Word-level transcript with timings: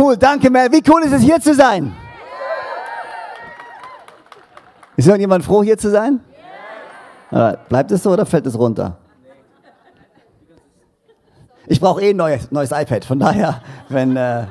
cool, 0.00 0.16
danke 0.16 0.50
Mel. 0.50 0.72
Wie 0.72 0.82
cool 0.90 1.02
ist 1.02 1.12
es 1.12 1.22
hier 1.22 1.40
zu 1.40 1.54
sein? 1.54 1.94
Ist 4.96 5.06
irgendjemand 5.06 5.44
froh 5.44 5.62
hier 5.62 5.78
zu 5.78 5.90
sein? 5.90 6.20
Bleibt 7.68 7.90
es 7.92 8.02
so 8.02 8.10
oder 8.10 8.26
fällt 8.26 8.46
es 8.46 8.58
runter? 8.58 8.96
Ich 11.66 11.80
brauche 11.80 12.02
eh 12.02 12.10
ein 12.10 12.16
neues, 12.16 12.50
neues 12.50 12.72
iPad, 12.72 13.04
von 13.04 13.20
daher, 13.20 13.62
wenn. 13.88 14.16
Äh, 14.16 14.46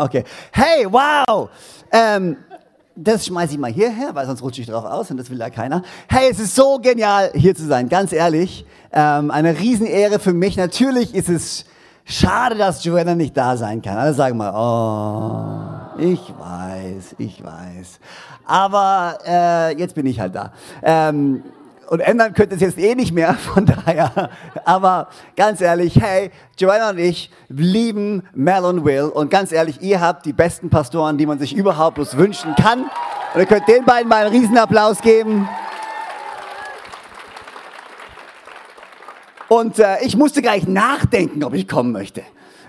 okay. 0.00 0.24
Hey, 0.52 0.86
wow! 0.88 1.48
Ähm, 1.90 2.36
das 2.94 3.26
schmeiße 3.26 3.54
ich 3.54 3.58
mal 3.58 3.72
hierher, 3.72 4.14
weil 4.14 4.26
sonst 4.26 4.42
rutsche 4.42 4.60
ich 4.60 4.68
drauf 4.68 4.84
aus 4.84 5.10
und 5.10 5.16
das 5.16 5.30
will 5.30 5.38
ja 5.38 5.50
keiner. 5.50 5.82
Hey, 6.08 6.30
es 6.30 6.38
ist 6.38 6.54
so 6.54 6.78
genial, 6.78 7.32
hier 7.34 7.54
zu 7.54 7.66
sein, 7.66 7.88
ganz 7.88 8.12
ehrlich. 8.12 8.66
Ähm, 8.92 9.30
eine 9.30 9.58
Riesenehre 9.58 10.18
für 10.18 10.34
mich. 10.34 10.56
Natürlich 10.56 11.14
ist 11.14 11.30
es 11.30 11.64
schade, 12.04 12.56
dass 12.56 12.84
Joanna 12.84 13.14
nicht 13.14 13.36
da 13.36 13.56
sein 13.56 13.82
kann. 13.82 13.96
Alle 13.96 14.14
sagen 14.14 14.36
mal, 14.36 14.52
oh, 14.54 16.00
ich 16.00 16.32
weiß, 16.38 17.16
ich 17.18 17.42
weiß. 17.42 18.00
Aber 18.44 19.18
äh, 19.26 19.76
jetzt 19.78 19.94
bin 19.94 20.06
ich 20.06 20.20
halt 20.20 20.34
da. 20.34 20.52
Ähm, 20.82 21.42
und 21.88 22.00
ändern 22.00 22.32
könnte 22.32 22.54
es 22.54 22.62
jetzt 22.62 22.78
eh 22.78 22.94
nicht 22.94 23.12
mehr, 23.12 23.34
von 23.54 23.66
daher. 23.66 24.30
Aber 24.64 25.08
ganz 25.36 25.60
ehrlich, 25.60 26.00
hey, 26.00 26.30
Joanna 26.56 26.90
und 26.90 26.98
ich 26.98 27.30
lieben 27.48 28.22
Mel 28.34 28.64
und 28.64 28.84
Will. 28.84 29.04
Und 29.04 29.30
ganz 29.30 29.52
ehrlich, 29.52 29.82
ihr 29.82 30.00
habt 30.00 30.24
die 30.24 30.32
besten 30.32 30.70
Pastoren, 30.70 31.18
die 31.18 31.26
man 31.26 31.38
sich 31.38 31.54
überhaupt 31.54 31.96
bloß 31.96 32.16
wünschen 32.16 32.54
kann. 32.56 32.84
Und 33.34 33.40
ihr 33.40 33.46
könnt 33.46 33.68
den 33.68 33.84
beiden 33.84 34.08
mal 34.08 34.26
einen 34.26 34.34
Riesenapplaus 34.34 35.02
geben. 35.02 35.48
Und 39.52 39.78
äh, 39.78 39.98
ich 40.00 40.16
musste 40.16 40.40
gleich 40.40 40.66
nachdenken, 40.66 41.44
ob 41.44 41.52
ich 41.52 41.68
kommen 41.68 41.92
möchte. 41.92 42.22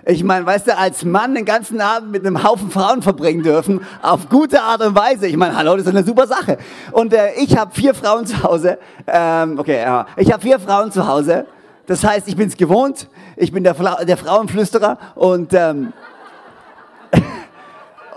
Ich 0.05 0.21
meine, 0.21 0.45
weißt 0.45 0.67
du, 0.67 0.77
als 0.77 1.05
Mann 1.05 1.33
den 1.33 1.45
ganzen 1.45 1.79
Abend 1.79 2.11
mit 2.11 2.27
einem 2.27 2.43
Haufen 2.43 2.69
Frauen 2.69 3.01
verbringen 3.01 3.41
dürfen, 3.41 3.79
auf 4.01 4.27
gute 4.27 4.61
Art 4.61 4.81
und 4.81 4.93
Weise. 4.93 5.27
Ich 5.27 5.37
meine, 5.37 5.55
hallo, 5.55 5.77
das 5.77 5.85
ist 5.85 5.95
eine 5.95 6.03
super 6.03 6.27
Sache. 6.27 6.57
Und 6.91 7.13
äh, 7.13 7.35
ich 7.35 7.55
habe 7.55 7.73
vier 7.73 7.93
Frauen 7.93 8.25
zu 8.25 8.43
Hause. 8.43 8.79
Ähm, 9.07 9.59
okay, 9.59 9.79
ja. 9.81 10.07
Ich 10.17 10.29
habe 10.33 10.41
vier 10.41 10.59
Frauen 10.59 10.91
zu 10.91 11.07
Hause. 11.07 11.45
Das 11.85 12.03
heißt, 12.03 12.27
ich 12.27 12.35
bin 12.35 12.49
es 12.49 12.57
gewohnt. 12.57 13.07
Ich 13.37 13.53
bin 13.53 13.63
der, 13.63 13.75
Fla 13.75 14.03
der 14.03 14.17
Frauenflüsterer 14.17 14.97
und 15.15 15.53
ähm, 15.53 15.93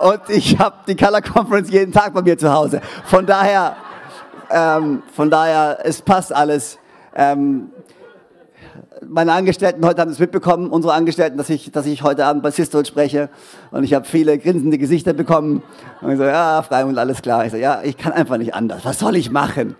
und 0.00 0.22
ich 0.26 0.58
habe 0.58 0.74
die 0.88 0.96
Color 0.96 1.22
Conference 1.22 1.70
jeden 1.70 1.92
Tag 1.92 2.12
bei 2.14 2.22
mir 2.22 2.36
zu 2.36 2.52
Hause. 2.52 2.80
Von 3.04 3.26
daher, 3.26 3.76
ähm, 4.50 5.04
von 5.14 5.30
daher, 5.30 5.78
es 5.84 6.02
passt 6.02 6.34
alles. 6.34 6.80
Ähm, 7.14 7.70
meine 9.08 9.32
Angestellten 9.32 9.84
heute 9.84 10.00
haben 10.00 10.10
es 10.10 10.18
mitbekommen, 10.18 10.70
unsere 10.70 10.94
Angestellten, 10.94 11.36
dass 11.36 11.50
ich, 11.50 11.70
dass 11.70 11.86
ich 11.86 12.02
heute 12.02 12.24
Abend 12.24 12.42
bei 12.42 12.50
Sisterhood 12.50 12.86
spreche. 12.86 13.28
Und 13.70 13.84
ich 13.84 13.94
habe 13.94 14.04
viele 14.04 14.38
grinsende 14.38 14.78
Gesichter 14.78 15.12
bekommen. 15.12 15.62
Und 16.00 16.12
ich 16.12 16.18
so, 16.18 16.24
ja, 16.24 16.62
Freimund, 16.62 16.98
alles 16.98 17.22
klar. 17.22 17.44
Ich 17.44 17.52
so, 17.52 17.56
ja, 17.56 17.82
ich 17.82 17.96
kann 17.96 18.12
einfach 18.12 18.38
nicht 18.38 18.54
anders. 18.54 18.84
Was 18.84 18.98
soll 18.98 19.16
ich 19.16 19.30
machen? 19.30 19.76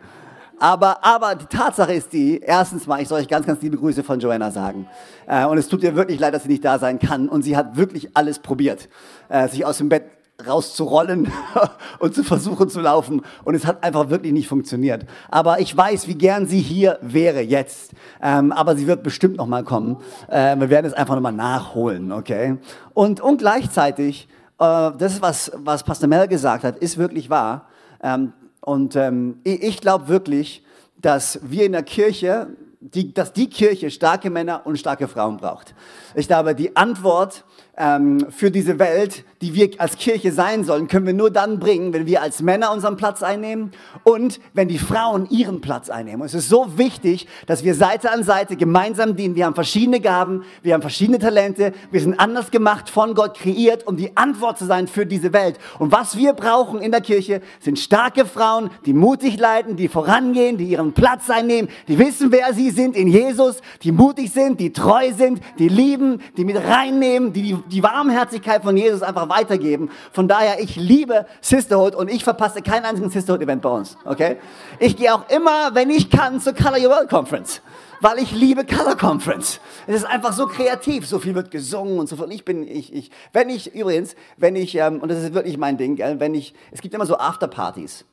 Aber, 0.59 1.05
aber 1.05 1.35
die 1.35 1.47
Tatsache 1.47 1.93
ist 1.93 2.13
die, 2.13 2.41
erstens 2.41 2.87
mal, 2.87 3.03
ich 3.03 3.09
soll 3.09 3.21
euch 3.21 3.29
ganz, 3.29 3.47
ganz 3.47 3.61
liebe 3.61 3.77
Grüße 3.77 4.03
von 4.03 4.21
Joanna 4.21 4.51
sagen. 4.51 4.89
Äh, 5.27 5.45
und 5.45 5.59
es 5.59 5.69
tut 5.69 5.83
ihr 5.83 5.95
wirklich 5.95 6.19
leid, 6.19 6.33
dass 6.33 6.45
sie 6.45 6.49
nicht 6.49 6.65
da 6.65 6.79
sein 6.79 6.99
kann. 6.99 7.29
Und 7.29 7.43
sie 7.43 7.57
hat 7.57 7.77
wirklich 7.77 8.11
alles 8.15 8.39
probiert, 8.39 8.89
äh, 9.29 9.49
sich 9.49 9.67
aus 9.67 9.79
dem 9.79 9.91
Bett 9.91 10.05
rauszurollen 10.45 11.33
und 11.98 12.15
zu 12.15 12.23
versuchen 12.23 12.69
zu 12.69 12.81
laufen. 12.81 13.23
Und 13.45 13.55
es 13.55 13.65
hat 13.65 13.83
einfach 13.83 14.11
wirklich 14.11 14.33
nicht 14.33 14.48
funktioniert. 14.48 15.06
Aber 15.31 15.61
ich 15.61 15.75
weiß, 15.77 16.09
wie 16.09 16.15
gern 16.15 16.47
sie 16.47 16.61
hier 16.61 16.98
wäre 17.01 17.41
jetzt. 17.41 17.92
Ähm, 18.23 18.53
aber 18.53 18.77
sie 18.77 18.87
wird 18.87 19.03
bestimmt 19.03 19.37
noch 19.37 19.47
mal 19.47 19.64
kommen. 19.64 19.98
Äh, 20.29 20.57
wir 20.59 20.70
werden 20.70 20.87
es 20.87 20.92
einfach 20.92 21.14
noch 21.14 21.23
mal 21.23 21.33
nachholen, 21.33 22.12
okay? 22.12 22.59
Und, 22.95 23.20
und 23.20 23.39
gleichzeitig, 23.39 24.29
äh, 24.59 24.91
das 24.98 25.23
was, 25.23 25.53
was 25.55 25.84
Pastor 25.84 26.09
Mel 26.09 26.29
gesagt 26.29 26.64
hat, 26.64 26.77
ist 26.79 26.98
wirklich 26.98 27.31
wahr. 27.31 27.69
Ähm, 28.03 28.33
und 28.61 28.97
ähm, 28.97 29.41
ich, 29.45 29.62
ich 29.62 29.81
glaube 29.81 30.09
wirklich, 30.09 30.64
dass 31.01 31.39
wir 31.42 31.64
in 31.64 31.73
der 31.73 31.83
Kirche, 31.83 32.48
die, 32.80 33.13
dass 33.13 33.33
die 33.33 33.48
Kirche 33.48 33.91
starke 33.91 34.30
Männer 34.30 34.63
und 34.64 34.79
starke 34.79 35.08
Frauen 35.08 35.36
braucht. 35.36 35.74
Ich 36.14 36.27
glaube, 36.27 36.55
die 36.55 36.77
Antwort 36.77 37.45
ähm, 37.77 38.27
für 38.30 38.51
diese 38.51 38.79
Welt, 38.79 39.24
die 39.42 39.55
wir 39.55 39.70
als 39.79 39.97
Kirche 39.97 40.33
sein 40.33 40.64
sollen, 40.64 40.89
können 40.89 41.07
wir 41.07 41.13
nur 41.13 41.30
dann 41.30 41.58
bringen, 41.58 41.92
wenn 41.92 42.07
wir 42.07 42.23
als 42.23 42.42
Männer 42.42 42.73
unseren 42.73 42.97
Platz 42.97 43.23
einnehmen 43.23 43.73
und 44.05 44.41
wenn 44.55 44.69
die 44.69 44.79
Frauen 44.79 45.29
ihren 45.30 45.61
Platz 45.61 45.91
einnehmen. 45.91 46.23
Und 46.23 46.27
es 46.27 46.35
ist 46.35 46.48
so 46.48 46.79
wichtig, 46.79 47.27
dass 47.47 47.64
wir 47.64 47.74
Seite 47.74 48.11
an 48.11 48.23
Seite 48.23 48.57
gemeinsam 48.57 49.17
dienen. 49.17 49.35
Wir 49.35 49.47
haben 49.47 49.55
verschiedene 49.55 50.01
Gaben, 50.01 50.45
wir 50.63 50.74
haben 50.74 50.83
verschiedene 50.83 51.19
Talente, 51.19 51.73
wir 51.91 52.01
sind 52.01 52.19
anders 52.19 52.51
gemacht, 52.51 52.91
von 52.91 53.14
Gott 53.14 53.39
kreiert, 53.39 53.86
um 53.86 53.97
die 53.97 54.17
Antwort 54.17 54.58
zu 54.58 54.64
sein 54.67 54.89
für 54.89 55.07
diese 55.07 55.33
Welt. 55.33 55.58
Und 55.79 55.92
was 55.92 56.17
wir 56.17 56.33
brauchen 56.33 56.80
in 56.80 56.91
der 56.91 57.01
Kirche, 57.01 57.41
sind 57.61 57.79
starke 57.79 58.27
Frauen, 58.27 58.70
die 58.85 58.92
mutig 58.92 59.39
leiten, 59.39 59.77
die 59.77 59.89
vorangehen, 59.89 60.57
die 60.57 60.67
ihren 60.67 60.92
Platz 60.92 61.30
einnehmen, 61.30 61.70
die 61.89 61.98
wissen, 61.98 62.33
wer 62.33 62.53
sie 62.55 62.70
sind 62.70 62.97
in 62.97 63.08
Jesus, 63.08 63.61
die 63.83 63.92
mutig 63.92 64.33
sind, 64.33 64.61
die 64.61 64.73
treu 64.73 65.13
sind, 65.13 65.41
die 65.58 65.68
lieben, 65.68 66.20
die 66.36 66.45
mit 66.45 66.57
reinnehmen, 66.57 67.33
die 67.33 67.42
die 67.42 67.77
die 67.77 67.83
Warmherzigkeit 67.83 68.63
von 68.63 68.77
Jesus 68.77 69.03
einfach 69.03 69.26
weitergeben. 69.29 69.91
Von 70.13 70.29
daher, 70.29 70.61
ich 70.61 70.77
liebe 70.77 71.27
Sisterhood 71.41 71.95
und 71.95 72.11
ich 72.11 72.25
verpasse 72.25 72.63
keinen 72.63 72.85
einzigen 72.85 73.11
Sisterhood-Event 73.11 73.63
bei 73.63 73.70
uns. 73.70 73.97
Okay? 74.05 74.37
Ich 74.79 74.97
gehe 74.97 75.14
auch 75.14 75.29
immer, 75.29 75.75
wenn 75.75 75.91
ich 75.91 76.11
kann, 76.11 76.41
zur 76.41 76.55
Color 76.55 76.79
Your 76.79 76.91
World 76.91 77.09
Conference 77.09 77.61
weil 78.01 78.19
ich 78.19 78.33
liebe 78.33 78.65
Color 78.67 78.97
Conference. 78.97 79.61
Es 79.86 79.97
ist 79.97 80.05
einfach 80.05 80.33
so 80.33 80.47
kreativ, 80.47 81.07
so 81.07 81.19
viel 81.19 81.35
wird 81.35 81.51
gesungen 81.51 81.98
und 81.98 82.09
so 82.09 82.17
viel. 82.17 82.31
Ich 82.31 82.45
bin, 82.45 82.63
ich, 82.67 82.92
ich, 82.92 83.11
wenn 83.33 83.48
ich 83.48 83.75
übrigens, 83.75 84.17
wenn 84.36 84.55
ich, 84.55 84.75
ähm, 84.75 85.01
und 85.01 85.11
das 85.11 85.23
ist 85.23 85.35
wirklich 85.35 85.57
mein 85.57 85.77
Ding, 85.77 85.97
gell, 85.97 86.20
wenn 86.20 86.35
ich, 86.35 86.55
es 86.73 86.81
gibt 86.83 86.95
immer 86.95 87.07
so 87.07 87.17
Afterpartys 87.17 88.05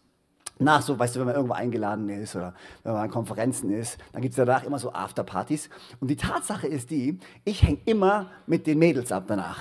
nach 0.59 0.81
so, 0.81 0.97
weißt 0.97 1.16
du, 1.16 1.19
wenn 1.19 1.28
man 1.28 1.35
irgendwo 1.35 1.56
eingeladen 1.56 2.09
ist 2.09 2.35
oder 2.35 2.53
wenn 2.84 2.94
man 2.94 3.03
an 3.03 3.09
Konferenzen 3.09 3.72
ist, 3.72 3.97
dann 4.12 4.22
gibt 4.22 4.34
es 4.34 4.38
danach 4.38 4.63
immer 4.63 4.79
so 4.79 4.94
Afterpartys. 4.94 5.69
Und 6.00 6.09
die 6.09 6.16
Tatsache 6.16 6.68
ist 6.68 6.91
die, 6.91 7.19
ich 7.44 7.63
hänge 7.63 7.79
immer 7.85 8.28
mit 8.46 8.68
den 8.68 8.79
Mädels 8.79 9.12
ab 9.12 9.25
danach. 9.28 9.57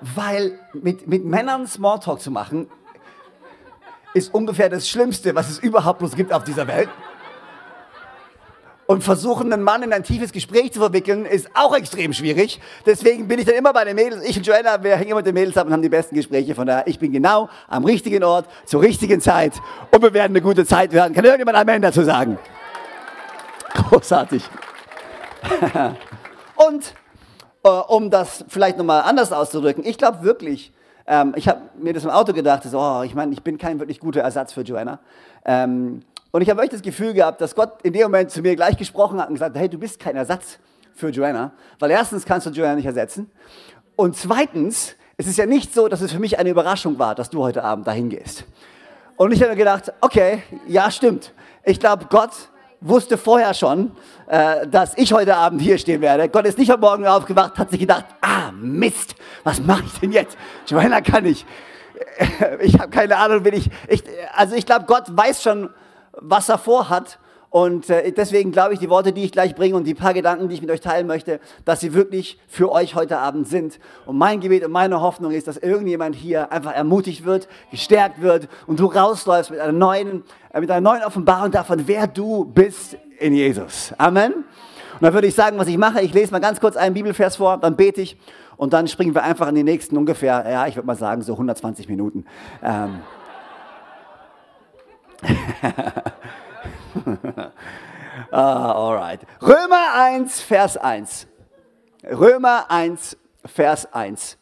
Weil 0.00 0.58
mit, 0.72 1.06
mit 1.06 1.24
Männern 1.24 1.66
Smalltalk 1.66 2.20
zu 2.20 2.30
machen, 2.30 2.68
ist 4.14 4.32
ungefähr 4.32 4.68
das 4.68 4.88
Schlimmste, 4.88 5.34
was 5.34 5.48
es 5.50 5.58
überhaupt 5.58 5.98
bloß 5.98 6.16
gibt 6.16 6.32
auf 6.32 6.44
dieser 6.44 6.66
Welt 6.66 6.88
und 8.88 9.04
versuchen, 9.04 9.52
einen 9.52 9.62
Mann 9.62 9.82
in 9.82 9.92
ein 9.92 10.02
tiefes 10.02 10.32
Gespräch 10.32 10.72
zu 10.72 10.80
verwickeln, 10.80 11.26
ist 11.26 11.50
auch 11.52 11.76
extrem 11.76 12.14
schwierig. 12.14 12.58
Deswegen 12.86 13.28
bin 13.28 13.38
ich 13.38 13.44
dann 13.44 13.54
immer 13.54 13.74
bei 13.74 13.84
den 13.84 13.94
Mädels. 13.94 14.24
Ich 14.24 14.38
und 14.38 14.46
Joanna, 14.46 14.82
wir 14.82 14.96
hängen 14.96 15.10
immer 15.10 15.16
mit 15.16 15.26
den 15.26 15.34
Mädels 15.34 15.58
ab 15.58 15.66
und 15.66 15.74
haben 15.74 15.82
die 15.82 15.90
besten 15.90 16.14
Gespräche. 16.14 16.54
Von 16.54 16.66
daher, 16.66 16.86
ich 16.86 16.98
bin 16.98 17.12
genau 17.12 17.50
am 17.68 17.84
richtigen 17.84 18.24
Ort, 18.24 18.46
zur 18.64 18.80
richtigen 18.80 19.20
Zeit 19.20 19.52
und 19.90 20.02
wir 20.02 20.14
werden 20.14 20.32
eine 20.32 20.40
gute 20.40 20.64
Zeit 20.64 20.92
werden. 20.92 21.12
Kann 21.12 21.22
irgendjemand 21.22 21.58
Amen 21.58 21.82
dazu 21.82 22.02
sagen? 22.02 22.38
Großartig. 23.74 24.42
und 26.56 26.94
um 27.68 28.10
das 28.10 28.44
vielleicht 28.48 28.78
nochmal 28.78 29.02
anders 29.02 29.32
auszudrücken, 29.32 29.84
ich 29.84 29.98
glaube 29.98 30.22
wirklich, 30.22 30.72
ähm, 31.06 31.32
ich 31.36 31.48
habe 31.48 31.60
mir 31.78 31.92
das 31.92 32.04
im 32.04 32.10
Auto 32.10 32.32
gedacht, 32.32 32.64
so, 32.64 32.78
oh, 32.78 33.02
ich 33.02 33.14
meine, 33.14 33.32
ich 33.32 33.42
bin 33.42 33.58
kein 33.58 33.78
wirklich 33.78 34.00
guter 34.00 34.20
Ersatz 34.20 34.52
für 34.52 34.62
Joanna. 34.62 34.98
Ähm, 35.44 36.00
und 36.30 36.42
ich 36.42 36.50
habe 36.50 36.60
euch 36.60 36.68
das 36.68 36.82
Gefühl 36.82 37.14
gehabt, 37.14 37.40
dass 37.40 37.54
Gott 37.54 37.82
in 37.82 37.92
dem 37.92 38.02
Moment 38.02 38.30
zu 38.30 38.42
mir 38.42 38.54
gleich 38.54 38.76
gesprochen 38.76 39.20
hat 39.20 39.28
und 39.28 39.34
gesagt, 39.34 39.56
hey, 39.56 39.68
du 39.68 39.78
bist 39.78 39.98
kein 39.98 40.16
Ersatz 40.16 40.58
für 40.94 41.08
Joanna, 41.08 41.52
weil 41.78 41.90
erstens 41.90 42.24
kannst 42.24 42.46
du 42.46 42.50
Joanna 42.50 42.74
nicht 42.74 42.86
ersetzen 42.86 43.30
und 43.96 44.16
zweitens, 44.16 44.94
es 45.16 45.26
ist 45.26 45.38
ja 45.38 45.46
nicht 45.46 45.74
so, 45.74 45.88
dass 45.88 46.00
es 46.02 46.12
für 46.12 46.20
mich 46.20 46.38
eine 46.38 46.50
Überraschung 46.50 47.00
war, 47.00 47.16
dass 47.16 47.30
du 47.30 47.42
heute 47.42 47.64
Abend 47.64 47.84
dahin 47.84 48.08
gehst. 48.08 48.44
Und 49.16 49.32
ich 49.32 49.40
habe 49.40 49.50
mir 49.50 49.56
gedacht, 49.56 49.92
okay, 50.00 50.44
ja, 50.68 50.88
stimmt. 50.92 51.32
Ich 51.64 51.80
glaube, 51.80 52.06
Gott 52.08 52.30
wusste 52.80 53.18
vorher 53.18 53.54
schon, 53.54 53.92
äh, 54.28 54.66
dass 54.66 54.96
ich 54.96 55.12
heute 55.12 55.36
Abend 55.36 55.60
hier 55.60 55.78
stehen 55.78 56.00
werde. 56.00 56.28
Gott 56.28 56.46
ist 56.46 56.58
nicht 56.58 56.70
heute 56.70 56.80
Morgen 56.80 57.06
aufgewacht, 57.06 57.58
hat 57.58 57.70
sich 57.70 57.80
gedacht, 57.80 58.04
ah, 58.20 58.52
Mist, 58.52 59.14
was 59.44 59.60
mache 59.60 59.84
ich 59.86 59.98
denn 60.00 60.12
jetzt? 60.12 60.36
Joanna 60.66 61.00
kann 61.00 61.26
ich. 61.26 61.44
Ich 62.60 62.78
habe 62.78 62.90
keine 62.90 63.16
Ahnung, 63.16 63.44
wen 63.44 63.54
ich, 63.54 63.70
ich 63.88 64.04
also 64.34 64.54
ich 64.54 64.66
glaube, 64.66 64.86
Gott 64.86 65.04
weiß 65.08 65.42
schon, 65.42 65.70
was 66.12 66.48
er 66.48 66.58
vorhat. 66.58 67.18
Und 67.50 67.88
äh, 67.88 68.12
deswegen 68.12 68.52
glaube 68.52 68.74
ich, 68.74 68.80
die 68.80 68.90
Worte, 68.90 69.12
die 69.12 69.24
ich 69.24 69.32
gleich 69.32 69.54
bringe 69.54 69.76
und 69.76 69.84
die 69.84 69.94
paar 69.94 70.12
Gedanken, 70.12 70.48
die 70.48 70.54
ich 70.54 70.60
mit 70.60 70.70
euch 70.70 70.82
teilen 70.82 71.06
möchte, 71.06 71.40
dass 71.64 71.80
sie 71.80 71.94
wirklich 71.94 72.38
für 72.46 72.70
euch 72.70 72.94
heute 72.94 73.18
Abend 73.18 73.48
sind. 73.48 73.78
Und 74.04 74.18
mein 74.18 74.40
Gebet 74.40 74.64
und 74.64 74.72
meine 74.72 75.00
Hoffnung 75.00 75.32
ist, 75.32 75.48
dass 75.48 75.56
irgendjemand 75.56 76.14
hier 76.14 76.52
einfach 76.52 76.74
ermutigt 76.74 77.24
wird, 77.24 77.48
gestärkt 77.70 78.20
wird 78.20 78.48
und 78.66 78.80
du 78.80 78.86
rausläufst 78.86 79.50
mit 79.50 79.60
einer 79.60 79.72
neuen, 79.72 80.24
äh, 80.52 80.60
mit 80.60 80.70
einer 80.70 80.82
neuen 80.82 81.02
Offenbarung 81.02 81.50
davon, 81.50 81.84
wer 81.86 82.06
du 82.06 82.44
bist 82.44 82.98
in 83.18 83.34
Jesus. 83.34 83.94
Amen. 83.96 84.32
Und 84.34 85.02
dann 85.02 85.14
würde 85.14 85.28
ich 85.28 85.34
sagen, 85.34 85.58
was 85.58 85.68
ich 85.68 85.78
mache, 85.78 86.02
ich 86.02 86.12
lese 86.12 86.32
mal 86.32 86.40
ganz 86.40 86.60
kurz 86.60 86.76
einen 86.76 86.94
Bibelvers 86.94 87.36
vor, 87.36 87.56
dann 87.56 87.76
bete 87.76 88.02
ich 88.02 88.18
und 88.58 88.72
dann 88.72 88.88
springen 88.88 89.14
wir 89.14 89.22
einfach 89.22 89.48
in 89.48 89.54
die 89.54 89.62
nächsten 89.62 89.96
ungefähr, 89.96 90.44
ja, 90.50 90.66
ich 90.66 90.76
würde 90.76 90.86
mal 90.86 90.96
sagen, 90.96 91.22
so 91.22 91.32
120 91.32 91.88
Minuten. 91.88 92.26
Ähm, 92.62 92.98
ah, 98.30 98.72
alright. 98.72 99.20
Römer 99.40 99.94
1, 99.94 100.40
Vers 100.40 100.76
1. 100.76 101.26
Römer 102.04 102.70
1, 102.70 103.16
Vers 103.44 103.92
1. 103.92 104.36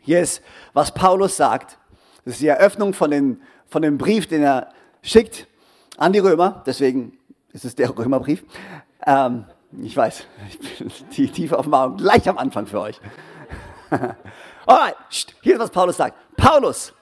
Hier 0.00 0.20
ist, 0.20 0.42
was 0.72 0.92
Paulus 0.92 1.36
sagt. 1.36 1.78
Das 2.24 2.34
ist 2.34 2.40
die 2.40 2.48
Eröffnung 2.48 2.94
von, 2.94 3.10
den, 3.10 3.42
von 3.66 3.82
dem 3.82 3.98
Brief, 3.98 4.26
den 4.26 4.42
er 4.42 4.68
schickt 5.02 5.46
an 5.96 6.12
die 6.12 6.18
Römer. 6.18 6.62
Deswegen 6.66 7.18
ist 7.52 7.64
es 7.64 7.74
der 7.74 7.96
Römerbrief. 7.96 8.44
Ähm, 9.06 9.44
ich 9.82 9.96
weiß, 9.96 10.26
ich 10.48 10.58
bin 10.58 10.92
die 11.16 11.28
tiefe 11.28 11.58
Offenbarung 11.58 11.96
gleich 11.96 12.28
am 12.28 12.38
Anfang 12.38 12.66
für 12.66 12.80
euch. 12.80 13.00
Alright, 14.66 14.96
hier 15.42 15.54
ist, 15.54 15.60
was 15.60 15.70
Paulus 15.70 15.96
sagt. 15.96 16.16
Paulus, 16.36 16.92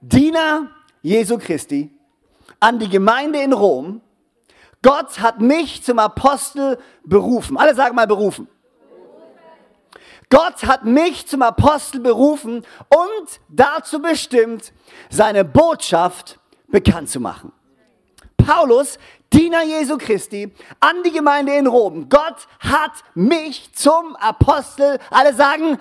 Diener 0.00 0.70
Jesu 1.02 1.38
Christi, 1.38 1.90
an 2.60 2.78
die 2.78 2.88
Gemeinde 2.88 3.40
in 3.40 3.52
Rom. 3.52 4.00
Gott 4.84 5.18
hat 5.20 5.40
mich 5.40 5.82
zum 5.82 5.98
Apostel 5.98 6.78
berufen. 7.04 7.56
Alle 7.56 7.74
sagen 7.74 7.96
mal 7.96 8.06
berufen. 8.06 8.48
Gott 10.28 10.66
hat 10.66 10.84
mich 10.84 11.26
zum 11.26 11.40
Apostel 11.40 12.00
berufen 12.00 12.56
und 12.56 13.40
dazu 13.48 14.02
bestimmt, 14.02 14.74
seine 15.08 15.42
Botschaft 15.42 16.38
bekannt 16.68 17.08
zu 17.08 17.18
machen. 17.18 17.52
Paulus, 18.36 18.98
Diener 19.32 19.64
Jesu 19.64 19.96
Christi, 19.96 20.52
an 20.80 21.02
die 21.02 21.12
Gemeinde 21.12 21.54
in 21.54 21.66
Rom. 21.66 22.10
Gott 22.10 22.46
hat 22.60 22.92
mich 23.14 23.72
zum 23.72 24.16
Apostel, 24.16 24.98
alle 25.10 25.32
sagen, 25.32 25.78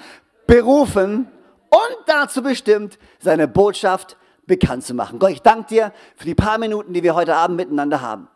berufen 0.47 1.27
und 1.69 1.97
dazu 2.05 2.41
bestimmt, 2.41 2.97
seine 3.19 3.49
Botschaft 3.49 4.15
bekannt 4.45 4.85
zu 4.85 4.93
machen. 4.93 5.19
Gott, 5.19 5.31
ich 5.31 5.41
danke 5.41 5.67
dir 5.67 5.93
für 6.15 6.25
die 6.25 6.35
paar 6.35 6.57
Minuten, 6.57 6.93
die 6.93 7.03
wir 7.03 7.15
heute 7.15 7.35
Abend 7.35 7.57
miteinander 7.57 7.99
haben. 7.99 8.29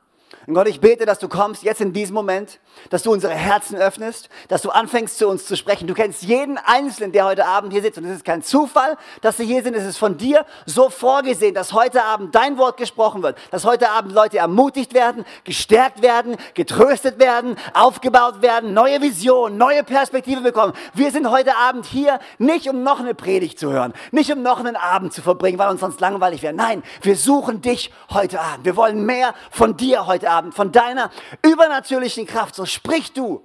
Und 0.47 0.53
Gott, 0.53 0.67
ich 0.69 0.79
bete, 0.79 1.05
dass 1.05 1.19
du 1.19 1.27
kommst 1.27 1.61
jetzt 1.63 1.81
in 1.81 1.91
diesem 1.91 2.13
Moment, 2.13 2.59
dass 2.89 3.03
du 3.03 3.11
unsere 3.11 3.33
Herzen 3.33 3.75
öffnest, 3.75 4.29
dass 4.47 4.61
du 4.61 4.69
anfängst 4.69 5.17
zu 5.17 5.27
uns 5.27 5.45
zu 5.45 5.57
sprechen. 5.57 5.87
Du 5.87 5.93
kennst 5.93 6.23
jeden 6.23 6.57
Einzelnen, 6.57 7.11
der 7.11 7.25
heute 7.25 7.45
Abend 7.45 7.73
hier 7.73 7.81
sitzt. 7.81 7.97
Und 7.97 8.05
es 8.05 8.17
ist 8.17 8.25
kein 8.25 8.43
Zufall, 8.43 8.97
dass 9.21 9.37
sie 9.37 9.45
hier 9.45 9.63
sind. 9.63 9.75
Es 9.75 9.85
ist 9.85 9.97
von 9.97 10.17
dir 10.17 10.45
so 10.65 10.89
vorgesehen, 10.89 11.55
dass 11.55 11.73
heute 11.73 12.03
Abend 12.03 12.35
dein 12.35 12.57
Wort 12.57 12.77
gesprochen 12.77 13.23
wird, 13.23 13.37
dass 13.51 13.65
heute 13.65 13.89
Abend 13.89 14.13
Leute 14.13 14.37
ermutigt 14.37 14.93
werden, 14.93 15.25
gestärkt 15.43 16.01
werden, 16.01 16.37
getröstet 16.53 17.19
werden, 17.19 17.57
aufgebaut 17.73 18.41
werden, 18.41 18.73
neue 18.73 19.01
Visionen, 19.01 19.57
neue 19.57 19.83
Perspektive 19.83 20.41
bekommen. 20.41 20.73
Wir 20.93 21.11
sind 21.11 21.31
heute 21.31 21.57
Abend 21.57 21.85
hier 21.85 22.19
nicht, 22.37 22.69
um 22.69 22.83
noch 22.83 22.99
eine 22.99 23.15
Predigt 23.15 23.59
zu 23.59 23.71
hören, 23.71 23.93
nicht 24.11 24.31
um 24.31 24.43
noch 24.43 24.59
einen 24.59 24.75
Abend 24.75 25.13
zu 25.13 25.21
verbringen, 25.21 25.57
weil 25.57 25.69
uns 25.69 25.81
sonst 25.81 25.99
langweilig 25.99 26.43
wäre. 26.43 26.53
Nein, 26.53 26.83
wir 27.01 27.15
suchen 27.15 27.61
dich 27.61 27.91
heute 28.11 28.39
Abend. 28.39 28.65
Wir 28.65 28.75
wollen 28.75 29.05
mehr 29.05 29.33
von 29.49 29.75
dir 29.75 30.05
heute. 30.05 30.27
Abend, 30.27 30.53
von 30.53 30.71
deiner 30.71 31.09
übernatürlichen 31.41 32.25
Kraft. 32.25 32.55
So 32.55 32.65
sprich 32.67 33.13
du, 33.13 33.43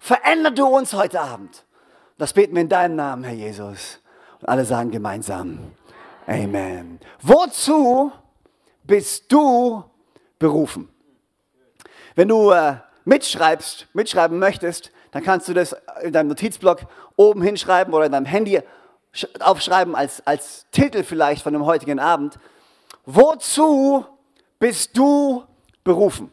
veränder 0.00 0.50
du 0.50 0.66
uns 0.66 0.92
heute 0.92 1.20
Abend. 1.20 1.64
Das 2.18 2.32
beten 2.32 2.54
wir 2.54 2.62
in 2.62 2.68
deinem 2.68 2.96
Namen, 2.96 3.24
Herr 3.24 3.34
Jesus. 3.34 4.00
Und 4.40 4.48
alle 4.48 4.64
sagen 4.64 4.90
gemeinsam, 4.90 5.72
Amen. 6.26 7.00
Wozu 7.20 8.12
bist 8.84 9.30
du 9.32 9.84
berufen? 10.38 10.88
Wenn 12.14 12.28
du 12.28 12.50
äh, 12.50 12.76
mitschreibst, 13.04 13.88
mitschreiben 13.92 14.38
möchtest, 14.38 14.92
dann 15.10 15.22
kannst 15.22 15.48
du 15.48 15.54
das 15.54 15.74
in 16.02 16.12
deinem 16.12 16.28
Notizblock 16.28 16.80
oben 17.16 17.42
hinschreiben 17.42 17.92
oder 17.92 18.06
in 18.06 18.12
deinem 18.12 18.26
Handy 18.26 18.60
aufschreiben 19.40 19.94
als, 19.94 20.26
als 20.26 20.66
Titel 20.70 21.02
vielleicht 21.02 21.42
von 21.42 21.52
dem 21.52 21.66
heutigen 21.66 21.98
Abend. 21.98 22.38
Wozu 23.04 24.06
bist 24.58 24.96
du 24.96 25.44
berufen? 25.84 26.30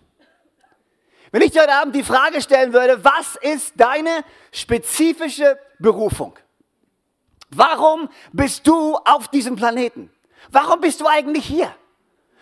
Wenn 1.31 1.41
ich 1.41 1.51
dir 1.51 1.61
heute 1.61 1.73
Abend 1.73 1.95
die 1.95 2.03
Frage 2.03 2.41
stellen 2.41 2.73
würde, 2.73 3.03
was 3.03 3.35
ist 3.35 3.73
deine 3.77 4.23
spezifische 4.51 5.59
Berufung? 5.77 6.37
Warum 7.51 8.09
bist 8.31 8.67
du 8.67 8.95
auf 8.95 9.27
diesem 9.27 9.55
Planeten? 9.55 10.11
Warum 10.51 10.81
bist 10.81 11.01
du 11.01 11.07
eigentlich 11.07 11.45
hier? 11.45 11.73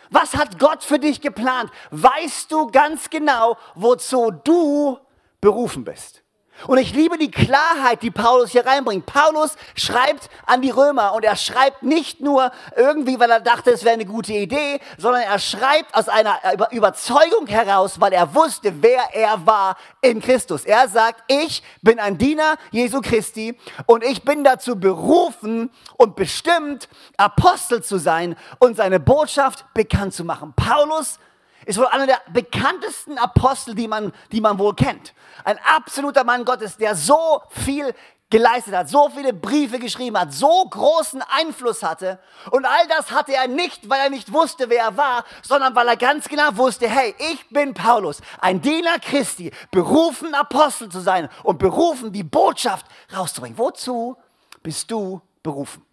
Was 0.10 0.36
hat 0.36 0.58
Gott 0.60 0.84
für 0.84 1.00
dich 1.00 1.20
geplant? 1.20 1.70
Weißt 1.92 2.52
du 2.52 2.68
ganz 2.68 3.10
genau, 3.10 3.58
wozu 3.76 4.32
du 4.32 4.98
berufen 5.42 5.84
bist? 5.84 6.24
Und 6.66 6.80
ich 6.80 6.94
liebe 6.94 7.18
die 7.18 7.30
Klarheit, 7.30 8.02
die 8.02 8.10
Paulus 8.10 8.52
hier 8.52 8.66
reinbringt. 8.66 9.06
Paulus 9.06 9.56
schreibt 9.76 10.30
an 10.46 10.62
die 10.62 10.72
Römer 10.72 11.14
und 11.14 11.24
er 11.24 11.36
schreibt 11.36 11.84
nicht 11.84 12.20
nur 12.20 12.52
irgendwie, 12.76 13.20
weil 13.20 13.30
er 13.30 13.40
dachte, 13.40 13.72
es 13.72 13.84
wäre 13.84 13.94
eine 13.94 14.06
gute 14.06 14.34
Idee, 14.34 14.80
sondern 14.98 15.22
er 15.22 15.38
schreibt 15.38 15.94
aus 15.94 16.10
einer 16.10 16.40
Überzeugung 16.72 17.46
heraus, 17.48 18.02
weil 18.02 18.14
er 18.14 18.34
wusste, 18.34 18.82
wer 18.82 19.14
er 19.14 19.46
war 19.46 19.78
in 20.02 20.22
Christus. 20.22 20.66
Er 20.66 20.88
sagt, 20.88 21.24
ich 21.28 21.62
bin 21.82 22.00
ein 22.00 22.18
Diener 22.18 22.56
Jesu 22.72 23.02
Christi 23.02 23.58
und 23.86 24.04
ich 24.04 24.24
bin 24.24 24.44
dazu 24.44 24.80
berufen 24.80 25.70
und 25.98 26.16
bestimmt, 26.16 26.90
Apostel 27.18 27.84
zu 27.84 27.98
sein 27.98 28.36
und 28.60 28.78
seine 28.78 29.00
Botschaft 29.00 29.66
bekannt 29.74 30.14
zu 30.14 30.24
machen. 30.24 30.54
Paulus 30.56 31.20
ist 31.68 31.78
wohl 31.78 31.88
einer 31.88 32.08
der 32.08 32.22
bekanntesten 32.32 33.18
Apostel, 33.18 33.76
die 33.76 33.88
man, 33.88 34.14
die 34.32 34.42
man 34.42 34.58
wohl 34.58 34.74
kennt. 34.74 35.14
Ein 35.44 35.60
absoluter 35.66 36.24
Mann 36.24 36.46
Gottes, 36.46 36.78
der 36.78 36.96
so 36.96 37.42
viel 37.50 37.94
geleistet 38.30 38.74
hat, 38.74 38.90
so 38.90 39.10
viele 39.10 39.34
Briefe 39.34 39.78
geschrieben 39.78 40.18
hat, 40.18 40.34
so 40.34 40.66
großen 40.66 41.22
Einfluss 41.22 41.84
hatte. 41.84 42.20
Und 42.52 42.66
all 42.66 42.88
das 42.88 43.12
hatte 43.12 43.34
er 43.34 43.48
nicht, 43.48 43.90
weil 43.90 44.00
er 44.00 44.10
nicht 44.10 44.32
wusste, 44.32 44.70
wer 44.70 44.84
er 44.84 44.98
war, 44.98 45.26
sondern 45.42 45.76
weil 45.76 45.88
er 45.88 45.98
ganz 45.98 46.28
genau 46.28 46.56
wusste, 46.56 46.90
hey, 46.90 47.16
ich 47.20 47.50
bin 47.50 47.74
Paulus, 47.74 48.22
ein 48.40 48.62
Diener 48.62 49.00
Christi, 49.00 49.52
berufen 49.72 50.34
Apostel 50.34 50.90
zu 50.90 51.02
sein 51.02 51.30
und 51.44 51.60
berufen, 51.60 52.12
die 52.12 52.24
Botschaft 52.24 52.86
rauszubringen. 53.14 53.58
Wozu 53.58 54.18
bist 54.64 54.90
du 54.90 55.22
berufen? 55.44 55.86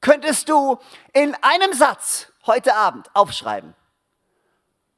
Könntest 0.00 0.48
du 0.48 0.78
in 1.12 1.36
einem 1.42 1.72
Satz 1.72 2.28
heute 2.46 2.74
Abend 2.74 3.10
aufschreiben, 3.14 3.74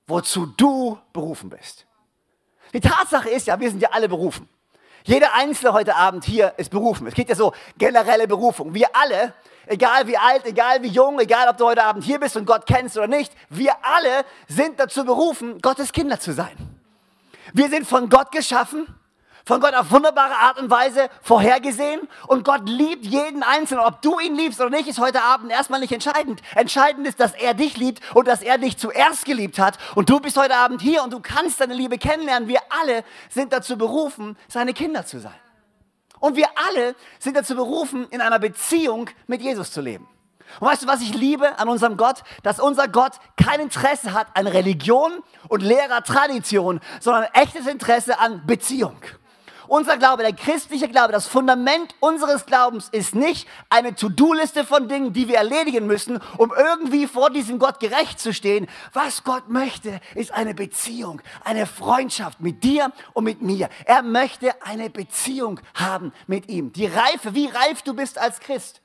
wozu 0.06 0.46
du 0.46 0.98
berufen 1.12 1.50
bist. 1.50 1.86
Die 2.72 2.80
Tatsache 2.80 3.28
ist 3.28 3.46
ja, 3.46 3.58
wir 3.60 3.70
sind 3.70 3.80
ja 3.80 3.90
alle 3.92 4.08
berufen. 4.08 4.48
Jeder 5.04 5.34
Einzelne 5.34 5.72
heute 5.72 5.96
Abend 5.96 6.24
hier 6.24 6.54
ist 6.58 6.70
berufen. 6.70 7.06
Es 7.06 7.14
geht 7.14 7.28
ja 7.28 7.34
so 7.34 7.52
generelle 7.76 8.28
Berufung. 8.28 8.72
Wir 8.72 8.94
alle, 8.94 9.34
egal 9.66 10.06
wie 10.06 10.16
alt, 10.16 10.46
egal 10.46 10.82
wie 10.82 10.88
jung, 10.88 11.18
egal 11.18 11.48
ob 11.48 11.56
du 11.56 11.66
heute 11.66 11.82
Abend 11.82 12.04
hier 12.04 12.20
bist 12.20 12.36
und 12.36 12.46
Gott 12.46 12.66
kennst 12.66 12.96
oder 12.96 13.08
nicht, 13.08 13.32
wir 13.48 13.74
alle 13.82 14.24
sind 14.46 14.78
dazu 14.78 15.04
berufen, 15.04 15.60
Gottes 15.60 15.92
Kinder 15.92 16.20
zu 16.20 16.32
sein. 16.32 16.56
Wir 17.52 17.68
sind 17.68 17.86
von 17.86 18.08
Gott 18.08 18.30
geschaffen 18.30 18.86
von 19.44 19.60
Gott 19.60 19.74
auf 19.74 19.90
wunderbare 19.90 20.34
Art 20.34 20.58
und 20.58 20.70
Weise 20.70 21.08
vorhergesehen 21.22 22.08
und 22.26 22.44
Gott 22.44 22.68
liebt 22.68 23.04
jeden 23.04 23.42
Einzelnen. 23.42 23.84
Ob 23.84 24.02
du 24.02 24.18
ihn 24.20 24.34
liebst 24.34 24.60
oder 24.60 24.70
nicht, 24.70 24.88
ist 24.88 24.98
heute 24.98 25.22
Abend 25.22 25.50
erstmal 25.50 25.80
nicht 25.80 25.92
entscheidend. 25.92 26.42
Entscheidend 26.54 27.06
ist, 27.06 27.20
dass 27.20 27.32
er 27.34 27.54
dich 27.54 27.76
liebt 27.76 28.00
und 28.14 28.28
dass 28.28 28.42
er 28.42 28.58
dich 28.58 28.78
zuerst 28.78 29.24
geliebt 29.24 29.58
hat 29.58 29.78
und 29.94 30.10
du 30.10 30.20
bist 30.20 30.36
heute 30.36 30.56
Abend 30.56 30.80
hier 30.80 31.02
und 31.02 31.12
du 31.12 31.20
kannst 31.20 31.60
deine 31.60 31.74
Liebe 31.74 31.98
kennenlernen. 31.98 32.48
Wir 32.48 32.60
alle 32.82 33.04
sind 33.28 33.52
dazu 33.52 33.76
berufen, 33.76 34.36
seine 34.48 34.74
Kinder 34.74 35.04
zu 35.04 35.18
sein. 35.20 35.34
Und 36.20 36.36
wir 36.36 36.46
alle 36.68 36.94
sind 37.18 37.36
dazu 37.36 37.56
berufen, 37.56 38.06
in 38.10 38.20
einer 38.20 38.38
Beziehung 38.38 39.10
mit 39.26 39.42
Jesus 39.42 39.72
zu 39.72 39.80
leben. 39.80 40.08
Und 40.60 40.68
weißt 40.68 40.84
du, 40.84 40.86
was 40.86 41.00
ich 41.00 41.14
liebe 41.14 41.58
an 41.58 41.68
unserem 41.68 41.96
Gott? 41.96 42.22
Dass 42.42 42.60
unser 42.60 42.86
Gott 42.86 43.14
kein 43.36 43.58
Interesse 43.58 44.12
hat 44.12 44.28
an 44.34 44.46
Religion 44.46 45.22
und 45.48 45.62
leerer 45.62 46.04
Tradition, 46.04 46.80
sondern 47.00 47.24
echtes 47.32 47.66
Interesse 47.66 48.20
an 48.20 48.46
Beziehung. 48.46 49.00
Unser 49.72 49.96
Glaube, 49.96 50.22
der 50.22 50.34
christliche 50.34 50.86
Glaube, 50.86 51.12
das 51.12 51.26
Fundament 51.26 51.94
unseres 51.98 52.44
Glaubens 52.44 52.90
ist 52.92 53.14
nicht 53.14 53.48
eine 53.70 53.94
To-Do-Liste 53.94 54.66
von 54.66 54.86
Dingen, 54.86 55.14
die 55.14 55.28
wir 55.28 55.36
erledigen 55.36 55.86
müssen, 55.86 56.20
um 56.36 56.52
irgendwie 56.54 57.06
vor 57.06 57.30
diesem 57.30 57.58
Gott 57.58 57.80
gerecht 57.80 58.20
zu 58.20 58.34
stehen. 58.34 58.68
Was 58.92 59.24
Gott 59.24 59.48
möchte, 59.48 60.02
ist 60.14 60.30
eine 60.30 60.54
Beziehung, 60.54 61.22
eine 61.42 61.64
Freundschaft 61.64 62.42
mit 62.42 62.62
dir 62.62 62.92
und 63.14 63.24
mit 63.24 63.40
mir. 63.40 63.70
Er 63.86 64.02
möchte 64.02 64.52
eine 64.60 64.90
Beziehung 64.90 65.58
haben 65.72 66.12
mit 66.26 66.50
ihm. 66.50 66.74
Die 66.74 66.84
Reife, 66.84 67.34
wie 67.34 67.46
reif 67.46 67.80
du 67.80 67.94
bist 67.94 68.18
als 68.18 68.40
Christ, 68.40 68.82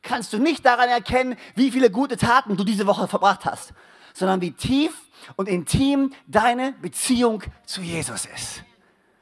kannst 0.00 0.32
du 0.32 0.38
nicht 0.38 0.64
daran 0.64 0.88
erkennen, 0.88 1.36
wie 1.54 1.70
viele 1.70 1.90
gute 1.90 2.16
Taten 2.16 2.56
du 2.56 2.64
diese 2.64 2.86
Woche 2.86 3.08
verbracht 3.08 3.44
hast, 3.44 3.74
sondern 4.14 4.40
wie 4.40 4.52
tief 4.52 5.02
und 5.36 5.50
intim 5.50 6.14
deine 6.26 6.72
Beziehung 6.80 7.42
zu 7.66 7.82
Jesus 7.82 8.24
ist. 8.24 8.64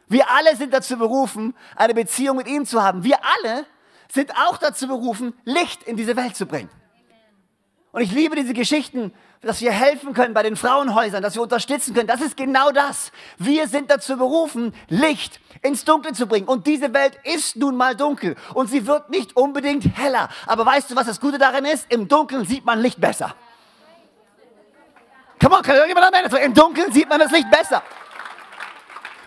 Wir 0.09 0.31
alle 0.31 0.57
sind 0.57 0.73
dazu 0.73 0.97
berufen, 0.97 1.55
eine 1.77 1.95
Beziehung 1.95 2.37
mit 2.37 2.49
ihm 2.49 2.65
zu 2.65 2.83
haben. 2.83 3.05
Wir 3.05 3.19
alle 3.23 3.67
sind 4.11 4.33
auch 4.37 4.57
dazu 4.57 4.89
berufen, 4.89 5.35
Licht 5.45 5.83
in 5.83 5.97
diese 5.97 6.17
Welt 6.17 6.37
zu 6.37 6.47
bringen. 6.47 6.71
Und 7.93 8.03
ich 8.03 8.13
liebe 8.13 8.37
diese 8.37 8.55
Geschichten, 8.55 9.13
dass 9.41 9.61
wir 9.61 9.71
helfen 9.71 10.15
können 10.15 10.35
bei 10.35 10.43
den 10.43 10.57
Frauenhäusern, 10.57 11.23
dass 11.23 11.35
wir 11.35 11.43
unterstützen 11.43 11.95
können. 11.95 12.09
Das 12.09 12.21
ist 12.21 12.37
genau 12.37 12.71
das. 12.71 13.13
Wir 13.39 13.69
sind 13.69 13.91
dazu 13.91 14.17
berufen, 14.17 14.75
Licht 14.89 15.41
ins 15.63 15.85
Dunkel 15.85 16.13
zu 16.13 16.27
bringen. 16.27 16.49
Und 16.49 16.67
diese 16.67 16.93
Welt 16.93 17.19
ist 17.25 17.57
nun 17.57 17.77
mal 17.77 17.95
dunkel 17.95 18.37
und 18.55 18.69
sie 18.69 18.87
wird 18.87 19.11
nicht 19.11 19.37
unbedingt 19.37 19.85
heller. 19.97 20.29
Aber 20.47 20.67
weißt 20.67 20.91
du, 20.91 20.97
was 20.97 21.07
das 21.07 21.21
Gute 21.21 21.39
darin 21.39 21.65
ist? 21.65 21.87
Im 21.91 22.09
Dunkeln 22.09 22.45
sieht 22.45 22.65
man 22.65 22.81
Licht 22.81 23.01
besser. 23.01 23.35
Come 25.41 25.57
on, 25.57 25.63
kann 25.63 25.77
irgendjemand 25.77 26.07
am 26.07 26.15
Ende 26.15 26.37
Im 26.39 26.55
Dunkeln 26.55 26.93
sieht 26.93 27.09
man 27.09 27.21
das 27.21 27.31
Licht 27.31 27.49
besser. 27.51 27.83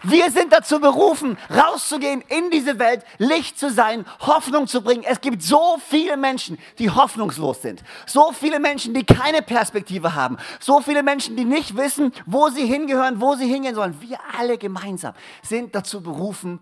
Wir 0.03 0.31
sind 0.31 0.51
dazu 0.51 0.79
berufen, 0.79 1.38
rauszugehen 1.50 2.22
in 2.27 2.50
diese 2.50 2.79
Welt, 2.79 3.03
Licht 3.20 3.60
zu 3.60 3.70
sein, 3.70 4.05
Hoffnung 4.20 4.67
zu 4.67 4.81
bringen. 4.81 5.03
Es 5.03 5.22
gibt 5.22 5.43
so 5.43 5.77
viele 5.88 6.17
Menschen, 6.17 6.58
die 6.79 6.89
hoffnungslos 6.89 7.62
sind. 7.62 7.84
So 8.08 8.31
viele 8.31 8.60
Menschen, 8.60 8.93
die 8.93 9.03
keine 9.03 9.41
Perspektive 9.41 10.15
haben. 10.15 10.38
So 10.60 10.81
viele 10.81 11.03
Menschen, 11.03 11.36
die 11.36 11.46
nicht 11.46 11.77
wissen, 11.77 12.13
wo 12.25 12.50
sie 12.50 12.65
hingehören, 12.65 13.22
wo 13.22 13.36
sie 13.36 13.48
hingehen 13.48 13.75
sollen. 13.75 14.00
Wir 14.01 14.17
alle 14.38 14.58
gemeinsam 14.58 15.13
sind 15.43 15.75
dazu 15.75 16.01
berufen, 16.01 16.60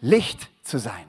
Licht 0.00 0.50
zu 0.62 0.78
sein. 0.78 1.06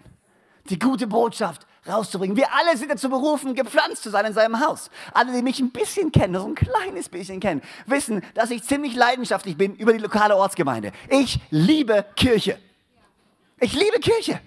Die 0.69 0.79
gute 0.79 1.07
Botschaft 1.07 1.65
rauszubringen. 1.88 2.36
Wir 2.36 2.54
alle 2.54 2.77
sind 2.77 2.92
dazu 2.92 3.10
berufen, 3.10 3.56
gepflanzt 3.56 4.04
zu 4.04 4.10
sein 4.10 4.25
in 4.25 4.34
seinem 4.34 4.60
Haus. 4.65 4.89
Alle, 5.13 5.32
die 5.34 5.42
mich 5.42 5.60
ein 5.60 5.72
bisschen 5.72 6.12
kennen, 6.12 6.36
so 6.36 6.48
ein 6.48 6.56
kleines 6.56 7.10
bisschen 7.10 7.39
kennen, 7.39 7.62
wissen, 7.86 8.24
dass 8.34 8.51
ich 8.51 8.63
ziemlich 8.63 8.96
leidenschaftlich 8.96 9.58
bin 9.58 9.75
über 9.75 9.94
die 9.94 10.00
lokale 10.00 10.36
Ortsgemeinde. 10.36 10.92
Ich 11.10 11.39
liebe 11.50 12.06
Kirche. 12.15 12.60
Ich 13.60 13.74
liebe 13.74 14.00
Kirche. 14.00 14.39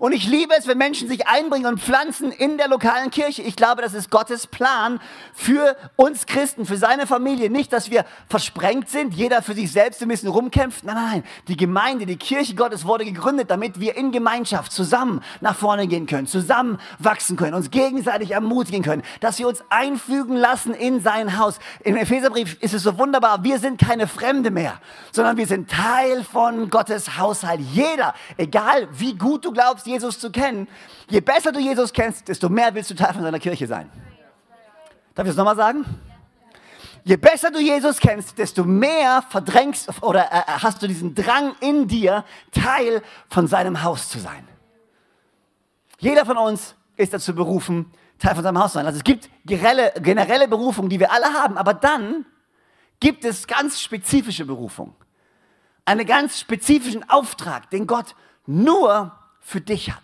Und 0.00 0.12
ich 0.12 0.26
liebe 0.26 0.54
es, 0.58 0.66
wenn 0.66 0.78
Menschen 0.78 1.08
sich 1.08 1.28
einbringen 1.28 1.66
und 1.66 1.78
pflanzen 1.78 2.32
in 2.32 2.56
der 2.56 2.68
lokalen 2.68 3.10
Kirche. 3.10 3.42
Ich 3.42 3.54
glaube, 3.54 3.82
das 3.82 3.92
ist 3.92 4.10
Gottes 4.10 4.46
Plan 4.46 4.98
für 5.34 5.76
uns 5.96 6.24
Christen, 6.24 6.64
für 6.64 6.78
seine 6.78 7.06
Familie. 7.06 7.50
Nicht, 7.50 7.70
dass 7.70 7.90
wir 7.90 8.06
versprengt 8.26 8.88
sind, 8.88 9.12
jeder 9.12 9.42
für 9.42 9.52
sich 9.52 9.70
selbst 9.70 10.00
ein 10.00 10.08
bisschen 10.08 10.30
rumkämpft. 10.30 10.84
Nein, 10.84 10.94
nein. 10.96 11.24
Die 11.48 11.56
Gemeinde, 11.56 12.06
die 12.06 12.16
Kirche 12.16 12.54
Gottes 12.54 12.86
wurde 12.86 13.04
gegründet, 13.04 13.50
damit 13.50 13.78
wir 13.78 13.94
in 13.94 14.10
Gemeinschaft 14.10 14.72
zusammen 14.72 15.22
nach 15.42 15.54
vorne 15.54 15.86
gehen 15.86 16.06
können, 16.06 16.26
zusammen 16.26 16.78
wachsen 16.98 17.36
können, 17.36 17.52
uns 17.52 17.70
gegenseitig 17.70 18.30
ermutigen 18.30 18.82
können, 18.82 19.02
dass 19.20 19.38
wir 19.38 19.48
uns 19.48 19.62
einfügen 19.68 20.34
lassen 20.34 20.72
in 20.72 21.02
sein 21.02 21.38
Haus. 21.38 21.58
Im 21.84 21.96
Epheserbrief 21.96 22.56
ist 22.62 22.72
es 22.72 22.84
so 22.84 22.96
wunderbar, 22.96 23.44
wir 23.44 23.58
sind 23.58 23.78
keine 23.78 24.06
Fremde 24.06 24.50
mehr, 24.50 24.80
sondern 25.12 25.36
wir 25.36 25.46
sind 25.46 25.70
Teil 25.70 26.24
von 26.24 26.70
Gottes 26.70 27.18
Haushalt. 27.18 27.60
Jeder, 27.60 28.14
egal 28.38 28.88
wie 28.92 29.14
gut 29.14 29.44
du 29.44 29.52
glaubst, 29.52 29.89
Jesus 29.90 30.18
zu 30.18 30.30
kennen, 30.30 30.68
je 31.08 31.20
besser 31.20 31.52
du 31.52 31.60
Jesus 31.60 31.92
kennst, 31.92 32.28
desto 32.28 32.48
mehr 32.48 32.74
willst 32.74 32.90
du 32.90 32.94
Teil 32.94 33.12
von 33.12 33.22
seiner 33.22 33.38
Kirche 33.38 33.66
sein. 33.66 33.90
Darf 35.14 35.26
ich 35.26 35.30
das 35.30 35.36
nochmal 35.36 35.56
sagen? 35.56 35.84
Je 37.04 37.16
besser 37.16 37.50
du 37.50 37.58
Jesus 37.58 37.98
kennst, 37.98 38.38
desto 38.38 38.64
mehr 38.64 39.22
verdrängst 39.28 40.02
oder 40.02 40.30
äh, 40.32 40.38
äh, 40.38 40.42
hast 40.46 40.82
du 40.82 40.86
diesen 40.86 41.14
Drang 41.14 41.54
in 41.60 41.88
dir, 41.88 42.24
Teil 42.52 43.02
von 43.28 43.46
seinem 43.46 43.82
Haus 43.82 44.08
zu 44.08 44.18
sein. 44.18 44.46
Jeder 45.98 46.26
von 46.26 46.36
uns 46.36 46.74
ist 46.96 47.12
dazu 47.12 47.34
berufen, 47.34 47.90
Teil 48.18 48.34
von 48.34 48.44
seinem 48.44 48.58
Haus 48.58 48.72
zu 48.72 48.78
sein. 48.78 48.86
Also 48.86 48.98
es 48.98 49.04
gibt 49.04 49.30
generelle, 49.44 49.92
generelle 50.00 50.46
Berufungen, 50.46 50.90
die 50.90 51.00
wir 51.00 51.10
alle 51.10 51.32
haben, 51.32 51.56
aber 51.56 51.74
dann 51.74 52.26
gibt 53.00 53.24
es 53.24 53.46
ganz 53.46 53.80
spezifische 53.80 54.44
Berufungen. 54.44 54.94
Einen 55.86 56.06
ganz 56.06 56.38
spezifischen 56.38 57.08
Auftrag, 57.08 57.70
den 57.70 57.86
Gott 57.86 58.14
nur 58.46 59.12
für 59.50 59.60
dich 59.60 59.90
hat. 59.90 60.02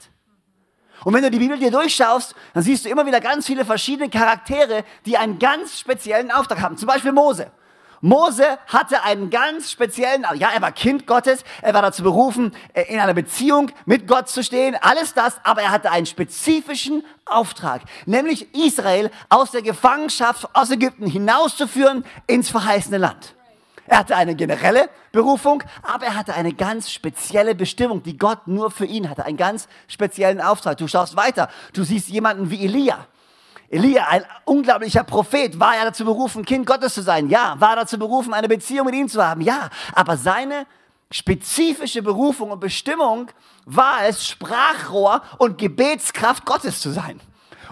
Und 1.05 1.15
wenn 1.15 1.23
du 1.23 1.31
die 1.31 1.39
Bibel 1.39 1.57
dir 1.59 1.71
durchschaust, 1.71 2.35
dann 2.53 2.63
siehst 2.65 2.85
du 2.85 2.89
immer 2.89 3.07
wieder 3.07 3.21
ganz 3.21 3.47
viele 3.47 3.65
verschiedene 3.65 4.11
Charaktere, 4.11 4.85
die 5.05 5.17
einen 5.17 5.39
ganz 5.39 5.79
speziellen 5.79 6.33
Auftrag 6.33 6.61
haben. 6.61 6.77
Zum 6.77 6.89
Beispiel 6.89 7.13
Mose. 7.13 7.53
Mose 8.01 8.59
hatte 8.67 9.03
einen 9.05 9.31
ganz 9.31 9.71
speziellen, 9.71 10.27
ja, 10.35 10.51
er 10.51 10.61
war 10.61 10.73
Kind 10.73 11.07
Gottes, 11.07 11.45
er 11.63 11.75
war 11.75 11.83
dazu 11.83 12.03
berufen, 12.03 12.55
äh, 12.75 12.93
in 12.93 13.01
einer 13.01 13.15
Beziehung 13.15 13.71
mit 13.85 14.07
Gott 14.07 14.29
zu 14.29 14.43
stehen, 14.43 14.77
alles 14.81 15.15
das, 15.15 15.41
aber 15.45 15.63
er 15.63 15.71
hatte 15.71 15.91
einen 15.91 16.07
spezifischen 16.07 17.05
Auftrag, 17.25 17.83
nämlich 18.05 18.55
Israel 18.55 19.11
aus 19.29 19.53
der 19.53 19.63
Gefangenschaft 19.63 20.49
aus 20.55 20.71
Ägypten 20.71 21.07
hinauszuführen 21.07 22.05
ins 22.27 22.51
verheißene 22.51 22.99
Land. 22.99 23.35
Er 23.87 23.99
hatte 23.99 24.17
eine 24.17 24.35
generelle 24.35 24.89
Berufung, 25.13 25.63
aber 25.83 26.07
er 26.07 26.15
hatte 26.15 26.35
eine 26.35 26.53
ganz 26.53 26.91
spezielle 26.91 27.55
Bestimmung, 27.55 28.03
die 28.03 28.17
Gott 28.17 28.47
nur 28.47 28.71
für 28.71 28.87
ihn 28.87 29.09
hatte, 29.09 29.25
einen 29.25 29.37
ganz 29.37 29.69
speziellen 29.89 30.41
Auftrag. 30.41 30.79
Du 30.79 30.89
schaust 30.89 31.17
weiter, 31.17 31.49
du 31.73 31.85
siehst 31.85 32.09
jemanden 32.09 32.51
wie 32.51 32.65
Elia. 32.65 33.07
Elia, 33.69 34.07
ein 34.09 34.25
unglaublicher 34.45 35.05
Prophet, 35.05 35.59
war 35.59 35.77
er 35.77 35.87
dazu 35.87 36.05
berufen, 36.05 36.45
Kind 36.45 36.67
Gottes 36.67 36.95
zu 36.95 37.03
sein? 37.03 37.29
Ja. 37.29 37.57
War 37.59 37.71
er 37.71 37.77
dazu 37.77 37.99
berufen, 37.99 38.33
eine 38.33 38.49
Beziehung 38.49 38.87
mit 38.87 38.95
ihm 38.95 39.09
zu 39.09 39.25
haben? 39.25 39.41
Ja. 39.41 39.71
Aber 39.93 40.17
seine 40.17 40.67
spezifische 41.11 42.03
Berufung 42.03 42.51
und 42.51 42.61
Bestimmung 42.61 43.29
war 43.65 44.07
es, 44.07 44.27
Sprachrohr 44.27 45.23
und 45.39 45.59
Gebetskraft 45.59 46.45
Gottes 46.45 46.81
zu 46.81 46.91
sein 46.91 47.21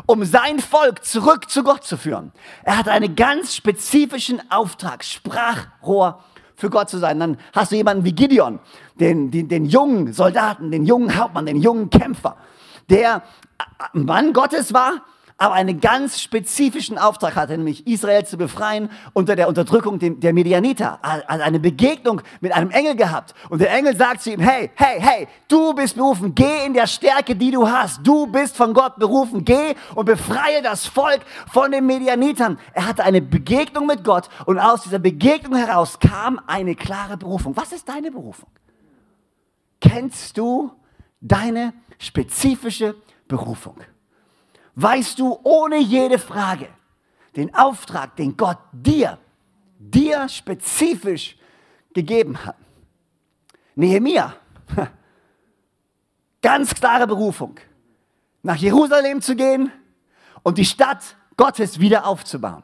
um 0.06 0.24
sein 0.24 0.60
Volk 0.60 1.04
zurück 1.04 1.50
zu 1.50 1.62
Gott 1.62 1.84
zu 1.84 1.96
führen. 1.96 2.32
Er 2.62 2.78
hat 2.78 2.88
einen 2.88 3.16
ganz 3.16 3.54
spezifischen 3.54 4.40
Auftrag, 4.50 5.04
Sprachrohr 5.04 6.22
für 6.56 6.70
Gott 6.70 6.88
zu 6.88 6.98
sein. 6.98 7.18
Dann 7.20 7.38
hast 7.52 7.72
du 7.72 7.76
jemanden 7.76 8.04
wie 8.04 8.12
Gideon, 8.12 8.60
den, 9.00 9.30
den, 9.30 9.48
den 9.48 9.66
jungen 9.66 10.12
Soldaten, 10.12 10.70
den 10.70 10.84
jungen 10.84 11.16
Hauptmann, 11.16 11.46
den 11.46 11.60
jungen 11.60 11.90
Kämpfer, 11.90 12.36
der 12.90 13.22
Mann 13.92 14.32
Gottes 14.32 14.72
war, 14.72 15.02
aber 15.36 15.54
einen 15.54 15.80
ganz 15.80 16.20
spezifischen 16.20 16.96
Auftrag 16.96 17.34
hatte, 17.34 17.56
nämlich 17.56 17.86
Israel 17.86 18.24
zu 18.24 18.36
befreien 18.36 18.88
unter 19.14 19.34
der 19.34 19.48
Unterdrückung 19.48 19.98
der 19.98 20.32
Medianiter. 20.32 21.00
Also 21.02 21.44
eine 21.44 21.58
Begegnung 21.58 22.22
mit 22.40 22.52
einem 22.52 22.70
Engel 22.70 22.94
gehabt. 22.94 23.34
Und 23.48 23.60
der 23.60 23.72
Engel 23.72 23.96
sagt 23.96 24.22
zu 24.22 24.32
ihm, 24.32 24.40
hey, 24.40 24.70
hey, 24.76 25.00
hey, 25.00 25.28
du 25.48 25.74
bist 25.74 25.96
berufen, 25.96 26.34
geh 26.34 26.64
in 26.64 26.72
der 26.72 26.86
Stärke, 26.86 27.34
die 27.34 27.50
du 27.50 27.68
hast. 27.68 28.06
Du 28.06 28.28
bist 28.28 28.56
von 28.56 28.74
Gott 28.74 28.96
berufen, 28.96 29.44
geh 29.44 29.74
und 29.96 30.04
befreie 30.04 30.62
das 30.62 30.86
Volk 30.86 31.20
von 31.52 31.72
den 31.72 31.84
Medianitern. 31.84 32.58
Er 32.72 32.86
hatte 32.86 33.02
eine 33.02 33.20
Begegnung 33.20 33.86
mit 33.86 34.04
Gott 34.04 34.28
und 34.46 34.60
aus 34.60 34.82
dieser 34.82 35.00
Begegnung 35.00 35.56
heraus 35.56 35.98
kam 35.98 36.40
eine 36.46 36.76
klare 36.76 37.16
Berufung. 37.16 37.56
Was 37.56 37.72
ist 37.72 37.88
deine 37.88 38.12
Berufung? 38.12 38.50
Kennst 39.80 40.38
du 40.38 40.70
deine 41.20 41.74
spezifische 41.98 42.94
Berufung? 43.26 43.76
Weißt 44.76 45.18
du 45.18 45.38
ohne 45.42 45.78
jede 45.78 46.18
Frage 46.18 46.68
den 47.36 47.54
Auftrag, 47.54 48.16
den 48.16 48.36
Gott 48.36 48.58
dir, 48.72 49.18
dir 49.78 50.28
spezifisch 50.28 51.36
gegeben 51.92 52.44
hat. 52.44 52.56
Nehemia, 53.74 54.34
ganz 56.42 56.74
klare 56.74 57.06
Berufung, 57.06 57.58
nach 58.42 58.56
Jerusalem 58.56 59.20
zu 59.20 59.34
gehen 59.34 59.72
und 60.42 60.58
die 60.58 60.64
Stadt 60.64 61.16
Gottes 61.36 61.80
wieder 61.80 62.06
aufzubauen. 62.06 62.62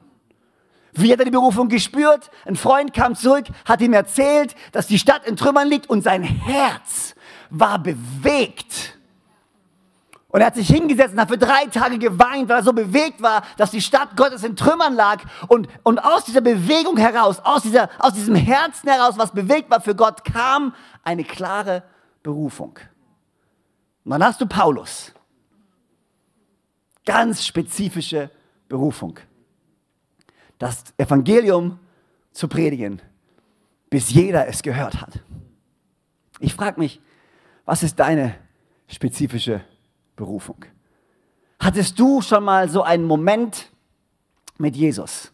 Wie 0.92 1.12
hat 1.12 1.20
er 1.20 1.24
die 1.24 1.30
Berufung 1.30 1.68
gespürt? 1.68 2.30
Ein 2.44 2.56
Freund 2.56 2.92
kam 2.92 3.14
zurück, 3.14 3.46
hat 3.64 3.80
ihm 3.80 3.92
erzählt, 3.92 4.54
dass 4.72 4.86
die 4.86 4.98
Stadt 4.98 5.24
in 5.24 5.36
Trümmern 5.36 5.68
liegt 5.68 5.88
und 5.88 6.02
sein 6.02 6.22
Herz 6.22 7.14
war 7.48 7.80
bewegt 7.80 8.98
und 10.30 10.40
er 10.40 10.46
hat 10.46 10.54
sich 10.54 10.68
hingesetzt 10.68 11.12
und 11.12 11.20
hat 11.20 11.28
für 11.28 11.38
drei 11.38 11.66
Tage 11.66 11.98
geweint, 11.98 12.48
weil 12.48 12.58
er 12.58 12.62
so 12.62 12.72
bewegt 12.72 13.20
war, 13.20 13.42
dass 13.56 13.72
die 13.72 13.80
Stadt 13.80 14.16
Gottes 14.16 14.44
in 14.44 14.54
Trümmern 14.54 14.94
lag. 14.94 15.24
Und, 15.48 15.68
und 15.82 15.98
aus 15.98 16.24
dieser 16.24 16.40
Bewegung 16.40 16.96
heraus, 16.96 17.40
aus, 17.40 17.62
dieser, 17.62 17.90
aus 17.98 18.14
diesem 18.14 18.36
Herzen 18.36 18.88
heraus, 18.88 19.18
was 19.18 19.32
bewegt 19.32 19.70
war 19.70 19.80
für 19.80 19.94
Gott, 19.94 20.24
kam 20.24 20.74
eine 21.02 21.24
klare 21.24 21.82
Berufung. 22.22 22.78
Und 24.04 24.12
dann 24.12 24.24
hast 24.24 24.40
du 24.40 24.46
Paulus. 24.46 25.12
Ganz 27.04 27.44
spezifische 27.44 28.30
Berufung. 28.68 29.18
Das 30.58 30.84
Evangelium 30.96 31.80
zu 32.30 32.46
predigen, 32.46 33.02
bis 33.88 34.10
jeder 34.10 34.46
es 34.46 34.62
gehört 34.62 35.00
hat. 35.00 35.18
Ich 36.38 36.54
frage 36.54 36.78
mich, 36.78 37.00
was 37.64 37.82
ist 37.82 37.98
deine 37.98 38.36
spezifische 38.86 39.52
Berufung? 39.52 39.69
Berufung. 40.20 40.64
Hattest 41.58 41.98
du 41.98 42.20
schon 42.20 42.44
mal 42.44 42.68
so 42.68 42.82
einen 42.82 43.04
Moment 43.04 43.70
mit 44.58 44.76
Jesus? 44.76 45.32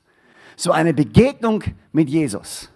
So 0.56 0.72
eine 0.72 0.94
Begegnung 0.94 1.62
mit 1.92 2.08
Jesus, 2.08 2.70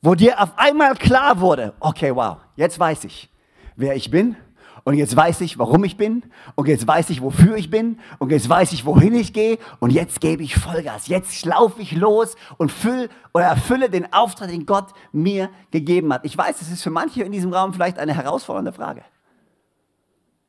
wo 0.00 0.14
dir 0.14 0.40
auf 0.40 0.56
einmal 0.56 0.94
klar 0.94 1.40
wurde, 1.40 1.74
okay, 1.80 2.14
wow, 2.14 2.38
jetzt 2.56 2.78
weiß 2.78 3.04
ich, 3.04 3.28
wer 3.76 3.94
ich 3.94 4.10
bin 4.10 4.36
und 4.84 4.94
jetzt 4.94 5.14
weiß 5.14 5.40
ich, 5.42 5.58
warum 5.58 5.84
ich 5.84 5.96
bin 5.96 6.22
und 6.54 6.68
jetzt 6.68 6.86
weiß 6.86 7.10
ich, 7.10 7.20
wofür 7.20 7.56
ich 7.56 7.68
bin 7.68 7.98
und 8.18 8.30
jetzt 8.30 8.48
weiß 8.48 8.72
ich, 8.72 8.86
wohin 8.86 9.14
ich 9.14 9.32
gehe 9.32 9.58
und 9.80 9.90
jetzt 9.90 10.20
gebe 10.20 10.42
ich 10.42 10.54
Vollgas. 10.54 11.08
Jetzt 11.08 11.44
laufe 11.44 11.82
ich 11.82 11.92
los 11.92 12.36
und 12.58 12.72
füll 12.72 13.08
oder 13.32 13.44
erfülle 13.44 13.90
den 13.90 14.12
Auftrag, 14.12 14.48
den 14.48 14.66
Gott 14.66 14.92
mir 15.12 15.50
gegeben 15.70 16.12
hat. 16.12 16.24
Ich 16.24 16.38
weiß, 16.38 16.62
es 16.62 16.70
ist 16.70 16.82
für 16.82 16.90
manche 16.90 17.22
in 17.22 17.32
diesem 17.32 17.52
Raum 17.52 17.74
vielleicht 17.74 17.98
eine 17.98 18.14
herausfordernde 18.14 18.72
Frage. 18.72 19.02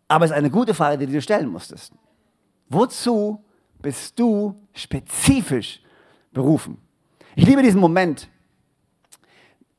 Aber 0.08 0.26
es 0.26 0.32
ist 0.32 0.38
eine 0.38 0.50
gute 0.50 0.74
Frage, 0.74 1.06
die 1.06 1.12
du 1.12 1.22
stellen 1.22 1.48
musstest. 1.48 1.94
Wozu 2.70 3.44
bist 3.82 4.20
du 4.20 4.56
spezifisch 4.74 5.82
berufen? 6.32 6.78
Ich 7.36 7.46
liebe 7.46 7.62
diesen 7.62 7.80
Moment, 7.80 8.28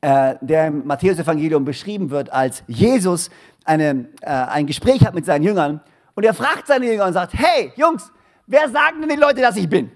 äh, 0.01 0.35
der 0.41 0.67
im 0.67 0.85
Matthäus-Evangelium 0.85 1.65
beschrieben 1.65 2.09
wird, 2.09 2.31
als 2.31 2.63
Jesus 2.67 3.29
eine, 3.65 4.09
äh, 4.21 4.29
ein 4.29 4.67
Gespräch 4.67 5.05
hat 5.05 5.15
mit 5.15 5.25
seinen 5.25 5.43
Jüngern 5.43 5.81
und 6.15 6.23
er 6.23 6.33
fragt 6.33 6.67
seine 6.67 6.85
Jünger 6.85 7.05
und 7.05 7.13
sagt, 7.13 7.33
hey 7.33 7.71
Jungs, 7.75 8.11
wer 8.45 8.69
sagen 8.69 9.01
denn 9.01 9.09
die 9.09 9.15
Leute, 9.15 9.41
dass 9.41 9.57
ich 9.57 9.67
bin? 9.67 9.91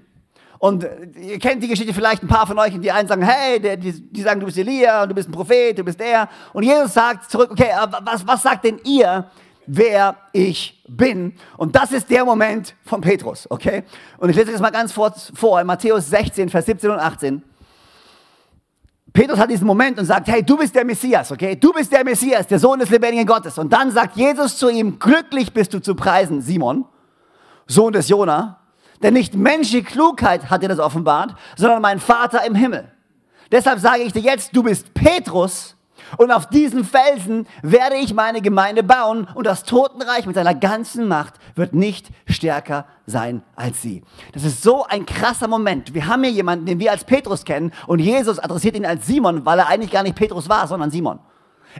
Und 0.59 0.87
ihr 1.15 1.39
kennt 1.39 1.63
die 1.63 1.67
Geschichte 1.67 1.91
vielleicht 1.93 2.21
ein 2.21 2.27
paar 2.27 2.45
von 2.45 2.59
euch, 2.59 2.79
die 2.79 2.91
einen 2.91 3.07
sagen, 3.07 3.23
hey, 3.23 3.59
die, 3.59 3.91
die 4.11 4.21
sagen, 4.21 4.39
du 4.39 4.45
bist 4.45 4.59
Elia, 4.59 5.07
du 5.07 5.15
bist 5.15 5.27
ein 5.27 5.31
Prophet, 5.31 5.77
du 5.77 5.83
bist 5.83 5.99
der. 5.99 6.29
Und 6.53 6.61
Jesus 6.61 6.93
sagt 6.93 7.31
zurück, 7.31 7.49
okay, 7.51 7.71
was, 8.03 8.27
was 8.27 8.43
sagt 8.43 8.65
denn 8.65 8.79
ihr, 8.83 9.25
wer 9.73 10.17
ich 10.33 10.83
bin? 10.87 11.33
Und 11.55 11.75
das 11.75 11.93
ist 11.93 12.09
der 12.09 12.25
Moment 12.25 12.75
von 12.83 12.99
Petrus, 12.99 13.49
okay? 13.49 13.83
Und 14.17 14.29
ich 14.29 14.35
lese 14.35 14.51
das 14.51 14.59
mal 14.59 14.69
ganz 14.69 14.91
vor, 14.91 15.13
vor 15.33 15.61
in 15.61 15.67
Matthäus 15.67 16.09
16, 16.09 16.49
Vers 16.49 16.65
17 16.65 16.89
und 16.91 16.99
18. 16.99 17.41
Petrus 19.13 19.39
hat 19.39 19.49
diesen 19.49 19.67
Moment 19.67 19.97
und 19.97 20.05
sagt, 20.05 20.27
hey, 20.27 20.43
du 20.43 20.57
bist 20.57 20.75
der 20.75 20.83
Messias, 20.83 21.31
okay? 21.31 21.55
Du 21.55 21.71
bist 21.71 21.91
der 21.91 22.03
Messias, 22.03 22.47
der 22.47 22.59
Sohn 22.59 22.79
des 22.79 22.89
lebendigen 22.89 23.25
Gottes. 23.25 23.57
Und 23.57 23.71
dann 23.71 23.91
sagt 23.91 24.17
Jesus 24.17 24.57
zu 24.57 24.69
ihm, 24.69 24.99
glücklich 24.99 25.53
bist 25.53 25.73
du 25.73 25.79
zu 25.79 25.95
preisen, 25.95 26.41
Simon, 26.41 26.85
Sohn 27.65 27.93
des 27.93 28.09
Jona, 28.09 28.59
denn 29.01 29.13
nicht 29.13 29.35
menschliche 29.35 29.83
Klugheit 29.83 30.49
hat 30.49 30.63
dir 30.63 30.69
das 30.69 30.79
offenbart, 30.79 31.35
sondern 31.55 31.81
mein 31.81 31.99
Vater 31.99 32.45
im 32.45 32.55
Himmel. 32.55 32.91
Deshalb 33.51 33.79
sage 33.79 34.03
ich 34.03 34.11
dir 34.11 34.21
jetzt, 34.21 34.55
du 34.55 34.63
bist 34.63 34.93
Petrus 34.93 35.75
und 36.17 36.31
auf 36.31 36.47
diesen 36.47 36.83
Felsen 36.83 37.47
werde 37.61 37.95
ich 37.95 38.13
meine 38.13 38.41
Gemeinde 38.41 38.83
bauen 38.83 39.27
und 39.33 39.45
das 39.45 39.63
Totenreich 39.63 40.25
mit 40.25 40.35
seiner 40.35 40.55
ganzen 40.55 41.07
Macht 41.07 41.35
wird 41.55 41.73
nicht 41.73 42.09
stärker 42.25 42.85
sein 43.05 43.43
als 43.55 43.81
sie. 43.81 44.03
Das 44.33 44.43
ist 44.43 44.63
so 44.63 44.85
ein 44.85 45.05
krasser 45.05 45.47
Moment. 45.47 45.93
Wir 45.93 46.07
haben 46.07 46.23
hier 46.23 46.31
jemanden, 46.31 46.65
den 46.65 46.79
wir 46.79 46.91
als 46.91 47.03
Petrus 47.03 47.45
kennen 47.45 47.71
und 47.87 47.99
Jesus 47.99 48.39
adressiert 48.39 48.75
ihn 48.75 48.85
als 48.85 49.05
Simon, 49.05 49.45
weil 49.45 49.59
er 49.59 49.67
eigentlich 49.67 49.91
gar 49.91 50.03
nicht 50.03 50.15
Petrus 50.15 50.49
war, 50.49 50.67
sondern 50.67 50.91
Simon. 50.91 51.19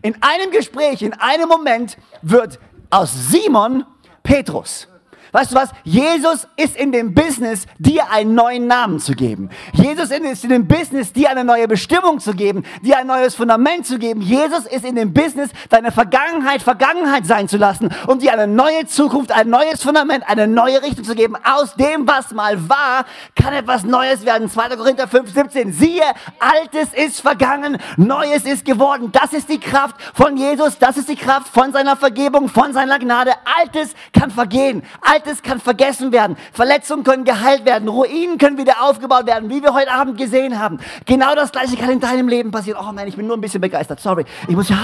In 0.02 0.16
einem 0.22 0.52
Gespräch, 0.52 1.02
in 1.02 1.14
einem 1.14 1.50
Moment 1.50 1.98
wird 2.22 2.60
aus 2.90 3.30
Simon 3.30 3.86
Petrus. 4.24 4.88
Weißt 5.32 5.52
du 5.52 5.56
was? 5.56 5.70
Jesus 5.84 6.48
ist 6.58 6.76
in 6.76 6.92
dem 6.92 7.14
Business, 7.14 7.66
dir 7.78 8.12
einen 8.12 8.36
neuen 8.36 8.68
Namen 8.68 9.00
zu 9.00 9.14
geben. 9.14 9.50
Jesus 9.74 10.12
ist 10.12 10.44
in 10.44 10.50
dem 10.50 10.68
Business, 10.68 11.14
dir 11.14 11.30
eine 11.30 11.44
neue 11.44 11.68
Bestimmung 11.68 12.20
zu 12.20 12.34
geben, 12.34 12.64
dir 12.82 12.98
ein 12.98 13.08
neues 13.08 13.36
Fundament 13.36 13.86
zu 13.86 13.98
geben. 13.98 14.22
Jesus 14.22 14.66
ist 14.66 14.84
in 14.84 14.96
dem 14.96 15.14
Business, 15.14 15.52
deine 15.70 15.92
Vergangenheit 15.92 16.62
Vergangenheit 16.62 17.26
sein 17.26 17.48
zu 17.48 17.58
lassen 17.58 17.90
und 18.08 18.22
dir 18.22 18.34
eine 18.34 18.48
neue 18.48 18.86
Zukunft, 18.88 19.32
ein 19.32 19.50
neues 19.50 19.82
Fundament, 19.82 20.28
eine 20.28 20.48
neue 20.48 20.82
Richtung 20.82 21.04
zu 21.06 21.16
geben. 21.16 21.38
Aus 21.44 21.76
dem, 21.76 22.08
was 22.08 22.32
mal 22.32 22.70
war, 22.70 23.06
kann 23.36 23.54
etwas 23.54 23.84
Neues 23.84 24.26
werden. 24.26 24.50
2. 24.50 24.76
Korinther 24.76 25.08
5, 25.08 25.34
17. 25.34 25.74
Siehe, 25.74 26.04
Altes 26.40 26.94
ist 26.94 27.22
vergangen, 27.22 27.78
Neues 27.98 28.44
ist 28.44 28.66
geworden. 28.66 29.12
Das 29.12 29.34
ist 29.34 29.50
die 29.50 29.60
Kraft 29.60 29.96
von 30.14 30.36
Jesus, 30.36 30.78
das 30.78 30.98
ist 30.98 31.08
die 31.08 31.16
Kraft 31.16 31.48
von 31.48 31.72
seiner 31.72 31.96
Vergebung, 31.96 32.50
von 32.50 32.74
seiner 32.74 33.00
Gnade. 33.00 33.32
Altes 33.60 33.94
kann 34.14 34.32
vergehen. 34.32 34.84
Altes 35.02 35.21
Altes 35.22 35.44
kann 35.44 35.60
vergessen 35.60 36.12
werden. 36.12 36.36
Verletzungen 36.51 37.04
können 37.04 37.24
geheilt 37.24 37.66
werden. 37.66 37.88
Ruinen 37.88 38.38
können 38.38 38.58
wieder 38.58 38.82
aufgebaut 38.82 39.25
werden, 39.25 39.50
wie 39.50 39.62
wir 39.62 39.74
heute 39.74 39.92
Abend 39.92 40.18
gesehen 40.18 40.60
haben. 40.60 40.80
Genau 41.06 41.36
das 41.36 41.51
Gleiche 41.51 41.78
kann 41.78 41.92
in 41.92 42.00
deinem 42.00 42.28
Leben 42.28 42.51
passieren. 42.51 42.80
Oh 42.82 42.92
man, 42.92 43.08
ich 43.08 43.16
bin 43.16 43.28
nur 43.28 43.38
ein 43.38 43.42
bisschen 43.42 43.62
begeistert. 43.62 44.00
Sorry. 44.00 44.25
Ich 44.48 44.56
muss 44.56 44.70
ja. 44.70 44.78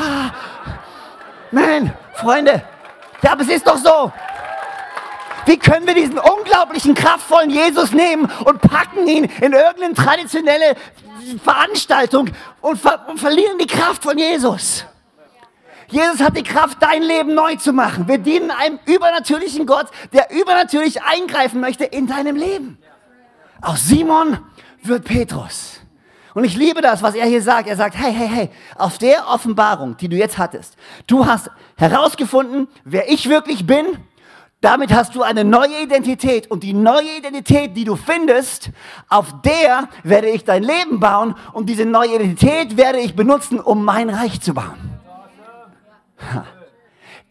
Man, 1.51 1.94
Freunde. 2.13 2.62
Ja, 3.24 3.32
aber 3.32 3.41
es 3.41 3.50
ist 3.50 3.67
doch 3.67 3.77
so. 3.77 4.12
Wie 5.46 5.58
können 5.58 5.88
wir 5.88 5.96
diesen 5.96 6.20
unglaublichen, 6.20 6.94
kraftvollen 6.94 7.50
Jesus 7.50 7.94
nehmen 7.94 8.29
und 8.44 8.62
packen 8.62 9.08
ihn 9.08 9.24
in 9.24 9.53
irgendeine 9.53 9.94
traditionelle 9.94 10.75
Veranstaltung 11.41 12.29
und, 12.62 12.77
ver 12.79 13.06
und 13.08 13.20
verlieren 13.20 13.58
die 13.58 13.67
Kraft 13.67 14.03
von 14.03 14.17
Jesus? 14.17 14.86
Jesus 15.89 16.20
hat 16.22 16.36
die 16.36 16.44
Kraft, 16.44 16.77
dein 16.82 17.01
Leben 17.01 17.34
neu 17.34 17.56
zu 17.56 17.72
machen. 17.72 18.08
Wir 18.08 18.17
dienen 18.17 18.51
einem 18.51 18.79
übernatürlichen 18.86 19.65
Gott, 19.65 19.88
der 20.13 20.32
übernatürlich 20.32 21.01
eingreifen 21.03 21.62
möchte 21.62 21.86
in 21.86 22.08
deinem 22.08 22.36
Leben. 22.36 22.77
Aus 23.62 23.88
Simon 23.88 24.38
wird 24.84 25.06
Petrus. 25.06 25.79
Und 26.34 26.44
ich 26.44 26.56
liebe 26.56 26.82
das, 26.82 27.01
was 27.01 27.15
er 27.15 27.25
hier 27.25 27.41
sagt. 27.41 27.67
Er 27.67 27.75
sagt, 27.75 27.98
hey, 27.98 28.13
hey, 28.13 28.27
hey, 28.27 28.50
auf 28.75 28.98
der 28.98 29.27
Offenbarung, 29.27 29.98
die 29.98 30.08
du 30.08 30.17
jetzt 30.17 30.38
hattest, 30.38 30.75
du 31.08 31.25
hast 31.25 31.50
herausgefunden, 31.77 32.67
wer 32.84 33.10
ich 33.10 33.29
wirklich 33.29 33.65
bin. 33.65 33.86
Damit 34.62 34.91
hast 34.91 35.15
du 35.15 35.22
eine 35.22 35.44
neue 35.44 35.82
Identität. 35.82 36.51
Und 36.51 36.63
die 36.63 36.74
neue 36.74 37.17
Identität, 37.17 37.77
die 37.77 37.86
du 37.86 37.96
findest, 37.96 38.72
auf 39.07 39.42
der 39.44 39.88
werde 40.03 40.29
ich 40.29 40.44
dein 40.44 40.64
Leben 40.64 41.00
bauen. 41.00 41.35
Und 41.53 41.70
diese 41.70 41.85
neue 41.85 42.16
Identität 42.16 42.77
werde 42.77 43.00
ich 43.00 43.16
benutzen, 43.16 43.59
um 43.59 43.85
mein 43.85 44.09
Reich 44.09 44.42
zu 44.42 44.53
bauen. 44.53 44.97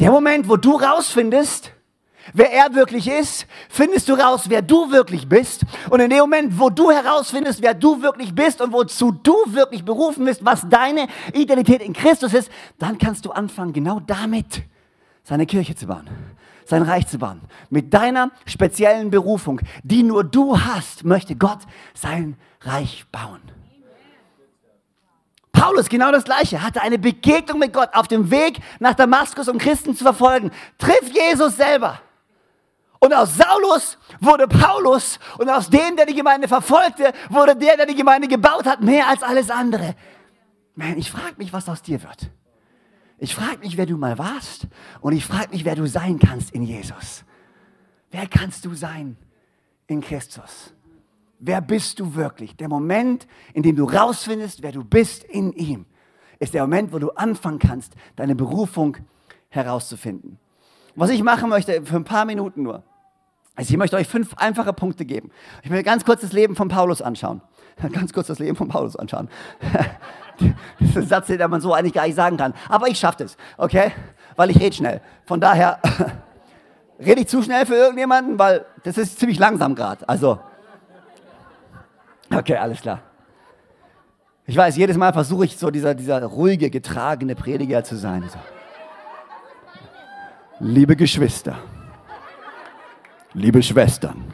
Der 0.01 0.11
Moment, 0.11 0.49
wo 0.49 0.57
du 0.57 0.77
rausfindest, 0.77 1.73
wer 2.33 2.53
er 2.53 2.75
wirklich 2.75 3.09
ist, 3.09 3.47
findest 3.69 4.09
du 4.09 4.15
raus, 4.15 4.45
wer 4.49 4.63
du 4.63 4.91
wirklich 4.91 5.29
bist. 5.29 5.63
Und 5.91 6.01
in 6.01 6.11
dem 6.11 6.19
Moment, 6.21 6.59
wo 6.59 6.71
du 6.71 6.91
herausfindest, 6.91 7.63
wer 7.63 7.75
du 7.75 8.03
wirklich 8.03 8.35
bist 8.35 8.61
und 8.61 8.73
wozu 8.73 9.13
du 9.13 9.35
wirklich 9.49 9.85
berufen 9.85 10.25
bist, 10.25 10.45
was 10.45 10.69
deine 10.69 11.07
Identität 11.33 11.83
in 11.83 11.93
Christus 11.93 12.35
ist, 12.35 12.51
dann 12.79 12.99
kannst 12.99 13.25
du 13.25 13.31
anfangen, 13.31 13.73
genau 13.73 14.01
damit 14.01 14.63
seine 15.23 15.47
Kirche 15.47 15.75
zu 15.75 15.87
bauen, 15.87 16.09
sein 16.65 16.83
Reich 16.83 17.07
zu 17.07 17.19
bauen. 17.19 17.41
Mit 17.71 17.93
deiner 17.95 18.31
speziellen 18.45 19.11
Berufung, 19.11 19.61
die 19.83 20.03
nur 20.03 20.25
du 20.25 20.61
hast, 20.61 21.05
möchte 21.05 21.37
Gott 21.37 21.61
sein 21.95 22.37
Reich 22.61 23.07
bauen. 23.11 23.41
Paulus 25.57 25.89
genau 25.89 26.13
das 26.13 26.25
Gleiche, 26.25 26.63
hatte 26.63 26.83
eine 26.83 26.99
Begegnung 26.99 27.59
mit 27.59 27.73
Gott 27.73 27.89
auf 27.95 28.09
dem 28.09 28.31
Weg 28.31 28.61
nach 28.79 28.95
Damaskus, 28.95 29.49
um 29.49 29.57
Christen 29.57 29.97
zu 29.97 30.05
verfolgen. 30.05 30.51
Trifft 30.77 31.15
Jesus 31.15 31.57
selber. 31.57 32.01
Und 32.99 33.15
aus 33.15 33.37
Saulus 33.37 33.97
wurde 34.21 34.49
Paulus 34.49 35.19
und 35.39 35.49
aus 35.49 35.71
dem, 35.71 35.97
der 35.97 36.05
die 36.05 36.15
Gemeinde 36.15 36.47
verfolgte, 36.47 37.13
wurde 37.31 37.57
der, 37.57 37.77
der 37.79 37.87
die 37.87 37.95
Gemeinde 37.95 38.29
gebaut 38.29 38.67
hat, 38.67 38.83
mehr 38.83 39.09
als 39.09 39.23
alles 39.23 39.51
andere. 39.51 39.95
Man, 40.75 40.99
ich 40.99 41.11
frage 41.11 41.35
mich, 41.39 41.53
was 41.55 41.69
aus 41.69 41.81
dir 41.81 42.03
wird. 42.03 42.31
Ich 43.19 43.35
frage 43.35 43.59
mich, 43.59 43.79
wer 43.79 43.87
du 43.87 43.97
mal 43.97 44.19
warst 44.19 44.67
und 45.01 45.15
ich 45.15 45.25
frage 45.25 45.51
mich, 45.53 45.65
wer 45.65 45.75
du 45.75 45.87
sein 45.87 46.19
kannst 46.19 46.51
in 46.51 46.63
Jesus. 46.63 47.25
Wer 48.11 48.27
kannst 48.27 48.67
du 48.67 48.75
sein 48.75 49.17
in 49.87 50.03
Christus? 50.03 50.75
Wer 51.47 51.61
bist 51.61 52.01
du 52.01 52.17
wirklich? 52.17 52.57
Der 52.57 52.69
Moment, 52.69 53.29
in 53.55 53.63
dem 53.63 53.77
du 53.77 53.85
rausfindest, 53.85 54.65
wer 54.65 54.73
du 54.73 54.83
bist 54.83 55.23
in 55.23 55.53
ihm, 55.53 55.87
ist 56.41 56.55
der 56.55 56.63
Moment, 56.63 56.93
wo 56.93 56.99
du 56.99 57.11
anfangen 57.11 57.61
kannst, 57.61 57.95
deine 58.17 58.35
Berufung 58.35 58.97
herauszufinden. 59.49 60.41
Was 60.97 61.11
ich 61.11 61.23
machen 61.23 61.49
möchte, 61.49 61.83
für 61.85 61.95
ein 61.95 62.03
paar 62.03 62.25
Minuten 62.25 62.65
nur, 62.65 62.83
also 63.55 63.71
ich 63.73 63.77
möchte 63.77 63.97
euch 63.97 64.09
fünf 64.09 64.35
einfache 64.35 64.73
Punkte 64.73 65.05
geben. 65.05 65.31
Ich 65.63 65.71
möchte 65.71 65.85
ganz 65.85 66.05
kurz 66.05 66.23
das 66.23 66.33
Leben 66.33 66.57
von 66.57 66.67
Paulus 66.67 67.01
anschauen. 67.01 67.41
Ganz 67.93 68.13
kurz 68.13 68.27
das 68.27 68.39
Leben 68.39 68.57
von 68.57 68.69
Paulus 68.69 68.97
anschauen. 68.97 69.29
Das 70.79 70.91
ist 70.91 70.97
ein 70.99 71.07
Satz, 71.07 71.27
den 71.29 71.51
man 71.51 71.63
so 71.63 71.73
eigentlich 71.73 71.95
gar 71.95 72.05
nicht 72.05 72.15
sagen 72.15 72.37
kann. 72.37 72.53
Aber 72.69 72.89
ich 72.89 72.99
schaffe 72.99 73.25
das, 73.25 73.39
okay? 73.57 73.93
Weil 74.35 74.51
ich 74.51 74.61
rede 74.61 74.77
schnell. 74.77 75.01
Von 75.25 75.41
daher 75.41 75.81
rede 76.99 77.23
ich 77.23 77.29
zu 77.29 77.43
schnell 77.43 77.65
für 77.65 77.75
irgendjemanden, 77.75 78.39
weil 78.39 78.67
das 78.83 78.99
ist 78.99 79.19
ziemlich 79.19 79.39
langsam 79.39 79.75
gerade. 79.75 80.07
Also 80.07 80.39
Okay, 82.31 82.57
alles 82.57 82.81
klar. 82.81 83.01
Ich 84.47 84.57
weiß, 84.57 84.77
jedes 84.77 84.97
Mal 84.97 85.13
versuche 85.13 85.45
ich 85.45 85.57
so 85.57 85.71
dieser, 85.71 85.95
dieser 85.95 86.23
ruhige, 86.25 86.71
getragene 86.71 87.35
Prediger 87.35 87.83
zu 87.83 87.97
sein. 87.97 88.29
So. 88.29 88.39
Liebe 90.61 90.97
Geschwister, 90.97 91.59
liebe 93.35 93.63
Schwestern, 93.63 94.25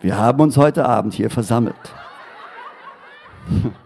wir 0.00 0.16
haben 0.18 0.40
uns 0.40 0.56
heute 0.56 0.86
Abend 0.86 1.14
hier 1.14 1.30
versammelt. 1.30 1.76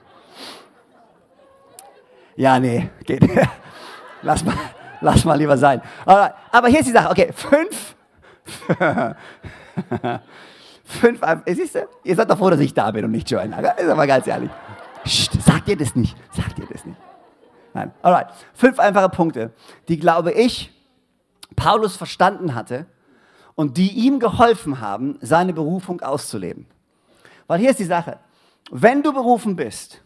Ja, 2.38 2.60
nee, 2.60 2.88
geht. 3.04 3.28
Lass 4.22 4.44
mal, 4.44 4.54
lass 5.00 5.24
mal 5.24 5.34
lieber 5.36 5.58
sein. 5.58 5.82
Aber, 6.04 6.34
aber 6.52 6.68
hier 6.68 6.78
ist 6.78 6.86
die 6.86 6.92
Sache, 6.92 7.10
okay, 7.10 7.32
fünf. 7.34 7.96
Fünf, 10.88 11.20
siehst 11.46 11.74
du, 11.74 11.86
ihr 12.02 12.16
seid 12.16 12.30
doch 12.30 12.38
froh, 12.38 12.48
dass 12.48 12.60
ich 12.60 12.72
da 12.72 12.90
bin 12.90 13.04
und 13.04 13.10
nicht 13.10 13.30
Joanna. 13.30 13.58
Ist 13.58 13.90
aber 13.90 14.06
ganz 14.06 14.26
ehrlich. 14.26 14.50
Psst, 15.04 15.40
sagt 15.42 15.68
ihr 15.68 15.76
das 15.76 15.94
nicht. 15.94 16.16
Sagt 16.32 16.58
ihr 16.58 16.66
das 16.66 16.86
nicht. 16.86 16.98
Nein. 17.74 17.92
Alright. 18.00 18.28
Fünf 18.54 18.78
einfache 18.78 19.10
Punkte, 19.10 19.52
die, 19.88 19.98
glaube 19.98 20.32
ich, 20.32 20.72
Paulus 21.56 21.94
verstanden 21.96 22.54
hatte 22.54 22.86
und 23.54 23.76
die 23.76 23.90
ihm 23.90 24.18
geholfen 24.18 24.80
haben, 24.80 25.18
seine 25.20 25.52
Berufung 25.52 26.00
auszuleben. 26.00 26.66
Weil 27.46 27.60
hier 27.60 27.70
ist 27.70 27.80
die 27.80 27.84
Sache. 27.84 28.18
Wenn 28.70 29.02
du 29.02 29.12
berufen 29.12 29.56
bist 29.56 30.00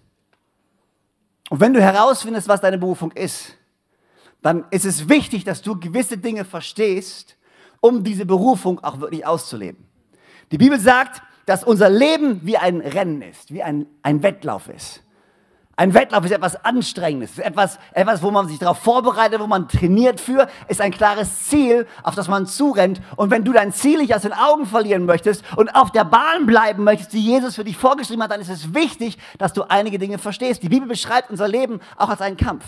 und 1.48 1.60
wenn 1.60 1.74
du 1.74 1.80
herausfindest, 1.80 2.48
was 2.48 2.60
deine 2.60 2.78
Berufung 2.78 3.12
ist, 3.12 3.56
dann 4.42 4.64
ist 4.70 4.84
es 4.84 5.08
wichtig, 5.08 5.44
dass 5.44 5.62
du 5.62 5.78
gewisse 5.78 6.18
Dinge 6.18 6.44
verstehst, 6.44 7.36
um 7.80 8.02
diese 8.02 8.26
Berufung 8.26 8.82
auch 8.82 8.98
wirklich 8.98 9.24
auszuleben. 9.24 9.91
Die 10.52 10.58
Bibel 10.58 10.78
sagt, 10.78 11.22
dass 11.46 11.64
unser 11.64 11.88
Leben 11.88 12.40
wie 12.44 12.56
ein 12.56 12.80
Rennen 12.80 13.22
ist, 13.22 13.52
wie 13.52 13.62
ein, 13.62 13.86
ein 14.02 14.22
Wettlauf 14.22 14.68
ist. 14.68 15.02
Ein 15.74 15.94
Wettlauf 15.94 16.24
ist 16.26 16.30
etwas 16.30 16.62
Anstrengendes, 16.64 17.38
etwas, 17.38 17.78
etwas, 17.92 18.22
wo 18.22 18.30
man 18.30 18.46
sich 18.46 18.58
darauf 18.58 18.78
vorbereitet, 18.78 19.40
wo 19.40 19.46
man 19.46 19.68
trainiert 19.68 20.20
für, 20.20 20.46
ist 20.68 20.82
ein 20.82 20.92
klares 20.92 21.46
Ziel, 21.48 21.86
auf 22.02 22.14
das 22.14 22.28
man 22.28 22.46
zurennt. 22.46 23.00
Und 23.16 23.30
wenn 23.30 23.42
du 23.42 23.52
dein 23.52 23.72
Ziel 23.72 23.98
nicht 23.98 24.14
aus 24.14 24.22
den 24.22 24.34
Augen 24.34 24.66
verlieren 24.66 25.06
möchtest 25.06 25.42
und 25.56 25.74
auf 25.74 25.90
der 25.90 26.04
Bahn 26.04 26.44
bleiben 26.44 26.84
möchtest, 26.84 27.14
die 27.14 27.24
Jesus 27.24 27.54
für 27.54 27.64
dich 27.64 27.78
vorgeschrieben 27.78 28.22
hat, 28.22 28.30
dann 28.30 28.42
ist 28.42 28.50
es 28.50 28.74
wichtig, 28.74 29.16
dass 29.38 29.54
du 29.54 29.62
einige 29.62 29.98
Dinge 29.98 30.18
verstehst. 30.18 30.62
Die 30.62 30.68
Bibel 30.68 30.86
beschreibt 30.86 31.30
unser 31.30 31.48
Leben 31.48 31.80
auch 31.96 32.10
als 32.10 32.20
einen 32.20 32.36
Kampf. 32.36 32.64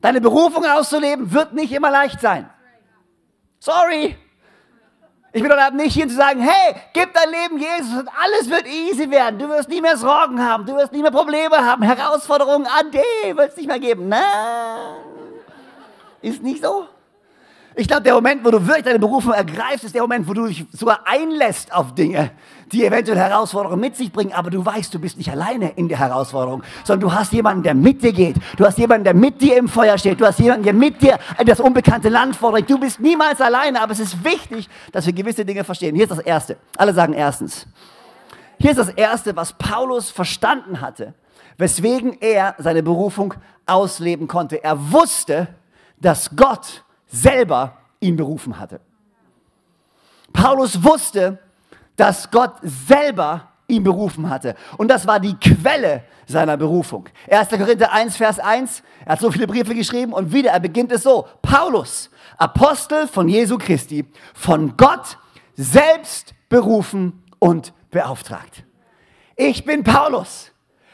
Deine 0.00 0.20
Berufung 0.20 0.64
auszuleben 0.64 1.32
wird 1.32 1.54
nicht 1.54 1.72
immer 1.72 1.90
leicht 1.90 2.20
sein. 2.20 2.48
Sorry. 3.58 4.16
Ich 5.36 5.42
bin 5.42 5.50
doch 5.50 5.70
nicht 5.72 5.94
hier 5.94 6.06
zu 6.08 6.14
sagen, 6.14 6.40
hey, 6.40 6.76
gib 6.92 7.12
dein 7.12 7.28
Leben 7.28 7.58
Jesus 7.58 7.92
und 7.98 8.08
alles 8.08 8.48
wird 8.48 8.68
easy 8.68 9.10
werden. 9.10 9.36
Du 9.36 9.48
wirst 9.48 9.68
nie 9.68 9.80
mehr 9.80 9.96
Sorgen 9.96 10.40
haben, 10.40 10.64
du 10.64 10.76
wirst 10.76 10.92
nie 10.92 11.02
mehr 11.02 11.10
Probleme 11.10 11.56
haben, 11.56 11.82
Herausforderungen, 11.82 12.68
Ade, 12.68 13.36
wird 13.36 13.50
es 13.50 13.56
nicht 13.56 13.66
mehr 13.66 13.80
geben. 13.80 14.08
Nein, 14.08 14.22
ist 16.22 16.40
nicht 16.40 16.62
so. 16.62 16.86
Ich 17.76 17.88
glaube, 17.88 18.02
der 18.02 18.14
Moment, 18.14 18.44
wo 18.44 18.52
du 18.52 18.64
wirklich 18.64 18.84
deine 18.84 19.00
Berufung 19.00 19.32
ergreifst, 19.32 19.82
ist 19.82 19.94
der 19.94 20.02
Moment, 20.02 20.28
wo 20.28 20.32
du 20.32 20.46
dich 20.46 20.64
sogar 20.70 21.00
einlässt 21.06 21.74
auf 21.74 21.92
Dinge, 21.94 22.30
die 22.70 22.84
eventuell 22.84 23.18
Herausforderungen 23.18 23.80
mit 23.80 23.96
sich 23.96 24.12
bringen, 24.12 24.32
aber 24.32 24.50
du 24.50 24.64
weißt, 24.64 24.94
du 24.94 25.00
bist 25.00 25.18
nicht 25.18 25.28
alleine 25.28 25.70
in 25.70 25.88
der 25.88 25.98
Herausforderung, 25.98 26.62
sondern 26.84 27.08
du 27.08 27.14
hast 27.14 27.32
jemanden, 27.32 27.64
der 27.64 27.74
mit 27.74 28.02
dir 28.02 28.12
geht. 28.12 28.36
Du 28.56 28.64
hast 28.64 28.78
jemanden, 28.78 29.02
der 29.02 29.14
mit 29.14 29.40
dir 29.40 29.56
im 29.56 29.68
Feuer 29.68 29.98
steht. 29.98 30.20
Du 30.20 30.26
hast 30.26 30.38
jemanden, 30.38 30.62
der 30.62 30.72
mit 30.72 31.02
dir 31.02 31.18
das 31.44 31.58
unbekannte 31.58 32.08
Land 32.10 32.36
fordert. 32.36 32.70
Du 32.70 32.78
bist 32.78 33.00
niemals 33.00 33.40
alleine, 33.40 33.80
aber 33.82 33.90
es 33.90 34.00
ist 34.00 34.24
wichtig, 34.24 34.68
dass 34.92 35.06
wir 35.06 35.12
gewisse 35.12 35.44
Dinge 35.44 35.64
verstehen. 35.64 35.96
Hier 35.96 36.04
ist 36.04 36.10
das 36.10 36.20
Erste. 36.20 36.56
Alle 36.76 36.94
sagen 36.94 37.12
erstens. 37.12 37.66
Hier 38.58 38.70
ist 38.70 38.78
das 38.78 38.90
Erste, 38.90 39.34
was 39.34 39.52
Paulus 39.52 40.10
verstanden 40.10 40.80
hatte, 40.80 41.14
weswegen 41.58 42.16
er 42.20 42.54
seine 42.58 42.84
Berufung 42.84 43.34
ausleben 43.66 44.28
konnte. 44.28 44.62
Er 44.62 44.92
wusste, 44.92 45.48
dass 46.00 46.36
Gott 46.36 46.84
selber 47.14 47.78
ihn 48.00 48.16
berufen 48.16 48.58
hatte. 48.58 48.80
Paulus 50.32 50.82
wusste, 50.82 51.38
dass 51.96 52.30
Gott 52.30 52.54
selber 52.62 53.52
ihn 53.68 53.84
berufen 53.84 54.28
hatte. 54.28 54.56
Und 54.76 54.88
das 54.88 55.06
war 55.06 55.20
die 55.20 55.34
Quelle 55.34 56.04
seiner 56.26 56.56
Berufung. 56.56 57.08
1. 57.30 57.48
Korinther 57.50 57.92
1, 57.92 58.16
Vers 58.16 58.38
1, 58.38 58.82
er 59.04 59.12
hat 59.12 59.20
so 59.20 59.30
viele 59.30 59.46
Briefe 59.46 59.74
geschrieben 59.74 60.12
und 60.12 60.32
wieder, 60.32 60.50
er 60.50 60.60
beginnt 60.60 60.90
es 60.92 61.02
so. 61.02 61.26
Paulus, 61.40 62.10
Apostel 62.36 63.06
von 63.06 63.28
Jesu 63.28 63.58
Christi, 63.58 64.04
von 64.34 64.76
Gott 64.76 65.18
selbst 65.54 66.34
berufen 66.48 67.22
und 67.38 67.72
beauftragt. 67.90 68.64
Ich 69.36 69.64
bin 69.64 69.84
Paulus 69.84 70.50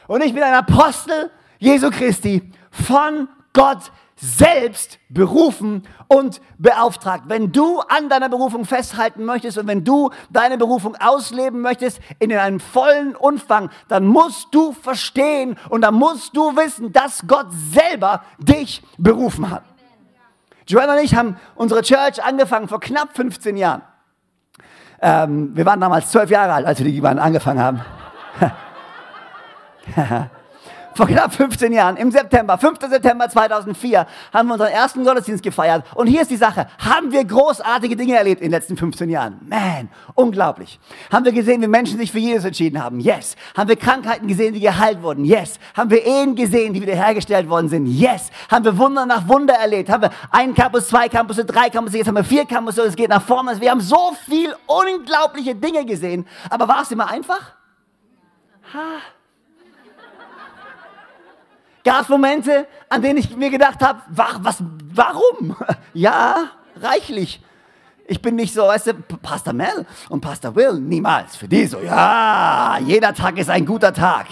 und 0.06 0.22
ich 0.22 0.35
bin 0.35 0.42
ein 0.42 0.54
Apostel 0.54 1.30
Jesu 1.59 1.90
Christi 1.90 2.52
von 2.70 3.28
Gott 3.52 3.90
selbst 4.20 4.98
berufen 5.09 5.83
und 6.09 6.40
beauftragt. 6.59 7.24
Wenn 7.26 7.52
du 7.52 7.80
an 7.80 8.09
deiner 8.09 8.28
Berufung 8.28 8.64
festhalten 8.64 9.24
möchtest 9.24 9.59
und 9.59 9.66
wenn 9.66 9.85
du 9.85 10.11
deine 10.30 10.59
Berufung 10.59 10.96
ausleben 10.96 11.61
möchtest 11.61 12.00
in 12.18 12.33
einem 12.33 12.61
vollen 12.61 13.16
Umfang, 13.16 13.70
dann 13.88 14.06
musst 14.06 14.48
du 14.52 14.72
verstehen 14.72 15.56
und 15.70 15.83
dann 15.83 15.94
musst 15.94 16.37
du 16.37 16.56
wissen, 16.56 16.92
dass 16.92 17.26
Gott 17.26 17.46
selber 17.72 18.22
dich 18.38 18.83
berufen 18.98 19.50
hat. 19.50 19.64
Joanna 20.66 20.94
und 20.94 21.04
ich 21.04 21.14
haben 21.14 21.37
unsere 21.54 21.83
Church 21.83 22.22
angefangen 22.22 22.68
vor 22.68 22.80
knapp 22.80 23.16
15 23.16 23.56
Jahren. 23.56 23.83
Ähm, 25.02 25.56
wir 25.56 25.64
waren 25.64 25.80
damals 25.80 26.11
zwölf 26.11 26.30
Jahre 26.30 26.52
alt, 26.52 26.66
als 26.66 26.78
wir 26.78 26.90
die 26.90 27.02
angefangen 27.02 27.61
haben. 27.61 27.80
vor 30.94 31.07
knapp 31.07 31.35
15 31.35 31.72
Jahren, 31.72 31.96
im 31.96 32.11
September, 32.11 32.59
5. 32.59 32.79
September 32.88 33.29
2004, 33.29 34.07
haben 34.33 34.48
wir 34.48 34.55
unseren 34.55 34.70
ersten 34.70 35.05
Gottesdienst 35.05 35.42
gefeiert. 35.42 35.85
Und 35.94 36.07
hier 36.07 36.22
ist 36.22 36.31
die 36.31 36.37
Sache, 36.37 36.66
haben 36.79 37.12
wir 37.12 37.24
großartige 37.24 37.96
Dinge 37.96 38.16
erlebt 38.16 38.40
in 38.40 38.46
den 38.48 38.53
letzten 38.53 38.76
15 38.76 39.09
Jahren? 39.11 39.40
Man, 39.48 39.88
unglaublich. 40.14 40.79
Haben 41.12 41.24
wir 41.24 41.33
gesehen, 41.33 41.62
wie 41.62 41.68
Menschen 41.68 41.98
sich 41.98 42.12
für 42.12 42.18
Jesus 42.18 42.44
entschieden 42.44 42.83
haben? 42.83 43.00
Yes. 43.00 43.37
Haben 43.57 43.68
wir 43.68 43.76
Krankheiten 43.76 44.26
gesehen, 44.26 44.55
die 44.55 44.61
geheilt 44.61 45.03
wurden? 45.03 45.24
Yes. 45.24 45.59
Haben 45.76 45.90
wir 45.90 46.05
Ehen 46.05 46.35
gesehen, 46.35 46.74
die 46.74 46.83
wiederhergestellt 46.83 47.48
worden 47.48 47.68
sind? 47.68 47.87
Yes. 47.87 48.31
Haben 48.50 48.64
wir 48.64 48.79
Wunder 48.79 49.07
nach 49.07 49.29
Wunder 49.29 49.55
erlebt? 49.55 49.90
Haben 49.90 50.03
wir 50.03 50.11
einen 50.31 50.55
Campus, 50.55 50.88
zwei 50.88 51.09
Campus, 51.09 51.37
drei 51.37 51.70
Campus, 51.70 51.94
jetzt 51.94 52.09
haben 52.09 52.16
wir 52.16 52.24
vier 52.24 52.44
Campus, 52.44 52.79
es 52.79 52.96
geht 52.96 53.11
nach 53.11 53.22
vorne. 53.22 53.61
Wir 53.61 53.70
haben 53.70 53.81
so 53.81 54.12
viel 54.26 54.55
unglaubliche 54.66 55.55
Dinge 55.55 55.85
gesehen. 55.85 56.26
Aber 56.48 56.68
war 56.68 56.83
es 56.83 56.90
immer 56.90 57.11
einfach? 57.11 57.55
Ha. 58.72 59.00
Gab 61.84 62.02
es 62.02 62.08
Momente, 62.08 62.66
an 62.88 63.00
denen 63.00 63.18
ich 63.18 63.34
mir 63.36 63.50
gedacht 63.50 63.80
habe, 63.80 64.00
was, 64.08 64.62
warum? 64.94 65.56
Ja, 65.92 66.50
reichlich. 66.80 67.40
Ich 68.06 68.22
bin 68.22 68.36
nicht 68.36 68.54
so, 68.54 68.62
weißt 68.62 68.88
du, 68.88 68.94
Pastor 69.22 69.52
Mel 69.52 69.86
und 70.08 70.20
Pastor 70.20 70.54
Will, 70.54 70.74
niemals. 70.74 71.36
Für 71.36 71.48
die 71.48 71.66
so, 71.66 71.80
ja, 71.80 72.78
jeder 72.78 73.12
Tag 73.12 73.38
ist 73.38 73.50
ein 73.50 73.66
guter 73.66 73.92
Tag. 73.92 74.26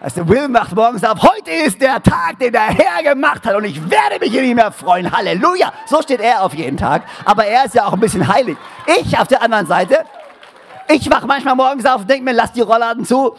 Weißt 0.00 0.16
du, 0.16 0.28
Will 0.28 0.48
macht 0.48 0.74
morgens 0.74 1.04
auf, 1.04 1.22
heute 1.22 1.50
ist 1.50 1.80
der 1.80 2.02
Tag, 2.02 2.38
den 2.38 2.52
der 2.52 2.68
Herr 2.68 3.02
gemacht 3.02 3.46
hat 3.46 3.54
und 3.54 3.64
ich 3.64 3.80
werde 3.90 4.18
mich 4.20 4.30
hier 4.30 4.42
nicht 4.42 4.56
mehr 4.56 4.72
freuen. 4.72 5.12
Halleluja. 5.12 5.72
So 5.86 6.02
steht 6.02 6.20
er 6.20 6.42
auf 6.42 6.54
jeden 6.54 6.76
Tag. 6.76 7.04
Aber 7.24 7.44
er 7.44 7.66
ist 7.66 7.74
ja 7.74 7.86
auch 7.86 7.92
ein 7.92 8.00
bisschen 8.00 8.26
heilig. 8.26 8.56
Ich 9.00 9.16
auf 9.18 9.28
der 9.28 9.42
anderen 9.42 9.66
Seite, 9.66 10.04
ich 10.88 11.08
wach 11.10 11.24
manchmal 11.24 11.54
morgens 11.54 11.86
auf 11.86 12.00
und 12.00 12.10
denke 12.10 12.24
mir, 12.24 12.32
lass 12.32 12.52
die 12.52 12.62
Rollladen 12.62 13.04
zu 13.04 13.36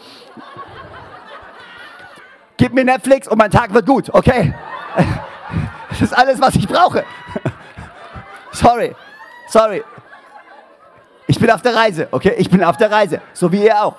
gib 2.56 2.72
mir 2.72 2.84
Netflix 2.84 3.28
und 3.28 3.38
mein 3.38 3.50
Tag 3.50 3.72
wird 3.74 3.86
gut, 3.86 4.10
okay? 4.12 4.54
Das 5.90 6.02
ist 6.02 6.12
alles, 6.12 6.40
was 6.40 6.56
ich 6.56 6.66
brauche. 6.66 7.04
Sorry, 8.50 8.96
sorry. 9.48 9.84
Ich 11.26 11.38
bin 11.38 11.50
auf 11.50 11.62
der 11.62 11.74
Reise, 11.74 12.08
okay? 12.10 12.34
Ich 12.38 12.50
bin 12.50 12.62
auf 12.62 12.76
der 12.76 12.90
Reise, 12.90 13.20
so 13.32 13.50
wie 13.52 13.64
ihr 13.64 13.82
auch. 13.82 13.96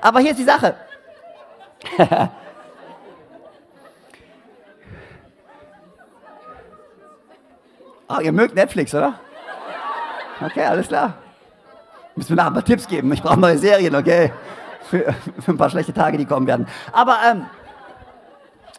Aber 0.00 0.20
hier 0.20 0.30
ist 0.32 0.38
die 0.38 0.44
Sache. 0.44 0.76
oh, 8.08 8.20
ihr 8.20 8.32
mögt 8.32 8.54
Netflix, 8.54 8.94
oder? 8.94 9.14
Okay, 10.40 10.64
alles 10.64 10.88
klar. 10.88 11.14
Müssen 12.14 12.30
wir 12.30 12.36
nachher 12.36 12.50
ein 12.50 12.54
paar 12.54 12.64
Tipps 12.64 12.86
geben. 12.86 13.12
Ich 13.12 13.22
brauche 13.22 13.38
neue 13.38 13.58
Serien, 13.58 13.94
okay? 13.94 14.32
Für, 14.90 15.14
für, 15.40 15.52
ein 15.52 15.58
paar 15.58 15.70
schlechte 15.70 15.92
Tage, 15.92 16.18
die 16.18 16.26
kommen 16.26 16.46
werden. 16.46 16.66
Aber 16.92 17.18
ähm, 17.28 17.46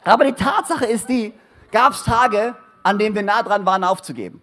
aber 0.03 0.25
die 0.25 0.33
Tatsache 0.33 0.85
ist 0.85 1.09
die, 1.09 1.33
gab 1.71 1.93
es 1.93 2.03
Tage, 2.03 2.55
an 2.83 2.97
denen 2.97 3.15
wir 3.15 3.23
nah 3.23 3.43
dran 3.43 3.65
waren, 3.65 3.83
aufzugeben. 3.83 4.41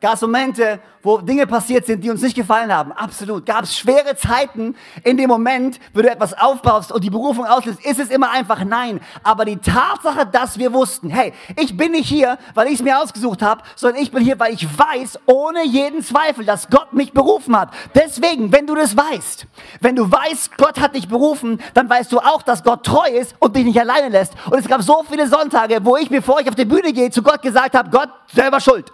Gab 0.00 0.14
es 0.14 0.20
Momente, 0.20 0.78
wo 1.02 1.18
Dinge 1.18 1.44
passiert 1.48 1.86
sind, 1.86 2.04
die 2.04 2.10
uns 2.10 2.22
nicht 2.22 2.36
gefallen 2.36 2.72
haben? 2.72 2.92
Absolut. 2.92 3.44
Gab 3.44 3.64
es 3.64 3.76
schwere 3.76 4.14
Zeiten 4.14 4.76
in 5.02 5.16
dem 5.16 5.28
Moment, 5.28 5.80
wo 5.92 6.02
du 6.02 6.08
etwas 6.08 6.38
aufbaust 6.38 6.92
und 6.92 7.02
die 7.02 7.10
Berufung 7.10 7.44
auslöst? 7.46 7.84
Ist 7.84 7.98
es 7.98 8.10
immer 8.10 8.30
einfach? 8.30 8.62
Nein. 8.64 9.00
Aber 9.24 9.44
die 9.44 9.56
Tatsache, 9.56 10.24
dass 10.24 10.56
wir 10.56 10.72
wussten, 10.72 11.10
hey, 11.10 11.32
ich 11.56 11.76
bin 11.76 11.92
nicht 11.92 12.08
hier, 12.08 12.38
weil 12.54 12.68
ich 12.68 12.74
es 12.74 12.82
mir 12.82 13.00
ausgesucht 13.00 13.42
habe, 13.42 13.62
sondern 13.74 14.00
ich 14.00 14.12
bin 14.12 14.22
hier, 14.22 14.38
weil 14.38 14.54
ich 14.54 14.68
weiß, 14.78 15.18
ohne 15.26 15.66
jeden 15.66 16.00
Zweifel, 16.04 16.44
dass 16.44 16.70
Gott 16.70 16.92
mich 16.92 17.12
berufen 17.12 17.58
hat. 17.58 17.70
Deswegen, 17.96 18.52
wenn 18.52 18.68
du 18.68 18.76
das 18.76 18.96
weißt, 18.96 19.48
wenn 19.80 19.96
du 19.96 20.08
weißt, 20.08 20.56
Gott 20.58 20.78
hat 20.78 20.94
dich 20.94 21.08
berufen, 21.08 21.60
dann 21.74 21.90
weißt 21.90 22.12
du 22.12 22.20
auch, 22.20 22.42
dass 22.42 22.62
Gott 22.62 22.86
treu 22.86 23.08
ist 23.08 23.34
und 23.40 23.56
dich 23.56 23.64
nicht 23.64 23.80
alleine 23.80 24.10
lässt. 24.10 24.34
Und 24.48 24.58
es 24.58 24.68
gab 24.68 24.80
so 24.82 25.04
viele 25.10 25.26
Sonntage, 25.26 25.80
wo 25.82 25.96
ich, 25.96 26.08
bevor 26.08 26.40
ich 26.40 26.48
auf 26.48 26.54
die 26.54 26.66
Bühne 26.66 26.92
gehe, 26.92 27.10
zu 27.10 27.20
Gott 27.20 27.42
gesagt 27.42 27.74
habe, 27.74 27.90
Gott, 27.90 28.10
selber 28.32 28.60
schuld. 28.60 28.92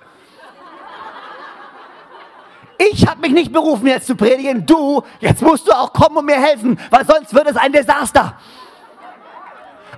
Ich 2.79 3.07
habe 3.07 3.21
mich 3.21 3.33
nicht 3.33 3.53
berufen, 3.53 3.87
jetzt 3.87 4.07
zu 4.07 4.17
predigen. 4.17 4.67
Du, 4.67 5.03
jetzt 5.21 5.43
musst 5.43 5.69
du 5.69 5.73
auch 5.73 5.93
kommen 5.93 6.17
und 6.17 6.27
mir 6.27 6.41
helfen, 6.41 6.79
weil 6.91 7.07
sonst 7.07 7.35
wird 7.35 7.49
es 7.49 7.57
ein 7.57 7.73
Desaster. 7.73 8.37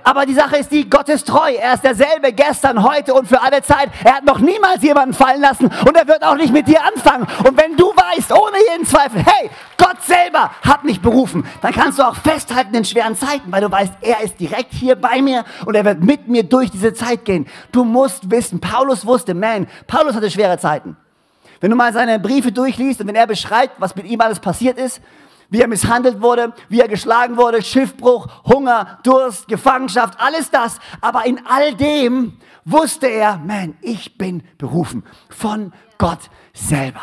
Aber 0.07 0.25
die 0.25 0.33
Sache 0.33 0.55
ist 0.55 0.71
die, 0.71 0.89
Gott 0.89 1.09
ist 1.09 1.27
treu. 1.27 1.51
Er 1.51 1.73
ist 1.73 1.83
derselbe 1.83 2.31
gestern, 2.31 2.81
heute 2.81 3.13
und 3.13 3.27
für 3.27 3.41
alle 3.41 3.61
Zeit. 3.61 3.89
Er 4.05 4.15
hat 4.15 4.23
noch 4.23 4.39
niemals 4.39 4.81
jemanden 4.81 5.13
fallen 5.13 5.41
lassen 5.41 5.69
und 5.85 5.97
er 5.97 6.07
wird 6.07 6.23
auch 6.23 6.35
nicht 6.35 6.53
mit 6.53 6.65
dir 6.67 6.81
anfangen. 6.81 7.27
Und 7.45 7.61
wenn 7.61 7.75
du 7.75 7.87
weißt, 7.87 8.31
ohne 8.31 8.57
jeden 8.71 8.85
Zweifel, 8.85 9.21
hey, 9.25 9.49
Gott 9.77 10.01
selber 10.03 10.51
hat 10.61 10.85
mich 10.85 11.01
berufen, 11.01 11.45
dann 11.61 11.73
kannst 11.73 11.99
du 11.99 12.03
auch 12.03 12.15
festhalten 12.15 12.73
in 12.73 12.85
schweren 12.85 13.17
Zeiten, 13.17 13.51
weil 13.51 13.59
du 13.59 13.69
weißt, 13.69 13.95
er 13.99 14.21
ist 14.21 14.39
direkt 14.39 14.73
hier 14.73 14.95
bei 14.95 15.21
mir 15.21 15.43
und 15.65 15.75
er 15.75 15.83
wird 15.83 16.01
mit 16.01 16.29
mir 16.29 16.43
durch 16.43 16.71
diese 16.71 16.93
Zeit 16.93 17.25
gehen. 17.25 17.45
Du 17.73 17.83
musst 17.83 18.31
wissen, 18.31 18.61
Paulus 18.61 19.05
wusste, 19.05 19.33
man, 19.33 19.67
Paulus 19.87 20.15
hatte 20.15 20.31
schwere 20.31 20.57
Zeiten. 20.57 20.95
Wenn 21.59 21.71
du 21.71 21.75
mal 21.75 21.93
seine 21.93 22.19
Briefe 22.19 22.51
durchliest 22.51 23.01
und 23.01 23.07
wenn 23.07 23.15
er 23.15 23.27
beschreibt, 23.27 23.79
was 23.79 23.95
mit 23.95 24.05
ihm 24.05 24.21
alles 24.21 24.39
passiert 24.39 24.77
ist, 24.77 25.01
wie 25.49 25.61
er 25.61 25.67
misshandelt 25.67 26.21
wurde, 26.21 26.53
wie 26.69 26.81
er 26.81 26.87
geschlagen 26.87 27.37
wurde, 27.37 27.61
Schiffbruch, 27.61 28.27
Hunger, 28.45 28.99
Durst, 29.03 29.47
Gefangenschaft, 29.47 30.19
alles 30.19 30.51
das. 30.51 30.79
Aber 31.01 31.25
in 31.25 31.39
all 31.47 31.73
dem 31.73 32.37
wusste 32.65 33.07
er, 33.07 33.37
man, 33.37 33.77
ich 33.81 34.17
bin 34.17 34.43
berufen 34.57 35.03
von 35.29 35.71
Gott 35.97 36.19
selber. 36.53 37.01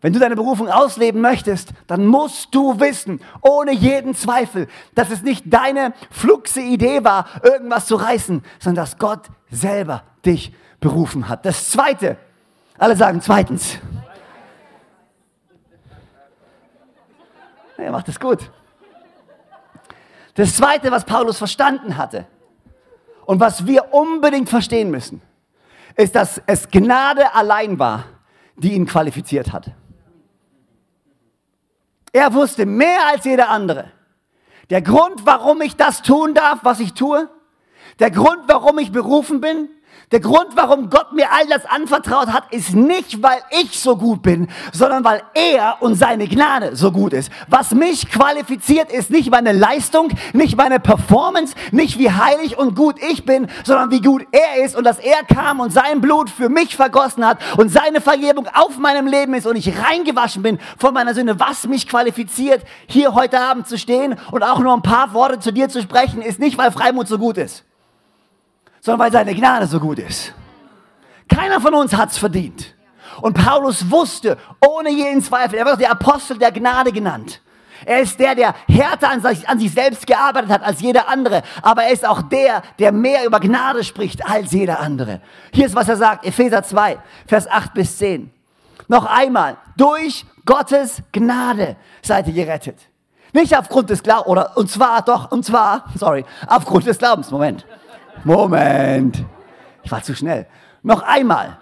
Wenn 0.00 0.12
du 0.12 0.18
deine 0.18 0.34
Berufung 0.34 0.68
ausleben 0.68 1.20
möchtest, 1.20 1.72
dann 1.86 2.06
musst 2.06 2.52
du 2.52 2.80
wissen, 2.80 3.20
ohne 3.40 3.72
jeden 3.72 4.16
Zweifel, 4.16 4.66
dass 4.96 5.10
es 5.10 5.22
nicht 5.22 5.44
deine 5.46 5.94
fluxe 6.10 6.60
Idee 6.60 7.04
war, 7.04 7.26
irgendwas 7.44 7.86
zu 7.86 7.94
reißen, 7.94 8.42
sondern 8.58 8.84
dass 8.84 8.98
Gott 8.98 9.28
selber 9.48 10.02
dich 10.26 10.52
berufen 10.80 11.28
hat. 11.28 11.46
Das 11.46 11.70
Zweite, 11.70 12.16
alle 12.82 12.96
sagen 12.96 13.20
zweitens. 13.20 13.78
Er 17.76 17.92
macht 17.92 18.08
es 18.08 18.18
gut. 18.18 18.50
Das 20.34 20.56
Zweite, 20.56 20.90
was 20.90 21.04
Paulus 21.04 21.38
verstanden 21.38 21.96
hatte 21.96 22.26
und 23.24 23.38
was 23.38 23.66
wir 23.68 23.94
unbedingt 23.94 24.48
verstehen 24.48 24.90
müssen, 24.90 25.22
ist, 25.94 26.16
dass 26.16 26.42
es 26.46 26.70
Gnade 26.70 27.32
allein 27.34 27.78
war, 27.78 28.04
die 28.56 28.72
ihn 28.72 28.86
qualifiziert 28.86 29.52
hat. 29.52 29.70
Er 32.12 32.34
wusste 32.34 32.66
mehr 32.66 33.06
als 33.12 33.24
jeder 33.24 33.48
andere. 33.48 33.92
Der 34.70 34.82
Grund, 34.82 35.24
warum 35.24 35.60
ich 35.60 35.76
das 35.76 36.02
tun 36.02 36.34
darf, 36.34 36.60
was 36.64 36.80
ich 36.80 36.94
tue, 36.94 37.30
der 38.00 38.10
Grund, 38.10 38.42
warum 38.48 38.80
ich 38.80 38.90
berufen 38.90 39.40
bin, 39.40 39.68
der 40.12 40.20
Grund, 40.20 40.48
warum 40.54 40.90
Gott 40.90 41.12
mir 41.12 41.32
all 41.32 41.46
das 41.48 41.64
anvertraut 41.64 42.28
hat, 42.28 42.44
ist 42.52 42.74
nicht, 42.74 43.22
weil 43.22 43.40
ich 43.62 43.80
so 43.80 43.96
gut 43.96 44.22
bin, 44.22 44.48
sondern 44.70 45.04
weil 45.04 45.22
er 45.32 45.78
und 45.80 45.94
seine 45.94 46.28
Gnade 46.28 46.76
so 46.76 46.92
gut 46.92 47.14
ist. 47.14 47.32
Was 47.48 47.70
mich 47.72 48.10
qualifiziert, 48.10 48.92
ist 48.92 49.10
nicht 49.10 49.30
meine 49.30 49.52
Leistung, 49.52 50.08
nicht 50.34 50.56
meine 50.56 50.80
Performance, 50.80 51.54
nicht 51.70 51.98
wie 51.98 52.10
heilig 52.10 52.58
und 52.58 52.76
gut 52.76 52.96
ich 53.10 53.24
bin, 53.24 53.48
sondern 53.64 53.90
wie 53.90 54.02
gut 54.02 54.26
er 54.32 54.62
ist 54.62 54.76
und 54.76 54.84
dass 54.84 54.98
er 54.98 55.24
kam 55.24 55.60
und 55.60 55.72
sein 55.72 56.02
Blut 56.02 56.28
für 56.28 56.50
mich 56.50 56.76
vergossen 56.76 57.26
hat 57.26 57.38
und 57.56 57.70
seine 57.70 58.02
Vergebung 58.02 58.46
auf 58.52 58.76
meinem 58.76 59.06
Leben 59.06 59.32
ist 59.32 59.46
und 59.46 59.56
ich 59.56 59.72
reingewaschen 59.82 60.42
bin 60.42 60.58
von 60.76 60.92
meiner 60.92 61.14
Sünde. 61.14 61.40
Was 61.40 61.66
mich 61.66 61.88
qualifiziert, 61.88 62.62
hier 62.86 63.14
heute 63.14 63.40
Abend 63.40 63.66
zu 63.66 63.78
stehen 63.78 64.16
und 64.30 64.42
auch 64.42 64.58
nur 64.58 64.74
ein 64.74 64.82
paar 64.82 65.14
Worte 65.14 65.38
zu 65.38 65.52
dir 65.52 65.70
zu 65.70 65.80
sprechen, 65.80 66.20
ist 66.20 66.38
nicht, 66.38 66.58
weil 66.58 66.70
Freimut 66.70 67.08
so 67.08 67.16
gut 67.18 67.38
ist 67.38 67.64
sondern 68.82 69.00
weil 69.06 69.12
seine 69.12 69.34
Gnade 69.34 69.66
so 69.66 69.80
gut 69.80 69.98
ist. 70.00 70.34
Keiner 71.28 71.60
von 71.60 71.72
uns 71.72 71.96
hat 71.96 72.10
es 72.10 72.18
verdient. 72.18 72.74
Und 73.20 73.34
Paulus 73.34 73.90
wusste, 73.90 74.36
ohne 74.66 74.90
jeden 74.90 75.22
Zweifel, 75.22 75.58
er 75.58 75.64
wird 75.64 75.80
der 75.80 75.92
Apostel 75.92 76.36
der 76.36 76.50
Gnade 76.50 76.92
genannt. 76.92 77.40
Er 77.84 78.00
ist 78.00 78.18
der, 78.18 78.34
der 78.34 78.54
härter 78.68 79.10
an 79.10 79.22
sich, 79.22 79.48
an 79.48 79.58
sich 79.58 79.72
selbst 79.72 80.06
gearbeitet 80.06 80.50
hat 80.50 80.62
als 80.62 80.80
jeder 80.80 81.08
andere. 81.08 81.42
Aber 81.62 81.84
er 81.84 81.92
ist 81.92 82.06
auch 82.06 82.22
der, 82.22 82.62
der 82.78 82.92
mehr 82.92 83.24
über 83.24 83.40
Gnade 83.40 83.84
spricht 83.84 84.28
als 84.28 84.52
jeder 84.52 84.80
andere. 84.80 85.20
Hier 85.52 85.66
ist, 85.66 85.74
was 85.74 85.88
er 85.88 85.96
sagt, 85.96 86.24
Epheser 86.24 86.62
2, 86.62 86.98
Vers 87.26 87.48
8 87.48 87.74
bis 87.74 87.98
10. 87.98 88.32
Noch 88.88 89.04
einmal, 89.04 89.56
durch 89.76 90.26
Gottes 90.44 91.02
Gnade 91.12 91.76
seid 92.02 92.26
ihr 92.28 92.34
gerettet. 92.34 92.78
Nicht 93.32 93.56
aufgrund 93.56 93.90
des 93.90 94.02
Glaubens, 94.02 94.26
oder, 94.26 94.56
und 94.56 94.70
zwar 94.70 95.02
doch, 95.02 95.30
und 95.30 95.44
zwar, 95.44 95.86
sorry, 95.94 96.24
aufgrund 96.46 96.86
des 96.86 96.98
Glaubens, 96.98 97.30
Moment. 97.30 97.64
Moment. 98.24 99.24
Ich 99.82 99.90
war 99.90 100.02
zu 100.02 100.14
schnell. 100.14 100.46
Noch 100.82 101.02
einmal. 101.02 101.58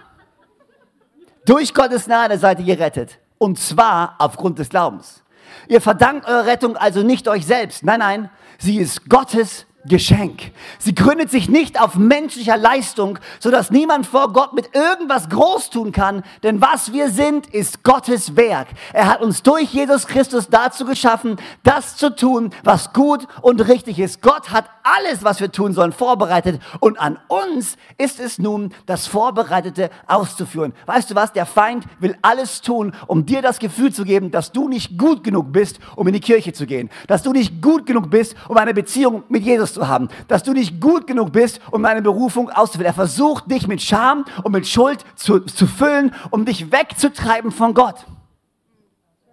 Durch 1.47 1.75
Gottes 1.75 2.05
Gnade 2.07 2.39
seid 2.39 2.61
ihr 2.61 2.77
gerettet. 2.77 3.19
Und 3.39 3.59
zwar 3.59 4.17
aufgrund 4.19 4.59
des 4.59 4.69
Glaubens. 4.69 5.23
Ihr 5.69 5.81
verdankt 5.81 6.29
eure 6.29 6.47
Rettung 6.47 6.77
also 6.77 7.03
nicht 7.03 7.29
euch 7.29 7.47
selbst. 7.47 7.85
Nein, 7.85 8.01
nein. 8.01 8.31
Sie 8.59 8.77
ist 8.77 9.09
Gottes 9.09 9.67
Geschenk. 9.87 10.53
Sie 10.79 10.95
gründet 10.95 11.31
sich 11.31 11.49
nicht 11.49 11.81
auf 11.81 11.95
menschlicher 11.95 12.57
Leistung, 12.59 13.19
sodass 13.39 13.71
niemand 13.71 14.07
vor 14.07 14.33
Gott 14.33 14.53
mit 14.53 14.75
irgendwas 14.75 15.29
groß 15.31 15.71
tun 15.71 15.91
kann, 15.93 16.23
denn 16.43 16.61
was 16.61 16.93
wir 16.93 17.11
sind, 17.11 17.47
ist 17.47 17.83
Gottes 17.83 18.37
Werk. 18.37 18.69
Er 18.93 19.07
hat 19.07 19.23
uns 19.23 19.43
durch 19.43 19.73
Jesus 19.73 20.07
Christus 20.07 20.49
dazu 20.51 20.85
geschaffen, 20.85 21.37
das 21.63 21.97
zu 21.97 22.15
tun, 22.15 22.51
was 22.63 22.93
gut 22.93 23.27
und 23.41 23.67
richtig 23.69 23.99
ist. 23.99 24.21
Gott 24.21 24.51
hat 24.51 24.69
alles, 24.83 25.25
was 25.25 25.41
wir 25.41 25.51
tun 25.51 25.73
sollen, 25.73 25.93
vorbereitet 25.93 26.61
und 26.81 27.01
an 27.01 27.19
uns 27.29 27.77
ist 27.97 28.21
es 28.21 28.39
nun, 28.39 28.75
das 28.85 29.07
Vorbereitete 29.07 29.91
auszuführen. 30.07 30.75
Weißt 30.87 31.11
du 31.11 31.15
was? 31.15 31.33
Der 31.33 31.47
Feind 31.47 31.85
will 32.01 32.17
alles 32.21 32.61
tun, 32.61 32.93
um 33.07 33.25
dir 33.25 33.41
das 33.41 33.59
Gefühl 33.59 33.93
zu 33.93 34.05
geben, 34.05 34.31
dass 34.31 34.53
du 34.53 34.69
nicht 34.69 34.99
gut 34.99 35.25
genug 35.25 35.53
bist, 35.53 35.81
um 35.97 36.07
in 36.07 36.13
die 36.13 36.21
Kirche 36.21 36.53
zu 36.53 36.67
gehen, 36.67 36.91
dass 37.07 37.23
du 37.23 37.33
nicht 37.33 37.63
gut 37.63 37.87
genug 37.87 38.11
bist, 38.11 38.35
um 38.49 38.57
eine 38.57 38.75
Beziehung 38.75 39.25
mit 39.29 39.43
Jesus 39.43 39.70
zu 39.75 39.89
haben, 39.89 40.09
dass 40.29 40.43
du 40.43 40.53
nicht 40.53 40.81
gut 40.81 41.07
genug 41.07 41.33
bist, 41.33 41.61
um 41.71 41.83
deine 41.83 42.03
Berufung 42.03 42.51
auszuführen. 42.51 42.87
Er 42.87 42.95
versucht, 42.95 43.51
dich 43.51 43.67
mit 43.67 43.83
Scham 43.83 44.25
und 44.43 44.53
mit 44.53 44.67
Schuld 44.67 45.05
zu, 45.17 45.41
zu 45.41 45.67
füllen, 45.67 46.15
um 46.31 46.45
dich 46.45 46.73
wegzutreiben 46.73 47.51
von 47.51 47.75
Gott. 47.75 48.07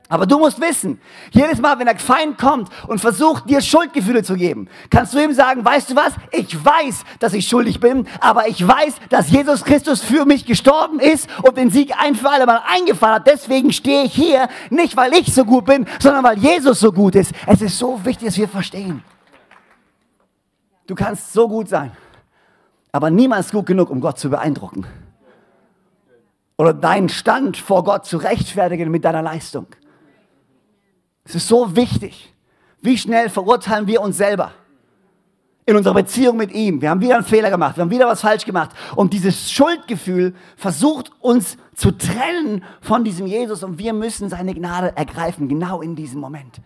Aber 0.10 0.26
du 0.26 0.40
musst 0.40 0.62
wissen, 0.62 1.02
jedes 1.32 1.60
Mal, 1.60 1.78
wenn 1.80 1.86
der 1.86 2.00
Feind 2.00 2.38
kommt 2.38 2.70
und 2.88 3.00
versucht, 3.00 3.50
dir 3.50 3.60
Schuldgefühle 3.60 4.24
zu 4.24 4.36
geben, 4.36 4.70
kannst 4.90 5.14
du 5.14 5.22
ihm 5.22 5.34
sagen, 5.34 5.66
weißt 5.66 5.90
du 5.90 5.96
was? 5.98 6.14
Ich 6.32 6.64
weiß, 6.64 7.04
dass 7.20 7.34
ich 7.34 7.48
schuldig 7.48 7.82
bin, 7.82 8.08
aber 8.22 8.48
ich 8.48 8.66
weiß, 8.66 8.96
dass 9.10 9.30
Jesus 9.30 9.66
Christus 9.66 10.02
für 10.02 10.24
mich 10.24 10.46
gestorben 10.46 11.00
ist 11.00 11.28
und 11.42 11.58
den 11.58 11.72
Sieg 11.72 11.94
ein 12.00 12.16
für 12.16 12.30
alle 12.30 12.46
Mal 12.46 12.62
eingefahren 12.66 13.16
hat. 13.16 13.28
Deswegen 13.28 13.74
stehe 13.74 14.06
ich 14.06 14.14
hier, 14.14 14.48
nicht 14.70 14.96
weil 14.96 15.14
ich 15.14 15.34
so 15.34 15.44
gut 15.44 15.66
bin, 15.66 15.86
sondern 16.00 16.24
weil 16.24 16.38
Jesus 16.38 16.80
so 16.80 16.94
gut 16.94 17.16
ist. 17.16 17.34
Es 17.46 17.62
ist 17.62 17.78
so 17.78 18.00
wichtig, 18.06 18.28
dass 18.28 18.38
wir 18.38 18.48
verstehen. 18.48 19.04
Du 20.88 20.96
kannst 20.96 21.34
so 21.34 21.48
gut 21.50 21.68
sein, 21.68 21.92
aber 22.92 23.10
niemals 23.10 23.52
gut 23.52 23.66
genug, 23.66 23.90
um 23.90 24.00
Gott 24.00 24.18
zu 24.18 24.30
beeindrucken. 24.30 24.88
Oder 26.58 26.74
deinen 26.74 27.10
Stand 27.10 27.58
vor 27.58 27.84
Gott 27.84 28.06
zu 28.06 28.18
rechtfertigen 28.18 28.90
mit 28.90 29.06
deiner 29.06 29.22
Leistung. 29.22 29.68
Es 31.24 31.36
ist 31.36 31.48
so 31.48 31.76
wichtig. 31.76 32.34
Wie 32.82 32.98
schnell 32.98 33.30
verurteilen 33.30 33.86
wir 33.86 34.02
uns 34.02 34.18
selber 34.18 34.52
in 35.66 35.76
unserer 35.76 35.94
Beziehung 35.94 36.38
mit 36.38 36.54
ihm? 36.54 36.82
Wir 36.82 36.90
haben 36.90 37.02
wieder 37.02 37.16
einen 37.16 37.26
Fehler 37.26 37.50
gemacht, 37.50 37.76
wir 37.76 37.82
haben 37.82 37.92
wieder 37.92 38.08
was 38.08 38.22
falsch 38.22 38.46
gemacht. 38.46 38.72
Und 38.96 39.14
dieses 39.14 39.52
Schuldgefühl 39.52 40.34
versucht 40.56 41.12
uns 41.20 41.58
zu 41.76 41.92
trennen 41.92 42.64
von 42.82 43.04
diesem 43.04 43.28
Jesus 43.28 43.62
und 43.62 43.78
wir 43.78 43.92
müssen 43.92 44.30
seine 44.30 44.54
Gnade 44.54 44.96
ergreifen, 44.96 45.50
genau 45.50 45.82
in 45.82 45.96
diesem 45.96 46.22
Moment. 46.22 46.62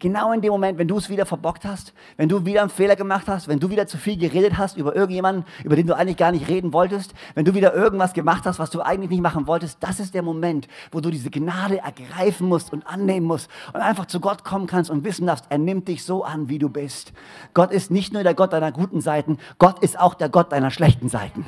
Genau 0.00 0.32
in 0.32 0.40
dem 0.40 0.52
Moment, 0.52 0.78
wenn 0.78 0.86
du 0.86 0.96
es 0.96 1.08
wieder 1.08 1.26
verbockt 1.26 1.64
hast, 1.64 1.92
wenn 2.16 2.28
du 2.28 2.46
wieder 2.46 2.60
einen 2.60 2.70
Fehler 2.70 2.94
gemacht 2.94 3.26
hast, 3.26 3.48
wenn 3.48 3.58
du 3.58 3.68
wieder 3.68 3.88
zu 3.88 3.98
viel 3.98 4.16
geredet 4.16 4.56
hast 4.56 4.76
über 4.76 4.94
irgendjemanden, 4.94 5.44
über 5.64 5.74
den 5.74 5.88
du 5.88 5.96
eigentlich 5.96 6.16
gar 6.16 6.30
nicht 6.30 6.46
reden 6.48 6.72
wolltest, 6.72 7.14
wenn 7.34 7.44
du 7.44 7.54
wieder 7.54 7.74
irgendwas 7.74 8.12
gemacht 8.12 8.44
hast, 8.44 8.60
was 8.60 8.70
du 8.70 8.80
eigentlich 8.80 9.10
nicht 9.10 9.22
machen 9.22 9.48
wolltest, 9.48 9.78
das 9.80 9.98
ist 9.98 10.14
der 10.14 10.22
Moment, 10.22 10.68
wo 10.92 11.00
du 11.00 11.10
diese 11.10 11.30
Gnade 11.30 11.78
ergreifen 11.78 12.46
musst 12.46 12.72
und 12.72 12.86
annehmen 12.86 13.26
musst 13.26 13.50
und 13.72 13.80
einfach 13.80 14.06
zu 14.06 14.20
Gott 14.20 14.44
kommen 14.44 14.68
kannst 14.68 14.88
und 14.88 15.02
wissen 15.02 15.26
darfst, 15.26 15.46
er 15.48 15.58
nimmt 15.58 15.88
dich 15.88 16.04
so 16.04 16.22
an, 16.22 16.48
wie 16.48 16.60
du 16.60 16.68
bist. 16.68 17.12
Gott 17.52 17.72
ist 17.72 17.90
nicht 17.90 18.12
nur 18.12 18.22
der 18.22 18.34
Gott 18.34 18.52
deiner 18.52 18.70
guten 18.70 19.00
Seiten, 19.00 19.38
Gott 19.58 19.80
ist 19.80 19.98
auch 19.98 20.14
der 20.14 20.28
Gott 20.28 20.52
deiner 20.52 20.70
schlechten 20.70 21.08
Seiten. 21.08 21.44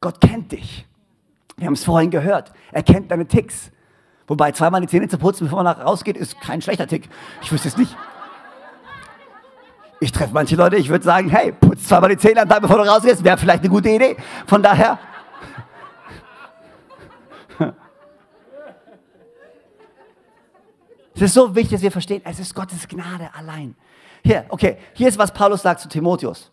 Gott 0.00 0.20
kennt 0.20 0.52
dich. 0.52 0.86
Wir 1.56 1.66
haben 1.66 1.74
es 1.74 1.84
vorhin 1.84 2.10
gehört. 2.10 2.52
Er 2.70 2.84
kennt 2.84 3.10
deine 3.10 3.26
Ticks. 3.26 3.71
Wobei 4.32 4.50
zweimal 4.52 4.80
die 4.80 4.86
Zähne 4.86 5.08
zu 5.08 5.18
putzen, 5.18 5.44
bevor 5.44 5.62
man 5.62 5.78
rausgeht, 5.78 6.16
ist 6.16 6.40
kein 6.40 6.62
schlechter 6.62 6.86
Tick. 6.86 7.06
Ich 7.42 7.52
wüsste 7.52 7.68
es 7.68 7.76
nicht. 7.76 7.94
Ich 10.00 10.10
treffe 10.10 10.32
manche 10.32 10.56
Leute, 10.56 10.76
ich 10.76 10.88
würde 10.88 11.04
sagen, 11.04 11.28
hey, 11.28 11.52
putz 11.52 11.86
zweimal 11.86 12.08
die 12.08 12.16
Zähne 12.16 12.40
am 12.40 12.48
Tag, 12.48 12.62
bevor 12.62 12.78
du 12.78 12.84
rausgehst, 12.84 13.22
wäre 13.22 13.36
vielleicht 13.36 13.60
eine 13.60 13.68
gute 13.68 13.90
Idee. 13.90 14.16
Von 14.46 14.62
daher. 14.62 14.98
Es 21.14 21.20
ist 21.20 21.34
so 21.34 21.54
wichtig, 21.54 21.72
dass 21.72 21.82
wir 21.82 21.92
verstehen, 21.92 22.22
es 22.24 22.40
ist 22.40 22.54
Gottes 22.54 22.88
Gnade 22.88 23.28
allein. 23.34 23.76
Hier, 24.24 24.46
okay, 24.48 24.78
hier 24.94 25.08
ist, 25.08 25.18
was 25.18 25.30
Paulus 25.30 25.60
sagt 25.60 25.80
zu 25.80 25.90
Timotheus. 25.90 26.50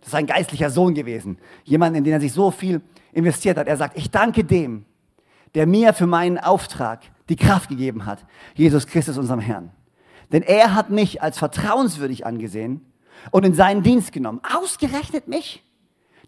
Das 0.00 0.08
ist 0.08 0.14
ein 0.14 0.26
geistlicher 0.26 0.68
Sohn 0.68 0.92
gewesen. 0.92 1.38
Jemand, 1.64 1.96
in 1.96 2.04
den 2.04 2.12
er 2.12 2.20
sich 2.20 2.34
so 2.34 2.50
viel 2.50 2.82
investiert 3.14 3.56
hat. 3.56 3.68
Er 3.68 3.78
sagt, 3.78 3.96
ich 3.96 4.10
danke 4.10 4.44
dem, 4.44 4.84
der 5.54 5.66
mir 5.66 5.94
für 5.94 6.06
meinen 6.06 6.38
Auftrag 6.38 7.00
die 7.28 7.36
Kraft 7.36 7.68
gegeben 7.68 8.06
hat, 8.06 8.24
Jesus 8.54 8.86
Christus, 8.86 9.18
unserem 9.18 9.40
Herrn. 9.40 9.70
Denn 10.32 10.42
er 10.42 10.74
hat 10.74 10.90
mich 10.90 11.22
als 11.22 11.38
vertrauenswürdig 11.38 12.26
angesehen 12.26 12.84
und 13.30 13.44
in 13.44 13.54
seinen 13.54 13.82
Dienst 13.82 14.12
genommen. 14.12 14.40
Ausgerechnet 14.56 15.28
mich, 15.28 15.62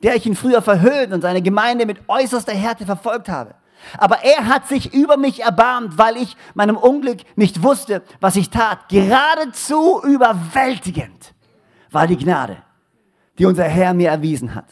der 0.03 0.15
ich 0.17 0.27
ihn 0.27 0.37
früher 0.37 0.63
verhüllt 0.63 1.13
und 1.13 1.23
seine 1.23 1.43
Gemeinde 1.43 1.87
mit 1.87 1.99
äußerster 2.09 2.55
Härte 2.55 2.87
verfolgt 2.87 3.29
habe. 3.29 3.55
Aber 3.97 4.25
er 4.25 4.47
hat 4.47 4.67
sich 4.67 4.93
über 4.93 5.17
mich 5.17 5.43
erbarmt, 5.43 5.99
weil 5.99 6.17
ich 6.17 6.37
meinem 6.55 6.77
Unglück 6.77 7.19
nicht 7.37 7.63
wusste, 7.63 8.03
was 8.21 8.37
ich 8.37 8.51
tat. 8.51 8.89
Geradezu 8.89 10.03
überwältigend 10.03 11.35
war 11.91 12.07
die 12.07 12.17
Gnade, 12.17 12.59
die 13.39 13.47
unser 13.47 13.65
Herr 13.65 13.95
mir 13.95 14.11
erwiesen 14.11 14.55
hat. 14.55 14.67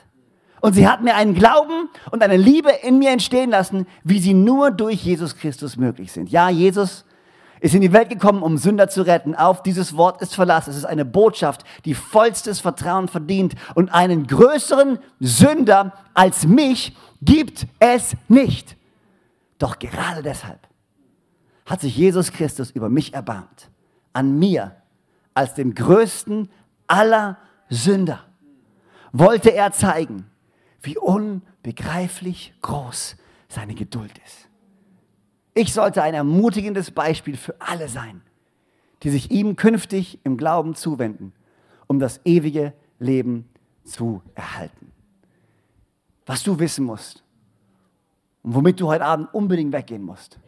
Und 0.66 0.72
sie 0.72 0.88
hat 0.88 1.00
mir 1.00 1.14
einen 1.14 1.34
Glauben 1.34 1.90
und 2.10 2.24
eine 2.24 2.36
Liebe 2.36 2.72
in 2.82 2.98
mir 2.98 3.10
entstehen 3.10 3.50
lassen, 3.50 3.86
wie 4.02 4.18
sie 4.18 4.34
nur 4.34 4.72
durch 4.72 5.04
Jesus 5.04 5.36
Christus 5.36 5.76
möglich 5.76 6.10
sind. 6.10 6.28
Ja, 6.28 6.48
Jesus 6.48 7.04
ist 7.60 7.76
in 7.76 7.82
die 7.82 7.92
Welt 7.92 8.08
gekommen, 8.08 8.42
um 8.42 8.58
Sünder 8.58 8.88
zu 8.88 9.02
retten. 9.02 9.36
Auf 9.36 9.62
dieses 9.62 9.96
Wort 9.96 10.20
ist 10.20 10.34
Verlass. 10.34 10.66
Es 10.66 10.74
ist 10.74 10.84
eine 10.84 11.04
Botschaft, 11.04 11.62
die 11.84 11.94
vollstes 11.94 12.58
Vertrauen 12.58 13.06
verdient. 13.06 13.54
Und 13.76 13.90
einen 13.94 14.26
größeren 14.26 14.98
Sünder 15.20 15.92
als 16.14 16.48
mich 16.48 16.96
gibt 17.22 17.68
es 17.78 18.16
nicht. 18.26 18.76
Doch 19.58 19.78
gerade 19.78 20.24
deshalb 20.24 20.58
hat 21.64 21.80
sich 21.80 21.96
Jesus 21.96 22.32
Christus 22.32 22.72
über 22.72 22.88
mich 22.88 23.14
erbarmt. 23.14 23.70
An 24.12 24.36
mir, 24.36 24.74
als 25.32 25.54
dem 25.54 25.76
größten 25.76 26.50
aller 26.88 27.36
Sünder, 27.68 28.24
wollte 29.12 29.54
er 29.54 29.70
zeigen, 29.70 30.28
wie 30.86 30.96
unbegreiflich 30.96 32.54
groß 32.62 33.16
seine 33.48 33.74
Geduld 33.74 34.16
ist. 34.24 34.48
Ich 35.54 35.72
sollte 35.72 36.02
ein 36.02 36.14
ermutigendes 36.14 36.90
Beispiel 36.90 37.36
für 37.36 37.60
alle 37.60 37.88
sein, 37.88 38.22
die 39.02 39.10
sich 39.10 39.30
ihm 39.30 39.56
künftig 39.56 40.20
im 40.24 40.36
Glauben 40.36 40.74
zuwenden, 40.74 41.32
um 41.86 41.98
das 41.98 42.20
ewige 42.24 42.72
Leben 42.98 43.48
zu 43.84 44.22
erhalten. 44.34 44.92
Was 46.26 46.42
du 46.42 46.58
wissen 46.58 46.84
musst 46.84 47.24
und 48.42 48.54
womit 48.54 48.80
du 48.80 48.88
heute 48.88 49.04
Abend 49.04 49.32
unbedingt 49.32 49.72
weggehen 49.72 50.02
musst, 50.02 50.38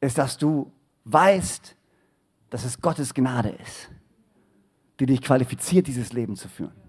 ist, 0.00 0.18
dass 0.18 0.36
du 0.36 0.70
weißt, 1.04 1.76
dass 2.50 2.64
es 2.64 2.80
Gottes 2.80 3.14
Gnade 3.14 3.48
ist, 3.48 3.90
die 5.00 5.06
dich 5.06 5.22
qualifiziert, 5.22 5.86
dieses 5.86 6.12
Leben 6.12 6.36
zu 6.36 6.48
führen. 6.48 6.83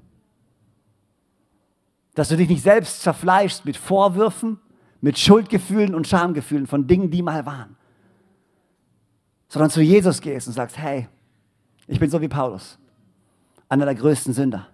Dass 2.16 2.30
du 2.30 2.38
dich 2.38 2.50
nicht 2.50 2.64
selbst 2.64 3.02
zerfleischst 3.02 3.66
mit 3.66 3.78
Vorwürfen, 3.78 4.60
mit 5.02 5.20
Schuldgefühlen 5.20 5.94
und 5.94 6.08
Schamgefühlen 6.08 6.66
von 6.66 6.88
Dingen, 6.88 7.12
die 7.12 7.22
mal 7.22 7.46
waren, 7.46 7.76
sondern 9.48 9.70
zu 9.70 9.82
Jesus 9.82 10.20
gehst 10.20 10.48
und 10.48 10.54
sagst, 10.54 10.78
hey, 10.78 11.08
ich 11.88 12.00
bin 12.00 12.10
so 12.10 12.20
wie 12.22 12.28
Paulus, 12.28 12.80
einer 13.70 13.86
der 13.86 13.96
größten 13.96 14.34
Sünder. 14.34 14.68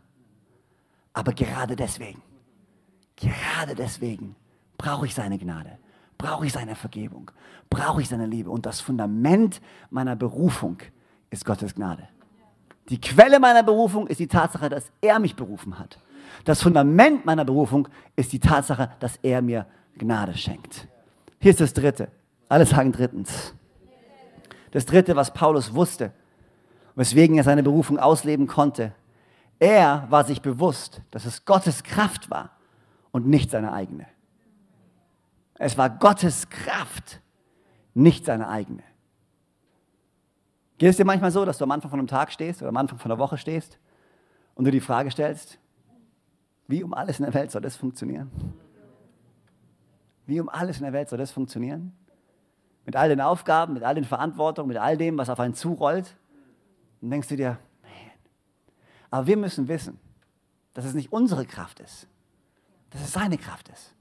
Aber 1.14 1.34
gerade 1.34 1.76
deswegen, 1.76 2.22
gerade 3.18 3.76
deswegen 3.76 4.36
brauche 4.78 5.06
ich 5.06 5.14
seine 5.14 5.38
Gnade, 5.38 5.78
brauche 6.18 6.46
ich 6.46 6.54
seine 6.54 6.76
Vergebung, 6.76 7.32
brauche 7.70 8.02
ich 8.02 8.08
seine 8.08 8.26
Liebe. 8.26 8.50
Und 8.50 8.66
das 8.66 8.80
Fundament 8.80 9.62
meiner 9.90 10.16
Berufung 10.16 10.78
ist 11.30 11.44
Gottes 11.46 11.76
Gnade. 11.76 12.08
Die 12.92 13.00
Quelle 13.00 13.40
meiner 13.40 13.64
Berufung 13.64 14.06
ist 14.08 14.20
die 14.20 14.28
Tatsache, 14.28 14.68
dass 14.68 14.92
er 15.00 15.18
mich 15.20 15.38
berufen 15.38 15.80
hat. 15.80 15.98
Das 16.44 16.62
Fundament 16.62 17.26
meiner 17.26 17.46
Berufung 17.46 17.88
ist 18.18 18.34
die 18.34 18.40
Tatsache, 18.40 18.92
dass 19.00 19.16
er 19.24 19.42
mir 19.42 19.66
Gnade 19.98 20.38
schenkt. 20.38 20.90
Hier 21.40 21.52
ist 21.52 21.62
das 21.62 21.72
Dritte. 21.72 22.10
Alle 22.50 22.66
sagen 22.66 22.92
drittens. 22.92 23.54
Das 24.72 24.86
Dritte, 24.86 25.16
was 25.16 25.34
Paulus 25.34 25.74
wusste, 25.74 26.12
weswegen 26.96 27.38
er 27.38 27.46
seine 27.46 27.64
Berufung 27.64 27.98
ausleben 27.98 28.46
konnte. 28.46 28.92
Er 29.58 30.08
war 30.10 30.26
sich 30.26 30.42
bewusst, 30.42 31.02
dass 31.12 31.24
es 31.24 31.46
Gottes 31.46 31.84
Kraft 31.84 32.30
war 32.30 32.50
und 33.12 33.26
nicht 33.26 33.52
seine 33.52 33.72
eigene. 33.72 34.06
Es 35.54 35.78
war 35.78 35.90
Gottes 35.90 36.50
Kraft, 36.50 37.22
nicht 37.94 38.26
seine 38.26 38.50
eigene. 38.50 38.84
Geht 40.82 40.90
es 40.90 40.98
dir 40.98 41.06
manchmal 41.06 41.30
so, 41.30 41.46
dass 41.46 41.60
du 41.60 41.64
am 41.64 41.70
Anfang 41.70 41.92
von 41.92 42.00
einem 42.00 42.08
Tag 42.08 42.32
stehst 42.32 42.60
oder 42.64 42.70
am 42.70 42.78
Anfang 42.78 42.98
von 42.98 43.12
einer 43.12 43.20
Woche 43.20 43.38
stehst 43.38 43.78
und 44.56 44.66
du 44.66 44.72
die 44.72 44.80
Frage 44.80 45.12
stellst, 45.12 45.60
wie 46.68 46.84
um 46.84 46.96
alles 46.96 47.20
in 47.20 47.26
der 47.26 47.36
Welt 47.36 47.52
soll 47.52 47.62
das 47.62 47.76
funktionieren? 47.76 48.32
Wie 50.26 50.40
um 50.40 50.50
alles 50.50 50.78
in 50.78 50.84
der 50.84 50.92
Welt 50.92 51.08
soll 51.08 51.20
das 51.20 51.30
funktionieren? 51.30 51.94
Mit 52.84 52.96
all 52.96 53.10
den 53.10 53.22
Aufgaben, 53.22 53.76
mit 53.76 53.84
all 53.84 53.94
den 53.94 54.06
Verantwortungen, 54.06 54.70
mit 54.70 54.78
all 54.78 54.98
dem, 54.98 55.20
was 55.20 55.30
auf 55.30 55.40
einen 55.40 55.54
zurollt. 55.54 56.18
Und 57.00 57.12
denkst 57.12 57.28
du 57.28 57.36
dir, 57.36 57.60
man. 57.84 57.92
Aber 59.12 59.28
wir 59.28 59.38
müssen 59.38 59.68
wissen, 59.68 60.00
dass 60.74 60.86
es 60.86 60.96
nicht 60.96 61.14
unsere 61.14 61.46
Kraft 61.46 61.80
ist, 61.80 62.08
dass 62.90 63.04
es 63.04 63.14
seine 63.14 63.38
Kraft 63.38 63.70
ist. 63.70 63.94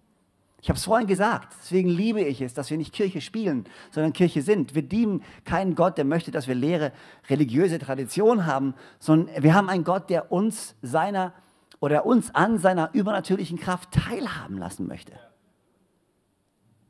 Ich 0.63 0.69
habe 0.69 0.77
es 0.77 0.85
vorhin 0.85 1.07
gesagt, 1.07 1.55
deswegen 1.63 1.89
liebe 1.89 2.21
ich 2.21 2.43
es, 2.43 2.53
dass 2.53 2.69
wir 2.71 2.77
nicht 2.77 2.93
Kirche 2.93 3.23
spielen, 3.23 3.65
sondern 3.91 4.13
Kirche 4.13 4.43
sind. 4.43 4.75
Wir 4.75 4.83
dienen 4.83 5.23
keinen 5.45 5.75
Gott, 5.75 5.97
der 5.97 6.05
möchte, 6.05 6.31
dass 6.31 6.49
wir 6.49 6.55
leere 6.55 6.93
religiöse 7.31 7.79
Tradition 7.79 8.45
haben, 8.45 8.75
sondern 8.99 9.43
wir 9.43 9.55
haben 9.55 9.71
einen 9.71 9.85
Gott, 9.85 10.11
der 10.11 10.31
uns 10.31 10.75
seiner 10.83 11.33
oder 11.81 12.05
uns 12.05 12.35
an 12.35 12.59
seiner 12.59 12.91
übernatürlichen 12.93 13.59
Kraft 13.59 13.91
teilhaben 13.93 14.59
lassen 14.59 14.87
möchte. 14.87 15.13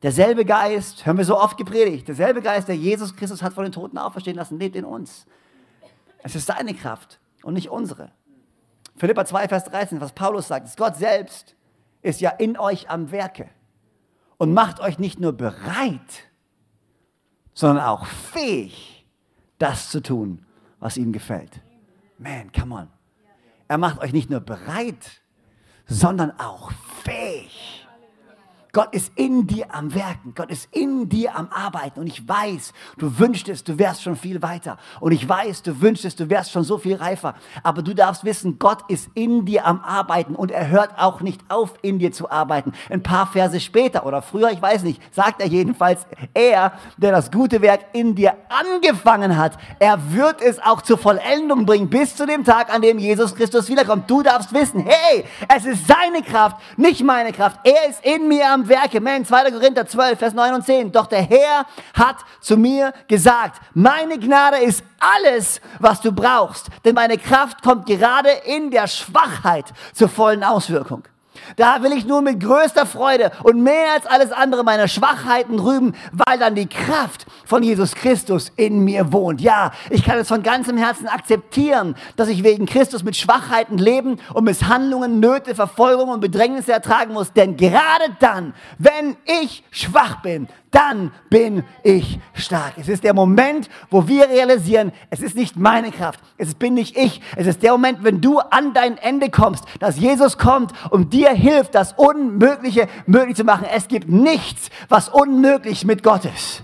Derselbe 0.03 0.43
Geist, 0.43 1.05
hören 1.05 1.17
wir 1.17 1.25
so 1.25 1.39
oft 1.39 1.57
gepredigt, 1.57 2.09
derselbe 2.09 2.41
Geist, 2.41 2.67
der 2.67 2.75
Jesus 2.75 3.15
Christus 3.15 3.41
hat 3.41 3.53
von 3.53 3.63
den 3.63 3.71
Toten 3.71 3.97
auferstehen 3.97 4.35
lassen, 4.35 4.59
lebt 4.59 4.75
in 4.75 4.83
uns. 4.83 5.25
Es 6.23 6.35
ist 6.35 6.47
seine 6.47 6.73
Kraft 6.73 7.19
und 7.43 7.53
nicht 7.53 7.69
unsere. 7.69 8.11
Philippa 8.97 9.23
2, 9.23 9.47
Vers 9.47 9.63
13, 9.65 10.01
was 10.01 10.11
Paulus 10.11 10.49
sagt, 10.49 10.67
ist 10.67 10.77
Gott 10.77 10.97
selbst 10.97 11.55
ist 12.01 12.19
ja 12.19 12.31
in 12.31 12.57
euch 12.57 12.89
am 12.89 13.11
Werke 13.11 13.47
und 14.41 14.55
macht 14.55 14.79
euch 14.79 14.97
nicht 14.97 15.19
nur 15.19 15.33
bereit, 15.33 16.23
sondern 17.53 17.85
auch 17.85 18.07
fähig, 18.07 19.05
das 19.59 19.91
zu 19.91 20.01
tun, 20.01 20.43
was 20.79 20.97
ihm 20.97 21.11
gefällt. 21.11 21.61
Man, 22.17 22.51
come 22.51 22.73
on. 22.73 22.87
Er 23.67 23.77
macht 23.77 23.99
euch 23.99 24.13
nicht 24.13 24.31
nur 24.31 24.39
bereit, 24.39 25.21
sondern 25.85 26.31
auch 26.39 26.71
fähig. 27.03 27.80
Gott 28.73 28.93
ist 28.93 29.11
in 29.15 29.47
dir 29.47 29.65
am 29.73 29.93
Werken. 29.93 30.33
Gott 30.33 30.49
ist 30.49 30.69
in 30.71 31.09
dir 31.09 31.35
am 31.35 31.49
Arbeiten. 31.51 31.99
Und 31.99 32.07
ich 32.07 32.27
weiß, 32.27 32.71
du 32.97 33.19
wünschtest, 33.19 33.67
du 33.67 33.77
wärst 33.77 34.01
schon 34.01 34.15
viel 34.15 34.41
weiter. 34.41 34.77
Und 35.01 35.11
ich 35.11 35.27
weiß, 35.27 35.63
du 35.63 35.81
wünschtest, 35.81 36.19
du 36.19 36.29
wärst 36.29 36.51
schon 36.51 36.63
so 36.63 36.77
viel 36.77 36.95
reifer. 36.95 37.35
Aber 37.63 37.81
du 37.81 37.93
darfst 37.93 38.23
wissen, 38.23 38.59
Gott 38.59 38.83
ist 38.87 39.09
in 39.13 39.45
dir 39.45 39.65
am 39.65 39.81
Arbeiten. 39.81 40.35
Und 40.35 40.51
er 40.51 40.69
hört 40.69 40.91
auch 40.97 41.19
nicht 41.19 41.41
auf, 41.49 41.73
in 41.81 41.99
dir 41.99 42.13
zu 42.13 42.31
arbeiten. 42.31 42.71
Ein 42.89 43.03
paar 43.03 43.27
Verse 43.27 43.59
später 43.59 44.05
oder 44.05 44.21
früher, 44.21 44.51
ich 44.51 44.61
weiß 44.61 44.83
nicht, 44.83 45.01
sagt 45.13 45.41
er 45.41 45.47
jedenfalls, 45.47 46.05
er, 46.33 46.73
der 46.95 47.11
das 47.11 47.29
gute 47.29 47.61
Werk 47.61 47.81
in 47.91 48.15
dir 48.15 48.35
angefangen 48.47 49.37
hat, 49.37 49.57
er 49.79 50.13
wird 50.13 50.41
es 50.41 50.59
auch 50.59 50.81
zur 50.81 50.97
Vollendung 50.97 51.65
bringen, 51.65 51.89
bis 51.89 52.15
zu 52.15 52.25
dem 52.25 52.45
Tag, 52.45 52.73
an 52.73 52.81
dem 52.81 52.99
Jesus 52.99 53.35
Christus 53.35 53.67
wiederkommt. 53.67 54.09
Du 54.09 54.23
darfst 54.23 54.53
wissen, 54.53 54.85
hey, 54.85 55.25
es 55.53 55.65
ist 55.65 55.87
seine 55.87 56.23
Kraft, 56.23 56.57
nicht 56.77 57.03
meine 57.03 57.33
Kraft. 57.33 57.59
Er 57.63 57.89
ist 57.89 58.05
in 58.05 58.29
mir 58.29 58.49
am 58.49 58.60
am 58.61 58.69
Werke. 58.69 58.97
Amen. 58.97 59.25
2. 59.25 59.51
Korinther 59.51 59.85
12, 59.85 60.19
Vers 60.19 60.33
9 60.33 60.53
und 60.53 60.65
10. 60.65 60.91
Doch 60.91 61.07
der 61.07 61.21
Herr 61.21 61.65
hat 61.93 62.17
zu 62.39 62.57
mir 62.57 62.93
gesagt, 63.07 63.61
meine 63.73 64.19
Gnade 64.19 64.57
ist 64.57 64.83
alles, 64.99 65.61
was 65.79 66.01
du 66.01 66.11
brauchst. 66.11 66.67
Denn 66.85 66.95
meine 66.95 67.17
Kraft 67.17 67.61
kommt 67.61 67.85
gerade 67.85 68.29
in 68.45 68.71
der 68.71 68.87
Schwachheit 68.87 69.65
zur 69.93 70.09
vollen 70.09 70.43
Auswirkung. 70.43 71.03
Da 71.55 71.81
will 71.81 71.93
ich 71.93 72.05
nun 72.05 72.25
mit 72.25 72.39
größter 72.39 72.85
Freude 72.85 73.31
und 73.43 73.61
mehr 73.61 73.93
als 73.93 74.05
alles 74.05 74.31
andere 74.31 74.63
meine 74.63 74.87
Schwachheiten 74.87 75.59
rühmen, 75.59 75.95
weil 76.11 76.37
dann 76.37 76.55
die 76.55 76.67
Kraft 76.67 77.25
von 77.45 77.63
Jesus 77.63 77.95
Christus 77.95 78.51
in 78.57 78.83
mir 78.83 79.13
wohnt. 79.13 79.41
Ja, 79.41 79.71
ich 79.89 80.03
kann 80.03 80.17
es 80.17 80.27
von 80.27 80.43
ganzem 80.43 80.77
Herzen 80.77 81.07
akzeptieren, 81.07 81.95
dass 82.15 82.27
ich 82.27 82.43
wegen 82.43 82.65
Christus 82.65 83.03
mit 83.03 83.15
Schwachheiten 83.15 83.77
leben 83.77 84.17
und 84.33 84.43
Misshandlungen, 84.43 85.19
Nöte, 85.19 85.55
Verfolgung 85.55 86.09
und 86.09 86.19
Bedrängnisse 86.19 86.73
ertragen 86.73 87.13
muss. 87.13 87.31
Denn 87.33 87.55
gerade 87.55 88.15
dann, 88.19 88.53
wenn 88.77 89.15
ich 89.25 89.63
schwach 89.71 90.21
bin, 90.21 90.47
dann 90.71 91.11
bin 91.29 91.63
ich 91.83 92.19
stark. 92.33 92.73
Es 92.77 92.87
ist 92.87 93.03
der 93.03 93.13
Moment, 93.13 93.69
wo 93.89 94.07
wir 94.07 94.29
realisieren, 94.29 94.93
es 95.09 95.21
ist 95.21 95.35
nicht 95.35 95.57
meine 95.57 95.91
Kraft, 95.91 96.21
es 96.37 96.55
bin 96.55 96.73
nicht 96.73 96.97
ich. 96.97 97.21
Es 97.35 97.45
ist 97.45 97.61
der 97.61 97.73
Moment, 97.73 98.03
wenn 98.03 98.21
du 98.21 98.39
an 98.39 98.73
dein 98.73 98.97
Ende 98.97 99.29
kommst, 99.29 99.65
dass 99.79 99.97
Jesus 99.97 100.37
kommt 100.37 100.71
und 100.89 101.13
dir 101.13 101.29
hilft, 101.31 101.75
das 101.75 101.93
Unmögliche 101.93 102.87
möglich 103.05 103.35
zu 103.35 103.43
machen. 103.43 103.67
Es 103.73 103.89
gibt 103.89 104.07
nichts, 104.09 104.69
was 104.87 105.09
unmöglich 105.09 105.85
mit 105.85 106.03
Gott 106.03 106.25
ist. 106.25 106.63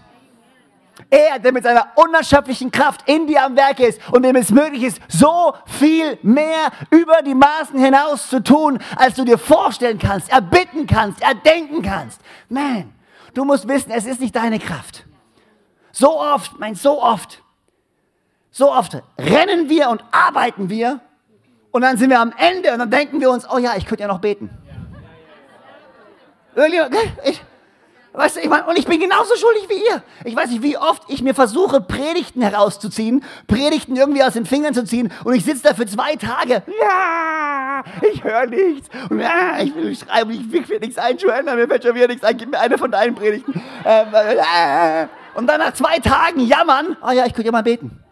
Er, 1.09 1.39
der 1.39 1.51
mit 1.51 1.63
seiner 1.63 1.87
unerschöpflichen 1.95 2.71
Kraft 2.71 3.07
in 3.07 3.27
dir 3.27 3.45
am 3.45 3.55
Werk 3.55 3.79
ist 3.79 3.99
und 4.11 4.23
dem 4.23 4.35
es 4.35 4.51
möglich 4.51 4.83
ist, 4.83 5.01
so 5.07 5.53
viel 5.65 6.17
mehr 6.21 6.71
über 6.89 7.21
die 7.21 7.35
Maßen 7.35 7.77
hinaus 7.79 8.29
zu 8.29 8.43
tun, 8.43 8.79
als 8.95 9.15
du 9.15 9.23
dir 9.23 9.37
vorstellen 9.37 9.99
kannst, 9.99 10.31
erbitten 10.31 10.87
kannst, 10.87 11.21
erdenken 11.21 11.81
kannst. 11.81 12.19
Man, 12.49 12.93
Du 13.37 13.45
musst 13.45 13.67
wissen, 13.67 13.91
es 13.91 14.07
ist 14.07 14.19
nicht 14.19 14.35
deine 14.35 14.57
Kraft. 14.57 15.05
So 15.91 16.19
oft, 16.19 16.57
mein, 16.57 16.73
so 16.73 17.03
oft, 17.03 17.43
so 18.49 18.73
oft 18.73 18.99
rennen 19.15 19.69
wir 19.69 19.91
und 19.91 20.03
arbeiten 20.09 20.71
wir 20.71 21.01
und 21.69 21.83
dann 21.83 21.97
sind 21.97 22.09
wir 22.09 22.19
am 22.19 22.33
Ende 22.35 22.73
und 22.73 22.79
dann 22.79 22.89
denken 22.89 23.21
wir 23.21 23.29
uns, 23.29 23.47
oh 23.47 23.59
ja, 23.59 23.75
ich 23.77 23.85
könnte 23.85 24.01
ja 24.01 24.07
noch 24.07 24.21
beten. 24.21 24.49
Ich, 27.25 27.43
Weißt 28.17 28.37
du, 28.37 28.39
ich 28.39 28.49
meine, 28.49 28.65
und 28.65 28.79
ich 28.79 28.87
bin 28.87 28.99
genauso 28.99 29.35
schuldig 29.35 29.69
wie 29.69 29.75
ihr. 29.75 30.01
Ich 30.23 30.35
weiß 30.35 30.49
nicht, 30.49 30.63
wie 30.63 30.75
oft 30.75 31.03
ich 31.07 31.21
mir 31.21 31.35
versuche, 31.35 31.81
Predigten 31.81 32.41
herauszuziehen, 32.41 33.23
Predigten 33.45 33.95
irgendwie 33.95 34.23
aus 34.23 34.33
den 34.33 34.47
Fingern 34.47 34.73
zu 34.73 34.83
ziehen 34.85 35.13
und 35.23 35.35
ich 35.35 35.45
sitze 35.45 35.61
da 35.61 35.75
für 35.75 35.85
zwei 35.85 36.15
Tage. 36.15 36.63
Ja, 36.81 37.83
ich 38.11 38.23
höre 38.23 38.47
nichts. 38.47 38.89
Und 39.11 39.19
ja, 39.19 39.59
ich 39.61 39.75
will 39.75 39.95
schreiben, 39.95 40.31
ich 40.31 40.51
will 40.51 40.79
nichts 40.79 40.97
einschwören, 40.97 41.45
mir 41.45 41.67
fällt 41.67 41.83
schon 41.83 41.93
wieder 41.93 42.07
nichts 42.07 42.23
ein. 42.23 42.35
Gib 42.37 42.49
mir 42.49 42.59
eine 42.59 42.79
von 42.79 42.89
deinen 42.89 43.13
Predigten. 43.13 43.61
Ähm, 43.85 44.07
äh, 44.11 45.07
und 45.35 45.45
dann 45.45 45.59
nach 45.59 45.73
zwei 45.73 45.99
Tagen 45.99 46.39
jammern, 46.39 46.97
oh 47.07 47.11
ja, 47.11 47.27
ich 47.27 47.35
könnte 47.35 47.45
ja 47.45 47.51
mal 47.51 47.61
beten. 47.61 48.03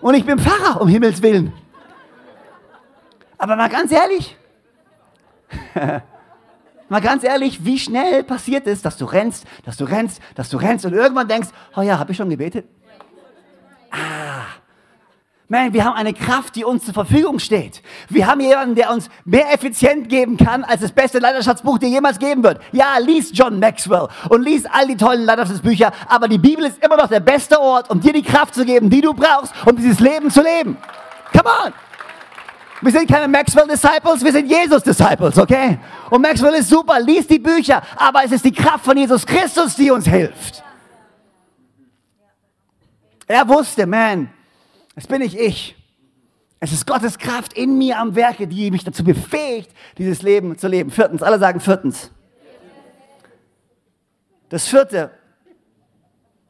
Und 0.00 0.14
ich 0.14 0.24
bin 0.24 0.38
Pfarrer, 0.38 0.80
um 0.80 0.88
Himmels 0.88 1.20
Willen. 1.20 1.52
Aber 3.36 3.54
mal 3.54 3.68
ganz 3.68 3.92
ehrlich, 3.92 4.34
Mal 6.90 7.00
ganz 7.00 7.22
ehrlich, 7.22 7.64
wie 7.64 7.78
schnell 7.78 8.24
passiert 8.24 8.66
es, 8.66 8.82
dass 8.82 8.96
du 8.96 9.04
rennst, 9.04 9.46
dass 9.64 9.76
du 9.76 9.84
rennst, 9.84 10.20
dass 10.34 10.50
du 10.50 10.56
rennst 10.56 10.84
und 10.84 10.92
irgendwann 10.92 11.28
denkst, 11.28 11.48
oh 11.76 11.82
ja, 11.82 12.00
habe 12.00 12.10
ich 12.10 12.18
schon 12.18 12.28
gebetet? 12.28 12.66
Ah. 13.92 14.42
Man, 15.46 15.72
wir 15.72 15.84
haben 15.84 15.94
eine 15.94 16.12
Kraft, 16.12 16.56
die 16.56 16.64
uns 16.64 16.84
zur 16.84 16.94
Verfügung 16.94 17.38
steht. 17.38 17.80
Wir 18.08 18.26
haben 18.26 18.40
jemanden, 18.40 18.74
der 18.74 18.92
uns 18.92 19.08
mehr 19.24 19.52
effizient 19.54 20.08
geben 20.08 20.36
kann, 20.36 20.64
als 20.64 20.80
das 20.80 20.90
beste 20.90 21.20
Leiterschaftsbuch 21.20 21.78
dir 21.78 21.88
jemals 21.88 22.18
geben 22.18 22.42
wird. 22.42 22.60
Ja, 22.72 22.98
lies 22.98 23.30
John 23.32 23.60
Maxwell 23.60 24.08
und 24.28 24.42
lies 24.42 24.64
all 24.66 24.88
die 24.88 24.96
tollen 24.96 25.24
Leiterschaftsbücher, 25.24 25.92
aber 26.08 26.26
die 26.26 26.38
Bibel 26.38 26.64
ist 26.64 26.84
immer 26.84 26.96
noch 26.96 27.08
der 27.08 27.20
beste 27.20 27.60
Ort, 27.60 27.88
um 27.88 28.00
dir 28.00 28.12
die 28.12 28.22
Kraft 28.22 28.56
zu 28.56 28.64
geben, 28.64 28.90
die 28.90 29.00
du 29.00 29.14
brauchst, 29.14 29.54
um 29.64 29.76
dieses 29.76 30.00
Leben 30.00 30.28
zu 30.28 30.42
leben. 30.42 30.76
Come 31.32 31.50
on! 31.66 31.89
Wir 32.82 32.92
sind 32.92 33.08
keine 33.08 33.28
Maxwell-Disciples, 33.28 34.24
wir 34.24 34.32
sind 34.32 34.46
Jesus-Disciples, 34.46 35.38
okay? 35.38 35.78
Und 36.08 36.22
Maxwell 36.22 36.54
ist 36.54 36.70
super, 36.70 36.98
liest 36.98 37.28
die 37.28 37.38
Bücher, 37.38 37.82
aber 37.96 38.24
es 38.24 38.32
ist 38.32 38.44
die 38.44 38.52
Kraft 38.52 38.84
von 38.84 38.96
Jesus 38.96 39.26
Christus, 39.26 39.76
die 39.76 39.90
uns 39.90 40.06
hilft. 40.06 40.64
Er 43.26 43.46
wusste, 43.48 43.86
man, 43.86 44.30
es 44.94 45.06
bin 45.06 45.20
nicht 45.20 45.38
ich. 45.38 45.76
Es 46.58 46.72
ist 46.72 46.86
Gottes 46.86 47.18
Kraft 47.18 47.52
in 47.54 47.78
mir 47.78 47.98
am 47.98 48.14
Werke, 48.14 48.46
die 48.46 48.70
mich 48.70 48.84
dazu 48.84 49.02
befähigt, 49.02 49.70
dieses 49.96 50.20
Leben 50.22 50.58
zu 50.58 50.68
leben. 50.68 50.90
Viertens, 50.90 51.22
alle 51.22 51.38
sagen 51.38 51.60
viertens. 51.60 52.10
Das 54.50 54.66
vierte, 54.66 55.10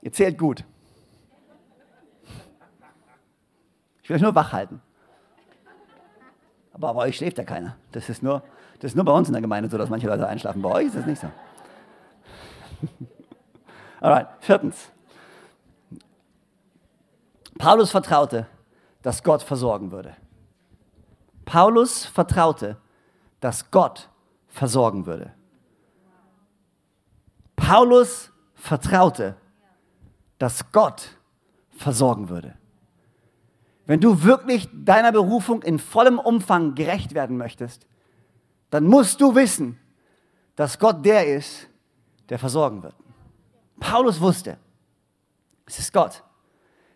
ihr 0.01 0.13
zählt 0.13 0.39
gut. 0.39 0.65
Ich 4.03 4.09
will 4.09 4.17
euch 4.17 4.23
nur 4.23 4.35
wach 4.35 4.53
halten. 4.53 4.81
Aber 6.73 6.95
bei 6.95 7.09
euch 7.09 7.17
schläft 7.17 7.39
ja 7.39 7.45
keiner. 7.45 7.77
Das 7.93 8.09
ist, 8.09 8.23
nur, 8.23 8.43
das 8.81 8.93
ist 8.93 8.95
nur 8.95 9.05
bei 9.05 9.13
uns 9.13 9.29
in 9.29 9.33
der 9.33 9.43
Gemeinde 9.43 9.69
so, 9.69 9.79
dass 9.79 9.91
manche 9.91 10.07
Leute 10.07 10.27
einschlafen. 10.27 10.63
Bei 10.63 10.71
euch 10.71 10.87
ist 10.87 10.97
das 10.97 11.07
nicht 11.07 11.21
so. 11.21 11.29
Alright, 14.01 14.29
viertens. 14.41 14.91
Paulus 17.59 17.91
vertraute, 17.91 18.47
dass 19.03 19.23
Gott 19.23 19.43
versorgen 19.43 19.93
würde. 19.93 20.17
Paulus 21.45 22.07
vertraute, 22.07 22.77
dass 23.41 23.71
Gott 23.71 24.09
versorgen 24.49 25.05
würde. 25.07 25.33
Paulus 27.57 28.31
vertraute, 28.55 29.37
dass 30.39 30.73
Gott 30.73 31.19
versorgen 31.71 32.29
würde. 32.29 32.55
Wenn 33.91 33.99
du 34.01 34.23
wirklich 34.23 34.69
deiner 34.73 35.11
Berufung 35.11 35.63
in 35.63 35.81
vollem 35.81 36.21
Umfang 36.21 36.77
gerecht 36.77 37.13
werden 37.13 37.37
möchtest, 37.37 37.89
dann 38.71 38.85
musst 38.85 39.21
du 39.21 39.35
wissen, 39.35 39.81
dass 40.55 40.79
Gott 40.79 41.05
der 41.05 41.27
ist, 41.27 41.67
der 42.29 42.39
versorgen 42.39 42.85
wird. 42.85 42.95
Paulus 43.81 44.21
wusste, 44.21 44.59
es 45.67 45.81
ist 45.81 45.93
Gott, 45.93 46.23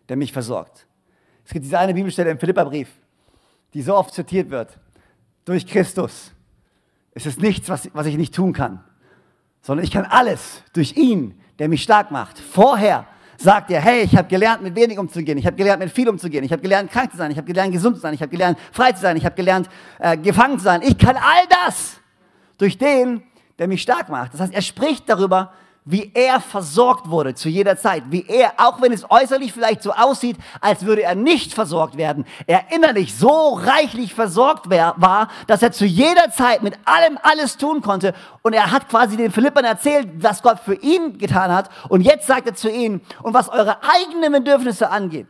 der 0.07 0.15
mich 0.15 0.31
versorgt. 0.31 0.87
Es 1.43 1.51
gibt 1.51 1.65
diese 1.65 1.77
eine 1.77 1.93
Bibelstelle 1.93 2.31
im 2.31 2.39
Philipperbrief, 2.39 2.87
die 3.73 3.81
so 3.81 3.93
oft 3.93 4.13
zitiert 4.13 4.49
wird. 4.49 4.79
Durch 5.43 5.67
Christus. 5.67 6.31
Es 7.11 7.25
ist 7.25 7.41
nichts, 7.41 7.67
was, 7.67 7.89
was 7.91 8.05
ich 8.05 8.15
nicht 8.15 8.33
tun 8.33 8.53
kann, 8.53 8.81
sondern 9.61 9.83
ich 9.83 9.91
kann 9.91 10.05
alles 10.05 10.63
durch 10.71 10.95
ihn, 10.95 11.41
der 11.59 11.67
mich 11.67 11.83
stark 11.83 12.11
macht. 12.11 12.39
Vorher 12.39 13.05
sagt 13.37 13.71
er, 13.71 13.81
hey, 13.81 14.03
ich 14.03 14.15
habe 14.15 14.27
gelernt, 14.27 14.61
mit 14.61 14.75
wenig 14.75 14.97
umzugehen, 14.97 15.37
ich 15.37 15.45
habe 15.45 15.55
gelernt, 15.55 15.79
mit 15.79 15.91
viel 15.91 16.07
umzugehen, 16.09 16.43
ich 16.43 16.51
habe 16.51 16.61
gelernt, 16.61 16.91
krank 16.91 17.11
zu 17.11 17.17
sein, 17.17 17.31
ich 17.31 17.37
habe 17.37 17.47
gelernt, 17.47 17.71
gesund 17.71 17.95
zu 17.95 18.01
sein, 18.01 18.13
ich 18.13 18.21
habe 18.21 18.31
gelernt, 18.31 18.57
frei 18.71 18.91
zu 18.91 19.01
sein, 19.01 19.17
ich 19.17 19.25
habe 19.25 19.35
gelernt, 19.35 19.69
äh, 19.99 20.17
gefangen 20.17 20.57
zu 20.57 20.65
sein. 20.65 20.81
Ich 20.81 20.97
kann 20.97 21.15
all 21.15 21.45
das 21.65 21.97
durch 22.57 22.77
den, 22.77 23.23
der 23.59 23.67
mich 23.67 23.81
stark 23.81 24.09
macht. 24.09 24.33
Das 24.33 24.41
heißt, 24.41 24.53
er 24.53 24.61
spricht 24.61 25.09
darüber, 25.09 25.53
wie 25.87 26.11
er 26.15 26.41
versorgt 26.41 27.11
wurde 27.11 27.35
zu 27.35 27.47
jeder 27.47 27.77
Zeit, 27.77 28.05
wie 28.09 28.25
er, 28.27 28.53
auch 28.57 28.81
wenn 28.81 28.91
es 28.91 29.09
äußerlich 29.09 29.53
vielleicht 29.53 29.83
so 29.83 29.91
aussieht, 29.91 30.35
als 30.59 30.83
würde 30.83 31.03
er 31.03 31.13
nicht 31.13 31.53
versorgt 31.53 31.95
werden, 31.95 32.25
er 32.47 32.71
innerlich 32.71 33.15
so 33.15 33.53
reichlich 33.53 34.15
versorgt 34.15 34.67
war, 34.67 35.27
dass 35.45 35.61
er 35.61 35.71
zu 35.71 35.85
jeder 35.85 36.31
Zeit 36.31 36.63
mit 36.63 36.73
allem 36.85 37.19
alles 37.21 37.57
tun 37.57 37.83
konnte. 37.83 38.15
Und 38.41 38.53
er 38.53 38.71
hat 38.71 38.89
quasi 38.89 39.15
den 39.15 39.31
Philippern 39.31 39.63
erzählt, 39.63 40.09
was 40.17 40.41
Gott 40.41 40.59
für 40.59 40.73
ihn 40.73 41.19
getan 41.19 41.53
hat. 41.53 41.69
Und 41.87 42.01
jetzt 42.01 42.25
sagt 42.25 42.47
er 42.47 42.55
zu 42.55 42.69
ihnen, 42.69 43.01
und 43.21 43.35
was 43.35 43.47
eure 43.49 43.77
eigenen 43.83 44.31
Bedürfnisse 44.31 44.89
angeht, 44.89 45.27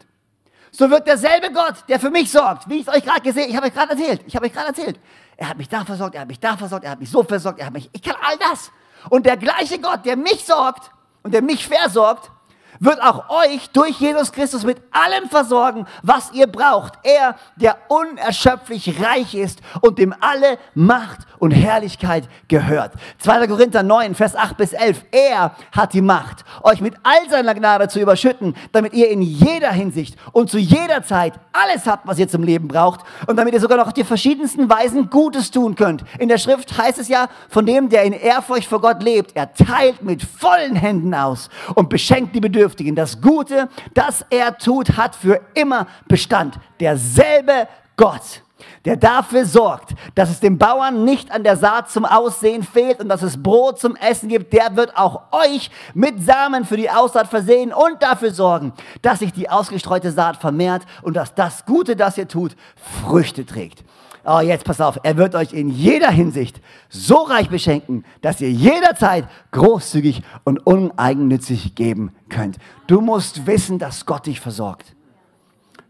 so 0.72 0.90
wird 0.90 1.06
derselbe 1.06 1.52
Gott, 1.52 1.76
der 1.90 2.00
für 2.00 2.10
mich 2.10 2.32
sorgt, 2.32 2.70
wie 2.70 2.76
ich 2.76 2.88
es 2.88 2.94
euch 2.94 3.04
gerade 3.04 3.22
gesehen, 3.22 3.50
ich 3.50 3.56
habe 3.58 3.68
euch 3.68 3.74
gerade 3.74 3.92
erzählt, 3.92 4.22
ich 4.26 4.36
habe 4.36 4.46
euch 4.46 4.54
gerade 4.54 4.68
erzählt. 4.68 5.00
Er 5.36 5.50
hat 5.50 5.58
mich 5.58 5.68
da 5.68 5.84
versorgt, 5.84 6.16
er 6.16 6.22
hat 6.22 6.28
mich 6.30 6.40
da 6.40 6.56
versorgt, 6.56 6.86
er 6.86 6.92
hat 6.92 7.00
mich 7.00 7.12
so 7.12 7.24
versorgt, 7.24 7.60
er 7.60 7.66
hat 7.66 7.74
mich, 7.74 7.90
ich 7.92 8.02
kann 8.02 8.16
all 8.22 8.38
das. 8.38 8.72
Und 9.10 9.26
der 9.26 9.38
gleiche 9.38 9.80
Gott, 9.80 10.06
der 10.06 10.18
mich 10.18 10.46
sorgt 10.46 10.92
und 11.24 11.34
der 11.34 11.42
mich 11.42 11.68
versorgt, 11.68 12.32
wird 12.80 13.02
auch 13.02 13.30
euch 13.30 13.70
durch 13.72 14.00
Jesus 14.00 14.32
Christus 14.32 14.64
mit 14.64 14.82
allem 14.92 15.30
versorgen, 15.30 15.88
was 16.04 16.32
ihr 16.34 16.48
braucht. 16.48 16.94
Er, 17.04 17.36
der 17.56 17.78
unerschöpflich 17.90 19.02
reich 19.02 19.34
ist 19.36 19.62
und 19.82 19.98
dem 19.98 20.14
alle 20.20 20.58
Macht 20.74 21.20
und 21.46 21.52
Herrlichkeit 21.52 22.28
gehört. 22.48 22.94
2. 23.20 23.48
Korinther 23.48 23.84
9, 23.84 24.16
Vers 24.16 24.36
8 24.36 24.58
bis 24.58 24.74
11. 24.74 25.06
Er 25.12 25.56
hat 25.72 25.94
die 25.94 26.02
Macht, 26.02 26.44
euch 26.64 26.82
mit 26.82 26.96
all 27.04 27.30
seiner 27.30 27.56
Gnade 27.56 27.88
zu 27.88 28.00
überschütten, 28.00 28.56
damit 28.74 28.94
ihr 28.94 29.10
in 29.10 29.22
jeder 29.22 29.72
Hinsicht 29.72 30.18
und 30.34 30.50
zu 30.50 30.58
jeder 30.58 31.04
Zeit 31.04 31.34
alles 31.54 31.86
habt, 31.86 32.08
was 32.08 32.20
ihr 32.20 32.28
zum 32.28 32.44
Leben 32.44 32.68
braucht 32.68 33.02
und 33.28 33.38
damit 33.38 33.54
ihr 33.54 33.62
sogar 33.62 33.78
noch 33.78 33.88
auf 33.88 33.94
die 33.94 34.04
verschiedensten 34.04 34.70
Weisen 34.70 35.10
Gutes 35.10 35.52
tun 35.52 35.76
könnt. 35.76 36.04
In 36.20 36.28
der 36.28 36.38
Schrift 36.38 36.78
heißt 36.78 37.00
es 37.00 37.08
ja, 37.08 37.28
von 37.48 37.66
dem, 37.66 37.90
der 37.90 38.04
in 38.04 38.14
Ehrfurcht 38.14 38.68
vor 38.68 38.82
Gott 38.82 39.02
lebt, 39.02 39.36
er 39.36 39.54
teilt 39.54 40.02
mit 40.04 40.24
vollen 40.24 40.76
Händen 40.76 41.14
aus 41.14 41.50
und 41.76 41.90
beschenkt 41.90 42.36
die 42.36 42.42
Bedürftigen 42.42 42.66
Bedürftigen. 42.66 42.96
Das 42.96 43.22
Gute, 43.22 43.70
das 43.94 44.26
er 44.30 44.58
tut, 44.58 44.98
hat 44.98 45.16
für 45.16 45.42
immer 45.54 45.88
Bestand. 46.08 46.58
Derselbe 46.80 47.68
Gott, 47.96 48.42
der 48.86 48.98
dafür 48.98 49.46
sorgt, 49.46 49.96
dass 50.16 50.30
es 50.30 50.40
dem 50.40 50.58
Bauern 50.58 51.04
nicht 51.04 51.32
an 51.32 51.44
der 51.44 51.58
Saat 51.58 51.90
zum 51.90 52.06
Aussehen 52.06 52.64
fehlt 52.64 53.00
und 53.00 53.10
dass 53.10 53.22
es 53.22 53.42
Brot 53.42 53.80
zum 53.80 53.96
Essen 53.96 54.30
gibt, 54.30 54.54
der 54.54 54.76
wird 54.76 54.96
auch 54.96 55.24
euch 55.32 55.70
mit 55.94 56.24
Samen 56.24 56.66
für 56.66 56.78
die 56.78 56.90
Aussaat 56.90 57.28
versehen 57.28 57.74
und 57.74 58.02
dafür 58.02 58.32
sorgen, 58.32 58.74
dass 59.02 59.20
sich 59.20 59.34
die 59.34 59.50
ausgestreute 59.50 60.12
Saat 60.12 60.38
vermehrt 60.38 60.84
und 61.02 61.16
dass 61.16 61.36
das 61.36 61.66
Gute, 61.66 61.96
das 61.96 62.18
ihr 62.18 62.28
tut, 62.28 62.56
Früchte 63.04 63.46
trägt 63.46 63.84
oh, 64.26 64.40
jetzt 64.40 64.66
pass 64.66 64.82
auf, 64.82 65.00
er 65.04 65.18
wird 65.18 65.36
euch 65.36 65.54
in 65.54 65.70
jeder 65.70 66.10
Hinsicht 66.10 66.62
so 66.90 67.18
reich 67.18 67.50
beschenken, 67.50 68.04
dass 68.22 68.42
ihr 68.42 68.52
jederzeit 68.52 69.28
großzügig 69.52 70.24
und 70.44 70.66
uneigennützig 70.66 71.76
geben 71.76 72.12
könnt. 72.30 72.58
Du 72.88 73.02
musst 73.02 73.48
wissen, 73.48 73.80
dass 73.80 74.06
Gott 74.06 74.26
dich 74.26 74.40
versorgt. 74.40 74.96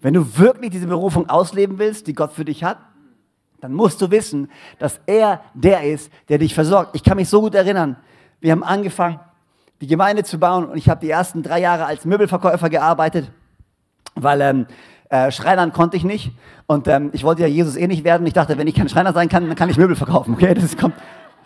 Wenn 0.05 0.13
du 0.13 0.37
wirklich 0.37 0.69
diese 0.69 0.85
Berufung 0.85 1.31
ausleben 1.31 1.79
willst, 1.79 2.05
die 2.05 2.13
Gott 2.13 2.31
für 2.31 2.45
dich 2.45 2.63
hat, 2.63 2.77
dann 3.59 3.73
musst 3.73 3.99
du 4.03 4.11
wissen, 4.11 4.51
dass 4.77 5.01
er 5.07 5.41
der 5.55 5.81
ist, 5.81 6.11
der 6.29 6.37
dich 6.37 6.53
versorgt. 6.53 6.95
Ich 6.95 7.03
kann 7.03 7.17
mich 7.17 7.27
so 7.27 7.41
gut 7.41 7.55
erinnern, 7.55 7.95
wir 8.39 8.51
haben 8.51 8.63
angefangen, 8.63 9.19
die 9.81 9.87
Gemeinde 9.87 10.23
zu 10.23 10.37
bauen 10.37 10.65
und 10.65 10.77
ich 10.77 10.89
habe 10.89 11.01
die 11.01 11.09
ersten 11.09 11.41
drei 11.41 11.59
Jahre 11.59 11.87
als 11.87 12.05
Möbelverkäufer 12.05 12.69
gearbeitet, 12.69 13.31
weil 14.13 14.41
ähm, 14.41 14.67
äh, 15.09 15.31
Schreinern 15.31 15.73
konnte 15.73 15.97
ich 15.97 16.03
nicht. 16.03 16.33
Und 16.67 16.87
ähm, 16.87 17.09
ich 17.13 17.23
wollte 17.23 17.41
ja 17.41 17.47
Jesus 17.47 17.75
eh 17.75 17.87
nicht 17.87 18.03
werden. 18.03 18.27
Ich 18.27 18.33
dachte, 18.33 18.59
wenn 18.59 18.67
ich 18.67 18.75
kein 18.75 18.89
Schreiner 18.89 19.11
sein 19.11 19.27
kann, 19.27 19.47
dann 19.47 19.55
kann 19.55 19.71
ich 19.71 19.77
Möbel 19.77 19.95
verkaufen. 19.95 20.35
Okay, 20.35 20.53
das 20.53 20.77
kommt, 20.77 20.93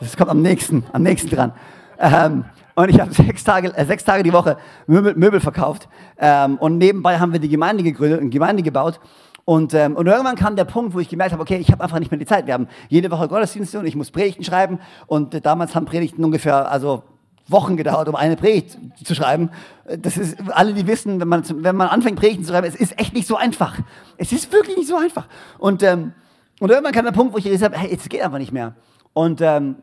das 0.01 0.17
kommt 0.17 0.31
am 0.31 0.41
nächsten, 0.41 0.83
am 0.91 1.03
nächsten 1.03 1.29
dran. 1.29 1.53
Ähm, 1.99 2.45
und 2.75 2.89
ich 2.89 2.99
habe 2.99 3.13
sechs 3.13 3.43
Tage, 3.43 3.75
äh, 3.75 3.85
sechs 3.85 4.03
Tage 4.03 4.23
die 4.23 4.33
Woche 4.33 4.57
Möbel, 4.87 5.15
Möbel 5.15 5.39
verkauft. 5.39 5.89
Ähm, 6.17 6.57
und 6.57 6.77
nebenbei 6.77 7.19
haben 7.19 7.33
wir 7.33 7.39
die 7.39 7.49
Gemeinde 7.49 7.83
gegründet, 7.83 8.21
eine 8.21 8.29
Gemeinde 8.29 8.63
gebaut. 8.63 8.99
Und, 9.45 9.73
ähm, 9.73 9.95
und 9.95 10.07
irgendwann 10.07 10.35
kam 10.35 10.55
der 10.55 10.65
Punkt, 10.65 10.93
wo 10.93 10.99
ich 10.99 11.09
gemerkt 11.09 11.33
habe, 11.33 11.41
okay, 11.41 11.57
ich 11.57 11.71
habe 11.71 11.83
einfach 11.83 11.99
nicht 11.99 12.11
mehr 12.11 12.19
die 12.19 12.25
Zeit. 12.25 12.45
Wir 12.45 12.53
haben 12.53 12.67
jede 12.87 13.09
Woche 13.09 13.27
Gottesdienste 13.27 13.79
und 13.79 13.85
ich 13.85 13.95
muss 13.95 14.11
Predigten 14.11 14.43
schreiben. 14.43 14.79
Und 15.07 15.33
äh, 15.33 15.41
damals 15.41 15.75
haben 15.75 15.85
Predigten 15.85 16.23
ungefähr, 16.23 16.71
also 16.71 17.03
Wochen 17.47 17.75
gedauert, 17.75 18.07
um 18.07 18.15
eine 18.15 18.35
Predigt 18.35 18.77
zu 19.03 19.15
schreiben. 19.15 19.49
Das 19.97 20.17
ist, 20.17 20.37
alle, 20.51 20.73
die 20.73 20.85
wissen, 20.85 21.19
wenn 21.19 21.27
man, 21.27 21.43
wenn 21.63 21.75
man 21.75 21.87
anfängt, 21.87 22.19
Predigten 22.19 22.45
zu 22.45 22.51
schreiben, 22.51 22.67
es 22.67 22.75
ist 22.75 22.99
echt 22.99 23.13
nicht 23.13 23.27
so 23.27 23.35
einfach. 23.35 23.77
Es 24.17 24.31
ist 24.31 24.53
wirklich 24.53 24.77
nicht 24.77 24.87
so 24.87 24.97
einfach. 24.97 25.25
Und, 25.57 25.81
ähm, 25.81 26.13
und 26.59 26.69
irgendwann 26.69 26.93
kam 26.93 27.05
der 27.05 27.11
Punkt, 27.11 27.33
wo 27.33 27.37
ich 27.37 27.43
gesagt 27.45 27.73
habe, 27.73 27.83
hey, 27.83 27.95
es 27.95 28.07
geht 28.07 28.21
einfach 28.21 28.37
nicht 28.37 28.51
mehr. 28.51 28.75
Und 29.13 29.41
ähm, 29.41 29.77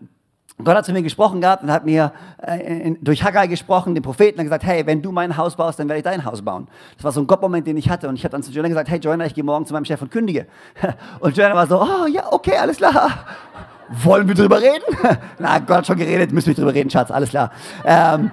Gott 0.64 0.74
hat 0.74 0.86
zu 0.86 0.92
mir 0.92 1.02
gesprochen 1.02 1.42
gehabt 1.42 1.62
und 1.62 1.70
hat 1.70 1.84
mir 1.84 2.12
äh, 2.38 2.94
durch 3.02 3.22
Haggai 3.22 3.46
gesprochen, 3.46 3.94
den 3.94 4.02
Propheten, 4.02 4.38
und 4.38 4.44
gesagt, 4.44 4.64
hey, 4.64 4.86
wenn 4.86 5.02
du 5.02 5.12
mein 5.12 5.36
Haus 5.36 5.54
baust, 5.54 5.78
dann 5.78 5.88
werde 5.88 5.98
ich 5.98 6.04
dein 6.04 6.24
Haus 6.24 6.40
bauen. 6.40 6.66
Das 6.96 7.04
war 7.04 7.12
so 7.12 7.20
ein 7.20 7.26
Gott-Moment, 7.26 7.66
den 7.66 7.76
ich 7.76 7.90
hatte. 7.90 8.08
Und 8.08 8.14
ich 8.14 8.24
habe 8.24 8.32
dann 8.32 8.42
zu 8.42 8.50
Joanna 8.50 8.68
gesagt, 8.68 8.88
hey 8.88 8.98
Joanna, 8.98 9.26
ich 9.26 9.34
gehe 9.34 9.44
morgen 9.44 9.66
zu 9.66 9.74
meinem 9.74 9.84
Chef 9.84 10.00
und 10.00 10.10
kündige. 10.10 10.46
Und 11.20 11.36
Joanna 11.36 11.54
war 11.54 11.66
so, 11.66 11.82
oh 11.82 12.06
ja, 12.06 12.32
okay, 12.32 12.56
alles 12.56 12.78
klar. 12.78 13.10
Wollen 14.02 14.26
wir 14.26 14.34
drüber 14.34 14.60
reden? 14.60 14.82
Na, 15.38 15.58
Gott 15.58 15.78
hat 15.78 15.86
schon 15.88 15.98
geredet, 15.98 16.32
müssen 16.32 16.48
wir 16.48 16.54
drüber 16.54 16.72
reden, 16.72 16.88
Schatz, 16.88 17.10
alles 17.10 17.30
klar. 17.30 17.52
Ähm, 17.84 18.30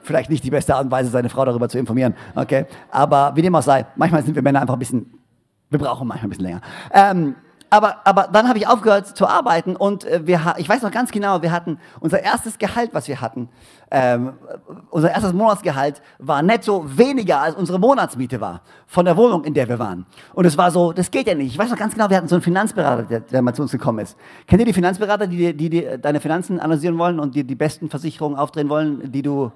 vielleicht 0.00 0.30
nicht 0.30 0.44
die 0.44 0.50
beste 0.50 0.74
Art 0.74 0.84
und 0.84 0.90
Weise, 0.90 1.10
seine 1.10 1.28
Frau 1.28 1.44
darüber 1.44 1.68
zu 1.68 1.78
informieren, 1.78 2.14
okay? 2.34 2.66
Aber 2.90 3.32
wie 3.34 3.42
dem 3.42 3.54
auch 3.54 3.62
sei, 3.62 3.84
manchmal 3.96 4.22
sind 4.22 4.34
wir 4.34 4.42
Männer 4.42 4.60
einfach 4.60 4.74
ein 4.74 4.78
bisschen, 4.78 5.18
wir 5.68 5.78
brauchen 5.78 6.08
manchmal 6.08 6.28
ein 6.28 6.30
bisschen 6.30 6.44
länger. 6.44 6.60
Ähm, 6.92 7.34
aber, 7.70 7.98
aber 8.04 8.28
dann 8.32 8.48
habe 8.48 8.58
ich 8.58 8.66
aufgehört 8.66 9.06
zu 9.16 9.26
arbeiten 9.26 9.76
und 9.76 10.04
äh, 10.04 10.26
wir, 10.26 10.54
ich 10.56 10.68
weiß 10.68 10.82
noch 10.82 10.90
ganz 10.90 11.10
genau, 11.10 11.42
wir 11.42 11.52
hatten 11.52 11.78
unser 12.00 12.22
erstes 12.22 12.58
Gehalt, 12.58 12.90
was 12.94 13.08
wir 13.08 13.20
hatten, 13.20 13.48
ähm, 13.90 14.34
unser 14.90 15.10
erstes 15.10 15.32
Monatsgehalt 15.32 16.02
war 16.18 16.42
netto 16.42 16.84
weniger 16.86 17.40
als 17.40 17.54
unsere 17.56 17.78
Monatsmiete 17.78 18.40
war 18.40 18.62
von 18.86 19.04
der 19.04 19.16
Wohnung, 19.16 19.44
in 19.44 19.54
der 19.54 19.68
wir 19.68 19.78
waren. 19.78 20.06
Und 20.34 20.44
es 20.44 20.56
war 20.56 20.70
so, 20.70 20.92
das 20.92 21.10
geht 21.10 21.26
ja 21.26 21.34
nicht. 21.34 21.52
Ich 21.52 21.58
weiß 21.58 21.70
noch 21.70 21.78
ganz 21.78 21.94
genau, 21.94 22.08
wir 22.10 22.16
hatten 22.16 22.28
so 22.28 22.36
einen 22.36 22.42
Finanzberater, 22.42 23.02
der, 23.04 23.20
der 23.20 23.42
mal 23.42 23.54
zu 23.54 23.62
uns 23.62 23.72
gekommen 23.72 24.00
ist. 24.00 24.16
Kennt 24.46 24.60
ihr 24.60 24.66
die 24.66 24.72
Finanzberater, 24.72 25.26
die, 25.26 25.54
die, 25.54 25.70
die 25.70 25.86
deine 26.00 26.20
Finanzen 26.20 26.60
analysieren 26.60 26.98
wollen 26.98 27.18
und 27.20 27.34
dir 27.34 27.44
die 27.44 27.54
besten 27.54 27.88
Versicherungen 27.88 28.38
aufdrehen 28.38 28.68
wollen, 28.68 29.12
die 29.12 29.22
du 29.22 29.52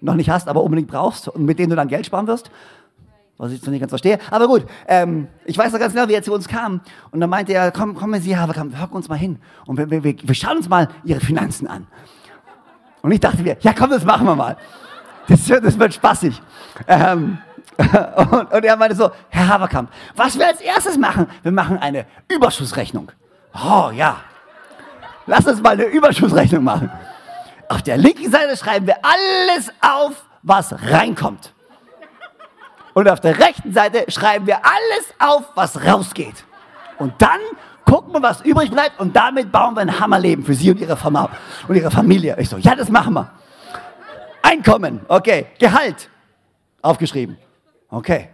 noch 0.00 0.14
nicht 0.14 0.30
hast, 0.30 0.48
aber 0.48 0.62
unbedingt 0.62 0.88
brauchst 0.88 1.28
und 1.28 1.44
mit 1.44 1.58
denen 1.58 1.70
du 1.70 1.76
dann 1.76 1.88
Geld 1.88 2.06
sparen 2.06 2.26
wirst? 2.26 2.50
Was 3.36 3.50
ich 3.50 3.58
jetzt 3.58 3.66
noch 3.66 3.72
nicht 3.72 3.80
ganz 3.80 3.90
verstehe. 3.90 4.18
Aber 4.30 4.46
gut, 4.46 4.64
ähm, 4.86 5.28
ich 5.44 5.58
weiß 5.58 5.72
noch 5.72 5.80
ganz 5.80 5.92
genau, 5.92 6.08
wie 6.08 6.14
er 6.14 6.22
zu 6.22 6.32
uns 6.32 6.46
kam. 6.46 6.80
Und 7.10 7.20
dann 7.20 7.30
meinte 7.30 7.52
er, 7.52 7.72
komm, 7.72 7.94
kommen 7.94 8.20
Sie, 8.20 8.36
komm, 8.54 8.72
wir 8.72 8.80
hocken 8.80 8.96
uns 8.96 9.08
mal 9.08 9.18
hin. 9.18 9.38
Und 9.66 9.76
wir, 9.76 9.90
wir, 9.90 10.04
wir 10.04 10.34
schauen 10.34 10.58
uns 10.58 10.68
mal 10.68 10.88
Ihre 11.04 11.20
Finanzen 11.20 11.66
an. 11.66 11.86
Und 13.02 13.12
ich 13.12 13.20
dachte 13.20 13.42
mir, 13.42 13.56
ja 13.60 13.72
komm, 13.72 13.90
das 13.90 14.04
machen 14.04 14.26
wir 14.26 14.36
mal. 14.36 14.56
Das, 15.28 15.46
das 15.46 15.78
wird 15.78 15.94
spaßig. 15.94 16.40
Ähm, 16.86 17.38
und, 17.76 18.52
und, 18.52 18.64
er 18.64 18.76
meinte 18.76 18.94
so, 18.94 19.10
Herr 19.30 19.48
Haberkamp, 19.48 19.90
was 20.14 20.38
wir 20.38 20.46
als 20.46 20.60
erstes 20.60 20.96
machen, 20.96 21.26
wir 21.42 21.50
machen 21.50 21.78
eine 21.78 22.06
Überschussrechnung. 22.32 23.10
Oh 23.52 23.90
ja, 23.92 24.18
lass 25.26 25.46
uns 25.46 25.60
mal 25.60 25.70
eine 25.70 25.84
Überschussrechnung 25.84 26.62
machen. 26.62 26.90
Auf 27.68 27.82
der 27.82 27.96
linken 27.96 28.30
Seite 28.30 28.56
schreiben 28.56 28.86
wir 28.86 28.96
alles 29.02 29.72
auf, 29.80 30.24
was 30.42 30.72
reinkommt. 30.84 31.52
Und 32.94 33.08
auf 33.08 33.20
der 33.20 33.38
rechten 33.38 33.72
Seite 33.72 34.04
schreiben 34.08 34.46
wir 34.46 34.58
alles 34.64 35.14
auf, 35.18 35.44
was 35.54 35.84
rausgeht. 35.84 36.44
Und 36.98 37.20
dann 37.20 37.40
gucken 37.84 38.12
wir, 38.12 38.22
was 38.22 38.40
übrig 38.42 38.70
bleibt 38.70 38.98
und 39.00 39.14
damit 39.14 39.52
bauen 39.52 39.74
wir 39.74 39.80
ein 39.80 40.00
Hammerleben 40.00 40.44
für 40.44 40.54
Sie 40.54 40.70
und 40.70 40.80
Ihre, 40.80 40.96
Fama 40.96 41.28
und 41.68 41.76
Ihre 41.76 41.90
Familie. 41.90 42.36
Ich 42.38 42.48
so, 42.48 42.56
ja, 42.56 42.74
das 42.74 42.88
machen 42.88 43.14
wir. 43.14 43.30
Einkommen, 44.42 45.00
okay. 45.08 45.46
Gehalt, 45.58 46.08
aufgeschrieben. 46.82 47.36
Okay. 47.90 48.28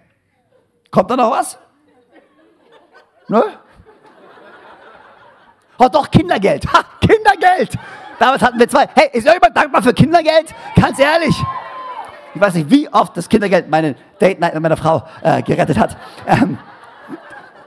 Kommt 0.90 1.10
da 1.10 1.16
noch 1.16 1.30
was? 1.30 1.58
Ne? 3.28 3.44
Oh, 5.78 5.88
doch, 5.88 6.10
Kindergeld. 6.10 6.66
Ha, 6.72 6.84
Kindergeld. 7.00 7.78
Damals 8.18 8.42
hatten 8.42 8.58
wir 8.58 8.68
zwei. 8.68 8.86
Hey, 8.94 9.08
ist 9.12 9.24
irgendjemand 9.24 9.56
dankbar 9.56 9.82
für 9.82 9.94
Kindergeld? 9.94 10.54
Ganz 10.74 10.98
ehrlich. 10.98 11.34
Ich 12.34 12.40
weiß 12.40 12.54
nicht, 12.54 12.70
wie 12.70 12.88
oft 12.88 13.16
das 13.16 13.28
Kindergeld 13.28 13.68
meine 13.68 13.96
Date 14.20 14.40
Night 14.40 14.54
mit 14.54 14.62
meiner 14.62 14.76
Frau 14.76 15.02
äh, 15.22 15.42
gerettet 15.42 15.78
hat. 15.78 15.96
Ähm, 16.26 16.58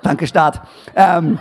danke, 0.01 0.25
Staat. 0.27 0.61
Ähm, 0.95 1.39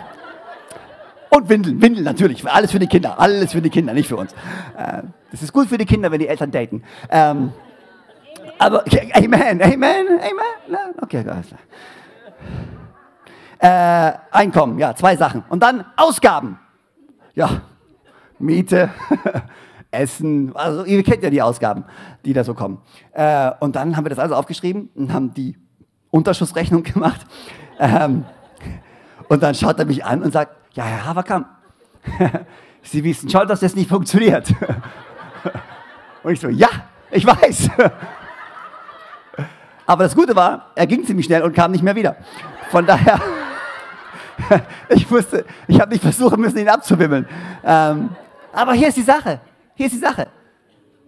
und 1.29 1.49
Windeln, 1.49 1.81
Windeln 1.81 2.05
natürlich. 2.05 2.47
Alles 2.47 2.71
für 2.71 2.79
die 2.79 2.87
Kinder, 2.87 3.19
alles 3.19 3.53
für 3.53 3.61
die 3.61 3.69
Kinder, 3.69 3.93
nicht 3.93 4.07
für 4.07 4.17
uns. 4.17 4.33
Äh, 4.77 5.03
das 5.31 5.41
ist 5.41 5.53
gut 5.53 5.67
für 5.67 5.77
die 5.77 5.85
Kinder, 5.85 6.11
wenn 6.11 6.19
die 6.19 6.27
Eltern 6.27 6.51
daten. 6.51 6.83
Ähm, 7.09 7.53
aber, 8.59 8.83
Amen, 9.15 9.61
Amen, 9.61 10.07
Amen. 10.19 10.95
Okay, 11.01 11.25
alles. 11.27 11.47
Äh, 13.59 14.17
Einkommen, 14.31 14.77
ja, 14.77 14.93
zwei 14.95 15.15
Sachen. 15.15 15.43
Und 15.49 15.63
dann 15.63 15.85
Ausgaben. 15.95 16.59
Ja, 17.33 17.61
Miete, 18.37 18.89
Essen, 19.93 20.55
also 20.55 20.83
ihr 20.85 21.03
kennt 21.03 21.23
ja 21.23 21.29
die 21.29 21.41
Ausgaben, 21.41 21.85
die 22.25 22.33
da 22.33 22.43
so 22.43 22.53
kommen. 22.53 22.79
Äh, 23.13 23.51
und 23.59 23.75
dann 23.75 23.95
haben 23.95 24.05
wir 24.05 24.09
das 24.09 24.19
also 24.19 24.35
aufgeschrieben 24.35 24.89
und 24.95 25.13
haben 25.13 25.33
die 25.33 25.57
Unterschussrechnung 26.11 26.83
gemacht. 26.93 27.25
Ähm, 27.79 28.25
und 29.29 29.41
dann 29.43 29.55
schaut 29.55 29.79
er 29.79 29.85
mich 29.85 30.03
an 30.05 30.21
und 30.21 30.31
sagt, 30.31 30.55
ja, 30.73 30.83
Herr 30.83 31.05
Haverkamp, 31.05 31.47
Sie 32.81 33.03
wissen 33.03 33.29
schon, 33.29 33.47
dass 33.47 33.61
das 33.61 33.75
nicht 33.75 33.89
funktioniert. 33.89 34.53
und 36.23 36.33
ich 36.33 36.39
so, 36.39 36.49
ja, 36.49 36.67
ich 37.11 37.25
weiß. 37.25 37.69
Aber 39.85 40.03
das 40.03 40.15
Gute 40.15 40.35
war, 40.35 40.71
er 40.75 40.85
ging 40.87 41.05
ziemlich 41.05 41.25
schnell 41.25 41.43
und 41.43 41.53
kam 41.53 41.71
nicht 41.71 41.83
mehr 41.83 41.95
wieder. 41.95 42.17
Von 42.71 42.85
daher, 42.85 43.21
ich 44.89 45.09
wusste, 45.09 45.45
ich 45.67 45.79
habe 45.79 45.91
nicht 45.91 46.01
versuchen 46.01 46.41
müssen, 46.41 46.57
ihn 46.57 46.69
abzuwimmeln. 46.69 47.27
Ähm, 47.63 48.09
aber 48.51 48.73
hier 48.73 48.89
ist 48.89 48.97
die 48.97 49.03
Sache. 49.03 49.39
Hier 49.75 49.87
ist 49.87 49.93
die 49.95 49.99
Sache. 49.99 50.27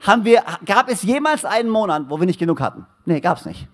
Haben 0.01 0.25
wir, 0.25 0.43
gab 0.65 0.89
es 0.89 1.03
jemals 1.03 1.45
einen 1.45 1.69
Monat, 1.69 2.09
wo 2.09 2.19
wir 2.19 2.25
nicht 2.25 2.39
genug 2.39 2.59
hatten? 2.61 2.85
Nee, 3.05 3.21
gab 3.21 3.37
es 3.37 3.45
nicht 3.45 3.67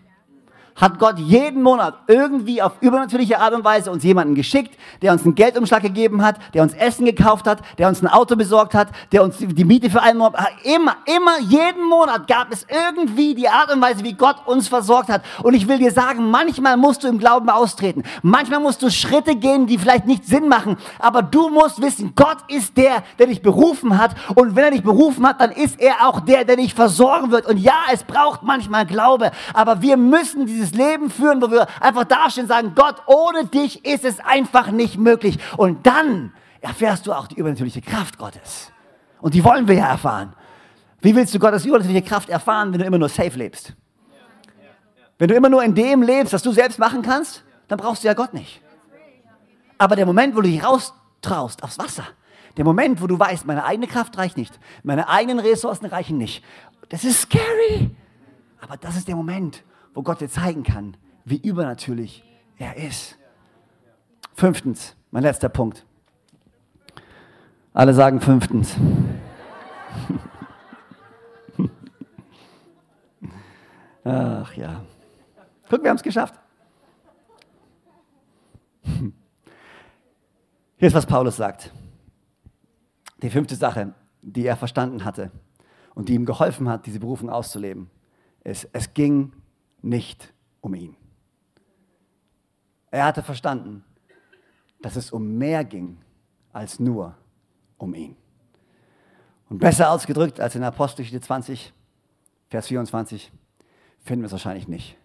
hat 0.76 1.00
Gott 1.00 1.20
jeden 1.20 1.62
Monat 1.62 1.96
irgendwie 2.08 2.62
auf 2.62 2.74
übernatürliche 2.82 3.40
Art 3.40 3.54
und 3.54 3.64
Weise 3.64 3.92
uns 3.92 4.04
jemanden 4.04 4.36
geschickt, 4.36 4.78
der 5.02 5.14
uns 5.14 5.24
einen 5.24 5.36
Geldumschlag 5.36 5.82
gegeben 5.82 6.24
hat, 6.24 6.38
der 6.54 6.64
uns 6.64 6.74
Essen 6.74 7.06
gekauft 7.06 7.48
hat, 7.48 7.60
der 7.78 7.88
uns 7.88 8.02
ein 8.02 8.08
Auto 8.08 8.36
besorgt 8.36 8.74
hat, 8.74 8.90
der 9.12 9.24
uns 9.24 9.38
die 9.40 9.66
Miete 9.66 9.90
für 9.90 10.02
einen 10.02 10.18
Monat, 10.18 10.48
immer, 10.64 10.96
immer, 11.06 11.40
jeden 11.40 11.88
Monat 11.88 12.28
gab 12.28 12.52
es 12.52 12.66
irgendwie 12.70 13.36
die 13.36 13.48
Art 13.48 13.72
und 13.74 13.82
Weise, 13.82 14.04
wie 14.04 14.14
Gott 14.14 14.38
uns 14.46 14.68
versorgt 14.68 15.10
hat. 15.10 15.24
Und 15.44 15.54
ich 15.54 15.68
will 15.68 15.78
dir 15.78 15.92
sagen, 15.92 16.30
manchmal 16.30 16.78
musst 16.78 17.04
du 17.04 17.08
im 17.08 17.20
Glauben 17.20 17.50
austreten. 17.50 18.04
Manchmal 18.22 18.60
musst 18.60 18.82
du 18.82 18.90
Schritte 18.90 19.36
gehen, 19.36 19.68
die 19.68 19.78
vielleicht 19.78 20.06
nicht 20.06 20.26
Sinn 20.26 20.48
machen. 20.48 20.78
Aber 21.00 21.22
du 21.22 21.50
musst 21.50 21.82
wissen, 21.82 22.14
Gott 22.16 22.38
ist 22.48 22.78
der, 22.78 23.04
der 23.20 23.28
dich 23.28 23.42
berufen 23.42 23.98
hat. 23.98 24.16
Und 24.36 24.56
wenn 24.56 24.66
er 24.66 24.72
dich 24.72 24.84
berufen 24.84 25.28
hat, 25.28 25.42
dann 25.42 25.52
ist 25.52 25.80
er 25.80 26.08
auch 26.08 26.22
der, 26.22 26.46
der 26.46 26.56
dich 26.56 26.74
versorgen 26.74 27.32
wird. 27.32 27.46
Und 27.46 27.58
ja, 27.58 27.76
es 27.92 28.04
braucht 28.04 28.44
manchmal 28.44 28.86
Glaube. 28.86 29.32
Aber 29.54 29.82
wir 29.82 29.98
müssen 29.98 30.46
dieses 30.46 30.71
dieses 30.72 30.78
Leben 30.78 31.10
führen, 31.10 31.42
wo 31.42 31.52
wir 31.52 31.68
einfach 31.82 32.04
dastehen 32.06 32.46
und 32.46 32.50
sagen, 32.50 32.74
Gott, 32.76 32.96
ohne 33.06 33.46
dich 33.46 33.86
ist 33.86 34.06
es 34.06 34.20
einfach 34.20 34.72
nicht 34.72 34.98
möglich. 34.98 35.38
Und 35.58 35.86
dann 35.86 36.34
erfährst 36.62 37.08
du 37.08 37.14
auch 37.14 37.28
die 37.28 37.36
übernatürliche 37.36 37.82
Kraft 37.82 38.18
Gottes. 38.18 38.72
Und 39.22 39.34
die 39.34 39.44
wollen 39.44 39.68
wir 39.68 39.76
ja 39.76 39.88
erfahren. 39.88 40.34
Wie 41.02 41.16
willst 41.16 41.34
du 41.34 41.40
Gottes 41.40 41.66
übernatürliche 41.66 42.08
Kraft 42.08 42.30
erfahren, 42.30 42.72
wenn 42.72 42.80
du 42.80 42.86
immer 42.86 42.98
nur 42.98 43.10
safe 43.10 43.38
lebst? 43.38 43.74
Wenn 45.18 45.28
du 45.28 45.36
immer 45.36 45.50
nur 45.50 45.64
in 45.64 45.76
dem 45.76 46.02
lebst, 46.02 46.34
was 46.34 46.42
du 46.42 46.52
selbst 46.52 46.80
machen 46.80 47.02
kannst, 47.02 47.44
dann 47.68 47.78
brauchst 47.78 48.04
du 48.04 48.08
ja 48.08 48.14
Gott 48.14 48.34
nicht. 48.34 48.62
Aber 49.78 49.96
der 49.96 50.06
Moment, 50.06 50.36
wo 50.36 50.42
du 50.42 50.50
dich 50.50 50.64
raustraust 50.64 51.64
aufs 51.64 51.78
Wasser, 51.78 52.04
der 52.58 52.66
Moment, 52.66 53.02
wo 53.02 53.08
du 53.08 53.18
weißt, 53.18 53.46
meine 53.46 53.64
eigene 53.64 53.88
Kraft 53.88 54.18
reicht 54.18 54.38
nicht, 54.38 54.60
meine 54.84 55.10
eigenen 55.10 55.40
Ressourcen 55.40 55.86
reichen 55.86 56.18
nicht, 56.18 56.44
das 56.90 57.04
ist 57.04 57.22
scary. 57.22 57.96
Aber 58.60 58.78
das 58.78 58.96
ist 58.96 59.08
der 59.08 59.16
Moment, 59.16 59.64
wo 59.94 60.04
Gott 60.04 60.22
dir 60.22 60.30
zeigen 60.30 60.64
kann, 60.64 60.96
wie 61.26 61.38
übernatürlich 61.38 62.24
er 62.58 62.78
ist. 62.78 63.18
Fünftens, 64.34 64.96
mein 65.12 65.24
letzter 65.24 65.50
Punkt. 65.50 65.86
Alle 67.74 67.94
sagen 67.94 68.22
fünftens. 68.22 68.78
Ach 74.04 74.54
ja. 74.56 74.84
Guck, 75.70 75.84
wir 75.84 75.90
haben 75.90 75.98
es 75.98 76.04
geschafft. 76.04 76.36
Hier 78.84 79.12
ist, 80.88 80.96
was 80.96 81.06
Paulus 81.06 81.38
sagt. 81.38 81.72
Die 83.22 83.30
fünfte 83.30 83.56
Sache, 83.56 83.94
die 84.24 84.48
er 84.48 84.58
verstanden 84.58 85.06
hatte 85.06 85.30
und 85.94 86.10
die 86.10 86.16
ihm 86.16 86.26
geholfen 86.26 86.68
hat, 86.68 86.88
diese 86.88 87.00
Berufung 87.00 87.30
auszuleben, 87.30 87.92
ist, 88.44 88.68
es 88.74 88.96
ging 88.96 89.32
nicht 89.82 90.34
um 90.62 90.74
ihn. 90.74 90.96
Er 92.92 93.06
hatte 93.06 93.24
verstanden, 93.24 93.84
dass 94.82 94.96
es 94.96 95.12
um 95.12 95.38
mehr 95.38 95.64
ging 95.64 95.98
als 96.52 96.80
nur 96.80 97.16
um 97.78 97.94
ihn. 97.94 98.16
Und 99.50 99.60
besser 99.60 99.92
ausgedrückt 99.92 100.40
als 100.40 100.56
in 100.56 100.64
Apostelgeschichte 100.64 101.22
20, 101.22 101.74
Vers 102.50 102.68
24, 102.68 103.32
finden 104.04 104.24
wir 104.24 104.28
es 104.28 104.32
wahrscheinlich 104.32 104.68
nicht. 104.68 104.98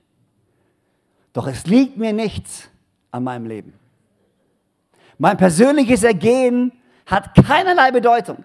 Doch 1.32 1.46
es 1.46 1.66
liegt 1.66 1.96
mir 1.96 2.12
nichts 2.12 2.68
an 3.10 3.24
meinem 3.24 3.46
Leben. 3.46 3.74
Mein 5.18 5.36
persönliches 5.36 6.02
Ergehen 6.02 6.72
hat 7.06 7.34
keinerlei 7.34 7.90
Bedeutung. 7.90 8.44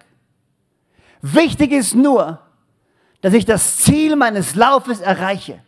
Wichtig 1.20 1.72
ist 1.72 1.94
nur, 1.94 2.40
dass 3.20 3.34
ich 3.34 3.44
das 3.44 3.78
Ziel 3.78 4.16
meines 4.16 4.54
Laufes 4.54 5.00
erreiche 5.00 5.62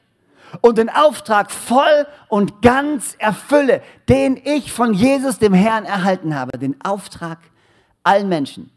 und 0.61 0.79
den 0.79 0.91
Auftrag 0.91 1.51
voll 1.51 2.07
und 2.29 2.63
ganz 2.63 3.17
erfülle, 3.19 3.83
den 4.09 4.41
ich 4.43 4.73
von 4.73 4.95
Jesus, 4.95 5.39
dem 5.39 5.55
Herrn, 5.55 5.85
erhalten 5.85 6.35
habe. 6.35 6.59
Den 6.59 6.81
Auftrag, 6.83 7.39
allen 8.03 8.29
Menschen 8.29 8.71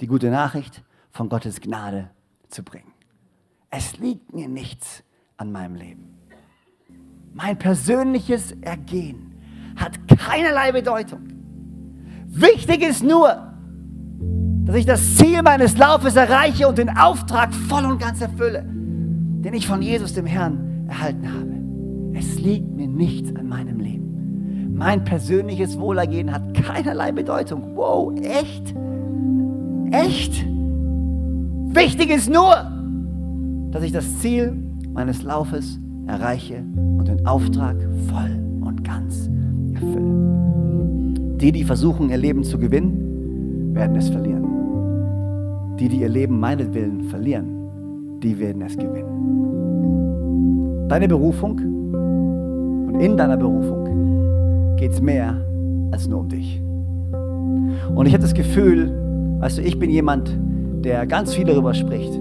die 0.00 0.06
gute 0.06 0.30
Nachricht 0.30 0.82
von 1.10 1.28
Gottes 1.28 1.60
Gnade 1.60 2.10
zu 2.48 2.62
bringen. 2.62 2.92
Es 3.70 3.98
liegt 3.98 4.34
mir 4.34 4.48
nichts 4.48 5.02
an 5.36 5.52
meinem 5.52 5.74
Leben. 5.74 6.18
Mein 7.32 7.58
persönliches 7.58 8.52
Ergehen 8.62 9.34
hat 9.76 9.96
keinerlei 10.08 10.72
Bedeutung. 10.72 11.28
Wichtig 12.26 12.82
ist 12.82 13.02
nur, 13.02 13.52
dass 14.64 14.76
ich 14.76 14.86
das 14.86 15.16
Ziel 15.16 15.42
meines 15.42 15.76
Laufes 15.76 16.16
erreiche 16.16 16.68
und 16.68 16.78
den 16.78 16.96
Auftrag 16.96 17.54
voll 17.54 17.84
und 17.84 17.98
ganz 17.98 18.20
erfülle, 18.20 18.64
den 18.66 19.54
ich 19.54 19.66
von 19.66 19.82
Jesus, 19.82 20.14
dem 20.14 20.26
Herrn, 20.26 20.65
erhalten 20.88 21.32
habe. 21.32 22.18
Es 22.18 22.40
liegt 22.40 22.74
mir 22.74 22.88
nichts 22.88 23.34
an 23.36 23.48
meinem 23.48 23.80
Leben. 23.80 24.74
Mein 24.74 25.04
persönliches 25.04 25.78
Wohlergehen 25.78 26.32
hat 26.32 26.54
keinerlei 26.54 27.12
Bedeutung. 27.12 27.76
Wow, 27.76 28.12
echt? 28.20 28.74
Echt? 29.90 30.46
Wichtig 31.74 32.10
ist 32.10 32.30
nur, 32.30 32.54
dass 33.70 33.82
ich 33.82 33.92
das 33.92 34.18
Ziel 34.18 34.56
meines 34.92 35.22
Laufes 35.22 35.78
erreiche 36.06 36.62
und 36.98 37.08
den 37.08 37.26
Auftrag 37.26 37.76
voll 38.08 38.38
und 38.60 38.84
ganz 38.84 39.30
erfülle. 39.74 41.36
Die, 41.40 41.52
die 41.52 41.64
versuchen, 41.64 42.10
ihr 42.10 42.16
Leben 42.16 42.44
zu 42.44 42.58
gewinnen, 42.58 43.74
werden 43.74 43.96
es 43.96 44.08
verlieren. 44.08 45.76
Die, 45.78 45.88
die 45.88 46.00
ihr 46.00 46.08
Leben 46.08 46.40
meinetwillen 46.40 47.04
verlieren, 47.04 48.20
die 48.22 48.38
werden 48.38 48.62
es 48.62 48.76
gewinnen. 48.76 49.55
Deine 50.88 51.08
Berufung 51.08 51.58
und 51.58 53.00
in 53.00 53.16
deiner 53.16 53.36
Berufung 53.36 54.76
geht 54.76 54.92
es 54.92 55.00
mehr 55.00 55.34
als 55.90 56.06
nur 56.06 56.20
um 56.20 56.28
dich. 56.28 56.62
Und 57.92 58.06
ich 58.06 58.12
habe 58.12 58.22
das 58.22 58.34
Gefühl, 58.34 58.92
weißt 59.40 59.58
du, 59.58 59.62
ich 59.62 59.78
bin 59.80 59.90
jemand, 59.90 60.38
der 60.84 61.04
ganz 61.06 61.34
viel 61.34 61.44
darüber 61.44 61.74
spricht. 61.74 62.12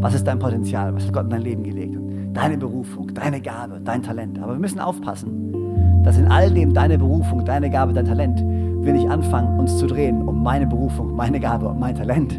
Was 0.00 0.14
ist 0.14 0.26
dein 0.26 0.38
Potenzial? 0.38 0.94
Was 0.94 1.06
hat 1.06 1.12
Gott 1.14 1.24
in 1.24 1.30
dein 1.30 1.40
Leben 1.40 1.62
gelegt? 1.62 1.96
Und 1.96 2.34
deine 2.34 2.58
Berufung, 2.58 3.14
deine 3.14 3.40
Gabe, 3.40 3.80
dein 3.82 4.02
Talent. 4.02 4.38
Aber 4.42 4.52
wir 4.52 4.60
müssen 4.60 4.78
aufpassen, 4.78 6.02
dass 6.04 6.18
in 6.18 6.26
all 6.26 6.50
dem 6.50 6.74
deine 6.74 6.98
Berufung, 6.98 7.46
deine 7.46 7.70
Gabe, 7.70 7.94
dein 7.94 8.04
Talent, 8.04 8.44
wir 8.84 8.92
nicht 8.92 9.08
anfangen, 9.08 9.58
uns 9.58 9.78
zu 9.78 9.86
drehen 9.86 10.20
um 10.28 10.42
meine 10.42 10.66
Berufung, 10.66 11.16
meine 11.16 11.40
Gabe 11.40 11.66
und 11.66 11.80
mein 11.80 11.94
Talent. 11.94 12.38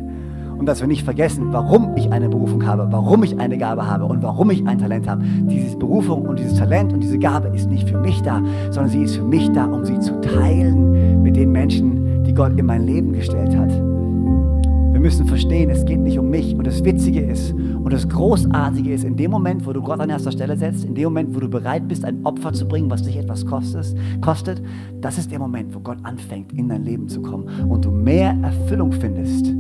Und 0.64 0.68
dass 0.68 0.80
wir 0.80 0.88
nicht 0.88 1.04
vergessen, 1.04 1.52
warum 1.52 1.98
ich 1.98 2.10
eine 2.14 2.30
Berufung 2.30 2.66
habe, 2.66 2.88
warum 2.90 3.22
ich 3.24 3.38
eine 3.38 3.58
Gabe 3.58 3.86
habe 3.86 4.06
und 4.06 4.24
warum 4.24 4.50
ich 4.50 4.66
ein 4.66 4.80
Talent 4.80 5.10
habe. 5.10 5.22
Diese 5.22 5.76
Berufung 5.76 6.22
und 6.22 6.40
dieses 6.40 6.58
Talent 6.58 6.94
und 6.94 7.02
diese 7.02 7.20
Gabe 7.20 7.50
ist 7.50 7.70
nicht 7.70 7.90
für 7.90 7.98
mich 7.98 8.22
da, 8.22 8.42
sondern 8.72 8.88
sie 8.88 9.04
ist 9.04 9.18
für 9.18 9.26
mich 9.26 9.52
da, 9.52 9.66
um 9.66 9.84
sie 9.84 10.00
zu 10.00 10.22
teilen 10.22 11.22
mit 11.22 11.36
den 11.36 11.52
Menschen, 11.52 12.24
die 12.24 12.34
Gott 12.34 12.58
in 12.58 12.66
mein 12.66 12.86
Leben 12.86 13.12
gestellt 13.12 13.54
hat. 13.58 13.72
Wir 13.72 15.02
müssen 15.02 15.28
verstehen, 15.28 15.70
es 15.70 15.84
geht 15.84 16.00
nicht 16.00 16.18
um 16.18 16.30
mich. 16.30 16.56
Und 16.56 16.66
das 16.66 16.82
Witzige 16.86 17.20
ist 17.20 17.52
und 17.52 17.92
das 17.92 18.08
Großartige 18.08 18.94
ist, 18.94 19.04
in 19.04 19.18
dem 19.18 19.32
Moment, 19.32 19.68
wo 19.68 19.74
du 19.74 19.82
Gott 19.82 20.00
an 20.00 20.10
erster 20.10 20.32
Stelle 20.32 20.56
setzt, 20.56 20.86
in 20.86 20.96
dem 20.96 21.04
Moment, 21.04 21.36
wo 21.36 21.42
du 21.42 21.50
bereit 21.50 21.90
bist, 21.90 22.06
ein 22.06 22.26
Opfer 22.26 22.54
zu 22.54 22.66
bringen, 22.66 22.90
was 22.90 23.04
dich 23.04 23.18
etwas 23.18 23.46
kostet, 23.46 23.94
kostet 24.22 24.62
das 25.02 25.18
ist 25.18 25.30
der 25.30 25.40
Moment, 25.40 25.76
wo 25.76 25.82
Gott 25.82 25.98
anfängt, 26.04 26.54
in 26.54 26.70
dein 26.70 26.86
Leben 26.86 27.10
zu 27.10 27.22
kommen 27.22 27.50
und 27.68 27.84
du 27.84 27.92
mehr 27.92 28.38
Erfüllung 28.42 28.94
findest. 28.94 29.54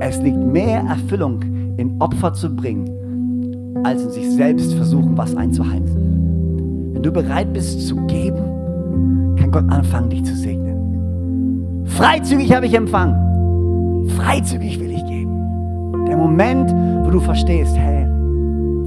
Es 0.00 0.18
liegt 0.22 0.38
mehr 0.38 0.80
Erfüllung 0.80 1.42
in 1.76 2.00
Opfer 2.00 2.32
zu 2.32 2.48
bringen, 2.48 3.82
als 3.84 4.02
in 4.02 4.10
sich 4.10 4.30
selbst 4.30 4.72
versuchen, 4.72 5.16
was 5.16 5.36
einzuheimsen. 5.36 6.94
Wenn 6.94 7.02
du 7.02 7.12
bereit 7.12 7.52
bist 7.52 7.86
zu 7.86 7.96
geben, 8.06 9.36
kann 9.36 9.50
Gott 9.50 9.70
anfangen, 9.70 10.08
dich 10.08 10.24
zu 10.24 10.34
segnen. 10.34 11.84
Freizügig 11.84 12.54
habe 12.54 12.64
ich 12.64 12.74
empfangen. 12.74 14.08
Freizügig 14.16 14.80
will 14.80 14.90
ich 14.90 15.04
geben. 15.04 16.06
Der 16.06 16.16
Moment, 16.16 16.74
wo 17.04 17.10
du 17.10 17.20
verstehst, 17.20 17.76
hey, 17.76 18.06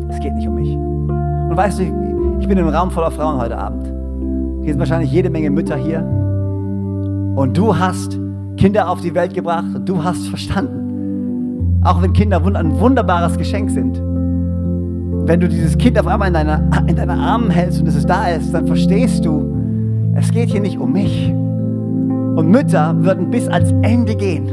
es 0.09 0.20
geht 0.20 0.34
nicht 0.34 0.47
um 0.47 0.55
mich. 0.55 0.76
Und 0.76 1.55
weißt 1.55 1.80
du, 1.80 1.84
ich 2.39 2.47
bin 2.47 2.57
im 2.57 2.70
Raum 2.70 2.89
voller 2.89 3.11
Frauen 3.11 3.39
heute 3.39 3.57
Abend. 3.57 3.86
Hier 4.64 4.74
sind 4.74 4.80
wahrscheinlich 4.80 5.11
jede 5.11 5.30
Menge 5.30 5.51
Mütter 5.51 5.78
hier. 5.78 5.99
Und 7.36 7.55
du 7.55 7.78
hast 7.78 8.20
Kinder 8.57 8.89
auf 8.89 9.01
die 9.01 9.14
Welt 9.14 9.36
gebracht 9.36 9.76
und 9.76 9.88
du 9.88 10.03
hast 10.03 10.28
verstanden. 10.28 10.83
Auch 11.84 12.02
wenn 12.02 12.14
Kinder 12.14 12.42
ein 12.44 12.80
wunderbares 12.80 13.38
Geschenk 13.38 13.70
sind. 13.70 14.02
Wenn 15.26 15.40
du 15.40 15.48
dieses 15.48 15.78
Kind 15.78 16.00
auf 16.00 16.08
einmal 16.08 16.30
in 16.30 16.34
deiner, 16.34 16.62
in 16.88 16.96
deiner 16.96 17.18
Armen 17.18 17.50
hältst 17.50 17.82
und 17.82 17.88
es 17.88 18.06
da 18.06 18.28
ist, 18.28 18.54
dann 18.54 18.68
verstehst 18.68 19.26
du, 19.26 19.54
es 20.16 20.32
geht 20.32 20.50
hier 20.50 20.62
nicht 20.62 20.78
um 20.78 20.94
mich. 20.94 21.30
Und 21.30 22.50
Mütter 22.50 22.96
würden 23.04 23.30
bis 23.30 23.48
ans 23.48 23.72
Ende 23.84 24.16
gehen, 24.16 24.50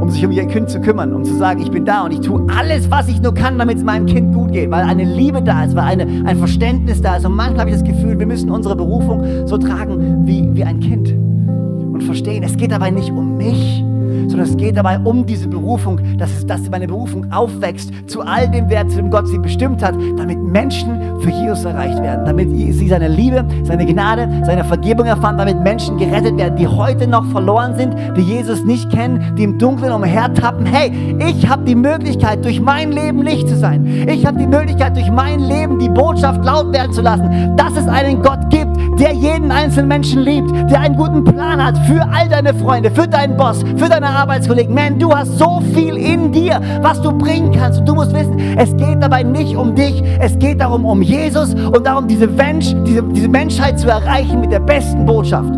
um 0.00 0.08
sich 0.08 0.24
um 0.24 0.32
ihr 0.32 0.46
Kind 0.46 0.70
zu 0.70 0.80
kümmern, 0.80 1.12
um 1.12 1.24
zu 1.24 1.36
sagen, 1.36 1.60
ich 1.60 1.70
bin 1.70 1.84
da 1.84 2.02
und 2.02 2.12
ich 2.12 2.20
tue 2.20 2.46
alles, 2.58 2.90
was 2.90 3.08
ich 3.08 3.20
nur 3.20 3.34
kann, 3.34 3.58
damit 3.58 3.78
es 3.78 3.84
meinem 3.84 4.06
Kind 4.06 4.34
gut 4.34 4.52
geht, 4.52 4.70
weil 4.70 4.84
eine 4.84 5.04
Liebe 5.04 5.42
da 5.42 5.64
ist, 5.64 5.76
weil 5.76 5.84
eine, 5.84 6.26
ein 6.26 6.38
Verständnis 6.38 7.02
da 7.02 7.16
ist. 7.16 7.26
Und 7.26 7.34
manchmal 7.34 7.60
habe 7.60 7.70
ich 7.70 7.76
das 7.76 7.84
Gefühl, 7.84 8.18
wir 8.18 8.26
müssen 8.26 8.50
unsere 8.50 8.74
Berufung 8.74 9.22
so 9.46 9.58
tragen 9.58 10.26
wie, 10.26 10.48
wie 10.54 10.64
ein 10.64 10.80
Kind 10.80 11.10
und 11.10 12.02
verstehen, 12.02 12.42
es 12.42 12.56
geht 12.56 12.72
dabei 12.72 12.90
nicht 12.90 13.10
um 13.10 13.36
mich, 13.36 13.84
sondern 14.28 14.48
es 14.48 14.56
geht 14.56 14.76
dabei 14.76 14.98
um 14.98 15.26
diese 15.26 15.48
Berufung, 15.48 16.00
dass, 16.18 16.30
es, 16.30 16.46
dass 16.46 16.68
meine 16.70 16.86
Berufung 16.86 17.30
aufwächst 17.32 17.90
zu 18.06 18.22
all 18.22 18.48
dem 18.48 18.68
Wert, 18.70 18.90
zu 18.90 18.96
dem 18.96 19.10
Gott 19.10 19.28
sie 19.28 19.38
bestimmt 19.38 19.82
hat, 19.82 19.94
damit 20.16 20.38
Menschen 20.42 21.20
für 21.20 21.30
Jesus 21.30 21.64
erreicht 21.64 22.00
werden, 22.02 22.24
damit 22.24 22.50
sie 22.50 22.88
seine 22.88 23.08
Liebe, 23.08 23.44
seine 23.64 23.86
Gnade, 23.86 24.28
seine 24.44 24.64
Vergebung 24.64 25.06
erfahren, 25.06 25.38
damit 25.38 25.60
Menschen 25.62 25.96
gerettet 25.96 26.36
werden, 26.36 26.56
die 26.56 26.66
heute 26.66 27.06
noch 27.06 27.24
verloren 27.26 27.76
sind, 27.76 27.94
die 28.16 28.22
Jesus 28.22 28.64
nicht 28.64 28.90
kennen, 28.90 29.34
die 29.36 29.44
im 29.44 29.58
Dunkeln 29.58 29.92
umhertappen. 29.92 30.66
Hey, 30.66 30.92
ich 31.28 31.48
habe 31.48 31.64
die 31.64 31.74
Möglichkeit, 31.74 32.44
durch 32.44 32.60
mein 32.60 32.92
Leben 32.92 33.22
Licht 33.22 33.48
zu 33.48 33.56
sein. 33.56 34.06
Ich 34.08 34.26
habe 34.26 34.38
die 34.38 34.46
Möglichkeit, 34.46 34.96
durch 34.96 35.10
mein 35.10 35.40
Leben 35.40 35.78
die 35.78 35.88
Botschaft 35.88 36.44
laut 36.44 36.72
werden 36.72 36.92
zu 36.92 37.02
lassen, 37.02 37.56
dass 37.56 37.76
es 37.76 37.86
einen 37.88 38.22
Gott 38.22 38.50
gibt, 38.50 38.63
der 38.98 39.12
jeden 39.12 39.50
einzelnen 39.50 39.88
Menschen 39.88 40.22
liebt, 40.22 40.50
der 40.70 40.80
einen 40.80 40.96
guten 40.96 41.24
Plan 41.24 41.62
hat 41.64 41.76
für 41.86 42.02
all 42.12 42.28
deine 42.28 42.54
Freunde, 42.54 42.90
für 42.90 43.08
deinen 43.08 43.36
Boss, 43.36 43.62
für 43.76 43.88
deine 43.88 44.06
Arbeitskollegen. 44.06 44.74
Man, 44.74 44.98
du 44.98 45.12
hast 45.12 45.38
so 45.38 45.60
viel 45.74 45.96
in 45.96 46.32
dir, 46.32 46.60
was 46.82 47.00
du 47.02 47.16
bringen 47.16 47.52
kannst. 47.52 47.80
Und 47.80 47.88
du 47.88 47.94
musst 47.94 48.14
wissen, 48.14 48.38
es 48.56 48.76
geht 48.76 49.02
dabei 49.02 49.22
nicht 49.22 49.56
um 49.56 49.74
dich, 49.74 50.02
es 50.20 50.38
geht 50.38 50.60
darum 50.60 50.84
um 50.84 51.02
Jesus 51.02 51.54
und 51.54 51.86
darum, 51.86 52.06
diese, 52.08 52.26
Mensch, 52.26 52.74
diese, 52.86 53.02
diese 53.02 53.28
Menschheit 53.28 53.78
zu 53.78 53.88
erreichen 53.88 54.40
mit 54.40 54.52
der 54.52 54.60
besten 54.60 55.04
Botschaft. 55.06 55.52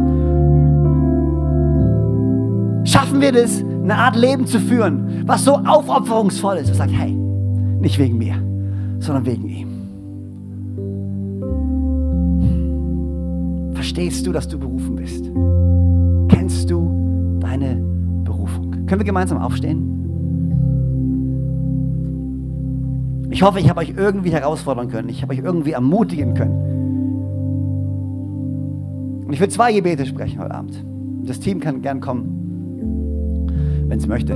Schaffen 2.84 3.20
wir 3.20 3.32
das, 3.32 3.62
eine 3.82 3.96
Art 3.96 4.16
Leben 4.16 4.46
zu 4.46 4.58
führen, 4.58 5.24
was 5.26 5.44
so 5.44 5.56
aufopferungsvoll 5.64 6.56
ist 6.56 6.68
und 6.70 6.76
sagt, 6.76 6.92
hey, 6.92 7.12
nicht 7.80 7.98
wegen 7.98 8.18
mir, 8.18 8.34
sondern 9.00 9.26
wegen 9.26 9.48
ihm. 9.48 9.65
Verstehst 13.96 14.26
du, 14.26 14.32
dass 14.32 14.46
du 14.46 14.58
berufen 14.58 14.94
bist? 14.94 15.24
Kennst 16.28 16.70
du 16.70 17.38
deine 17.40 17.76
Berufung? 18.24 18.70
Können 18.84 19.00
wir 19.00 19.06
gemeinsam 19.06 19.38
aufstehen? 19.38 19.88
Ich 23.30 23.42
hoffe, 23.42 23.58
ich 23.58 23.70
habe 23.70 23.80
euch 23.80 23.94
irgendwie 23.96 24.32
herausfordern 24.32 24.88
können. 24.88 25.08
Ich 25.08 25.22
habe 25.22 25.32
euch 25.32 25.38
irgendwie 25.38 25.70
ermutigen 25.70 26.34
können. 26.34 26.52
Und 29.26 29.32
ich 29.32 29.40
will 29.40 29.48
zwei 29.48 29.72
Gebete 29.72 30.04
sprechen 30.04 30.40
heute 30.42 30.54
Abend. 30.54 30.84
Das 31.24 31.40
Team 31.40 31.60
kann 31.60 31.80
gern 31.80 32.02
kommen, 32.02 33.46
wenn 33.88 33.96
es 33.96 34.06
möchte. 34.06 34.34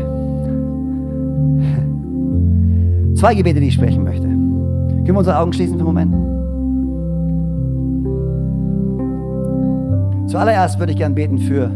Zwei 3.15 3.35
Gebete, 3.35 3.61
die 3.61 3.69
ich 3.69 3.75
sprechen 3.75 4.05
möchte. 4.05 4.27
Können 4.27 5.07
wir 5.07 5.19
unsere 5.19 5.39
Augen 5.39 5.53
schließen 5.53 5.75
für 5.75 5.87
einen 5.87 5.95
Moment? 5.95 6.40
Zuallererst 10.31 10.79
würde 10.79 10.93
ich 10.93 10.99
gern 10.99 11.17
beten 11.17 11.39
für 11.39 11.69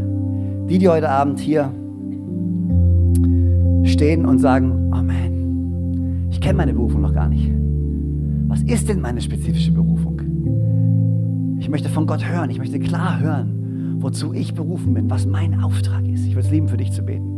die, 0.69 0.79
die 0.79 0.89
heute 0.89 1.11
Abend 1.11 1.41
hier 1.41 1.73
stehen 3.83 4.25
und 4.25 4.39
sagen, 4.39 4.93
oh 4.95 5.03
ich 6.31 6.41
kenne 6.41 6.59
meine 6.59 6.73
Berufung 6.73 7.01
noch 7.01 7.13
gar 7.13 7.29
nicht. 7.29 7.51
Was 8.47 8.63
ist 8.63 8.89
denn 8.89 9.01
meine 9.01 9.21
spezifische 9.21 9.73
Berufung? 9.73 10.21
Ich 11.59 11.69
möchte 11.69 11.89
von 11.89 12.07
Gott 12.07 12.25
hören, 12.25 12.49
ich 12.49 12.59
möchte 12.59 12.79
klar 12.79 13.19
hören, 13.19 13.97
wozu 13.99 14.33
ich 14.33 14.55
berufen 14.55 14.95
bin, 14.95 15.11
was 15.11 15.27
mein 15.27 15.61
Auftrag 15.61 16.07
ist. 16.07 16.25
Ich 16.25 16.37
würde 16.37 16.47
es 16.47 16.53
lieben, 16.53 16.69
für 16.69 16.77
dich 16.77 16.93
zu 16.93 17.03
beten. 17.03 17.37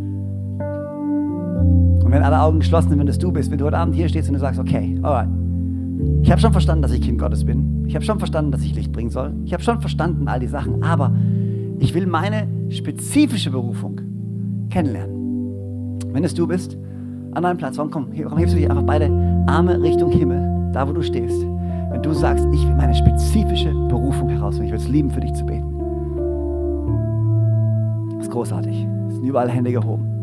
Und 2.05 2.13
wenn 2.13 2.23
alle 2.23 2.43
Augen 2.43 2.59
geschlossen 2.59 2.91
sind, 2.91 2.99
wenn 2.99 3.09
es 3.09 3.17
du 3.17 3.33
bist, 3.33 3.51
wenn 3.51 3.57
du 3.57 3.65
heute 3.65 3.79
Abend 3.79 3.95
hier 3.95 4.11
stehst 4.11 4.29
und 4.29 4.35
du 4.35 4.41
sagst, 4.41 4.61
okay, 4.61 4.99
alright, 5.03 5.31
ich 6.21 6.31
habe 6.31 6.43
schon 6.43 6.53
verstanden, 6.53 6.83
dass 6.83 6.93
ich 6.93 7.01
Kind 7.01 7.19
Gottes 7.19 7.43
bin. 7.43 7.76
Ich 7.87 7.95
habe 7.95 8.05
schon 8.05 8.19
verstanden, 8.19 8.51
dass 8.51 8.63
ich 8.63 8.75
Licht 8.75 8.93
bringen 8.93 9.11
soll. 9.11 9.33
Ich 9.45 9.53
habe 9.53 9.63
schon 9.63 9.81
verstanden 9.81 10.29
all 10.29 10.41
die 10.41 10.49
Sachen. 10.49 10.83
Aber 10.83 11.13
ich 11.79 11.95
will 11.95 12.07
meine 12.07 12.49
spezifische 12.69 13.51
Berufung 13.51 14.01
kennenlernen. 14.71 16.01
Wenn 16.13 16.25
es 16.25 16.35
du 16.35 16.47
bist, 16.47 16.77
an 17.33 17.43
deinem 17.43 17.59
Platz, 17.59 17.77
warum, 17.77 17.91
komm, 17.91 18.09
warum 18.15 18.39
hebst 18.39 18.55
du 18.55 18.59
dich 18.59 18.71
einfach 18.71 18.85
beide 18.85 19.11
Arme 19.47 19.81
Richtung 19.81 20.11
Himmel, 20.11 20.73
da 20.73 20.89
wo 20.89 20.93
du 20.93 21.03
stehst? 21.03 21.43
Wenn 21.91 22.03
du 22.03 22.13
sagst, 22.13 22.47
ich 22.53 22.67
will 22.67 22.75
meine 22.75 22.95
spezifische 22.95 23.71
Berufung 23.89 24.29
herausfinden, 24.31 24.67
ich 24.67 24.73
würde 24.73 24.85
es 24.85 24.89
lieben, 24.89 25.11
für 25.11 25.21
dich 25.21 25.33
zu 25.35 25.45
beten. 25.45 25.73
Das 28.17 28.27
ist 28.27 28.33
großartig. 28.33 28.87
Es 29.09 29.15
sind 29.15 29.25
überall 29.25 29.51
Hände 29.51 29.71
gehoben. 29.71 30.16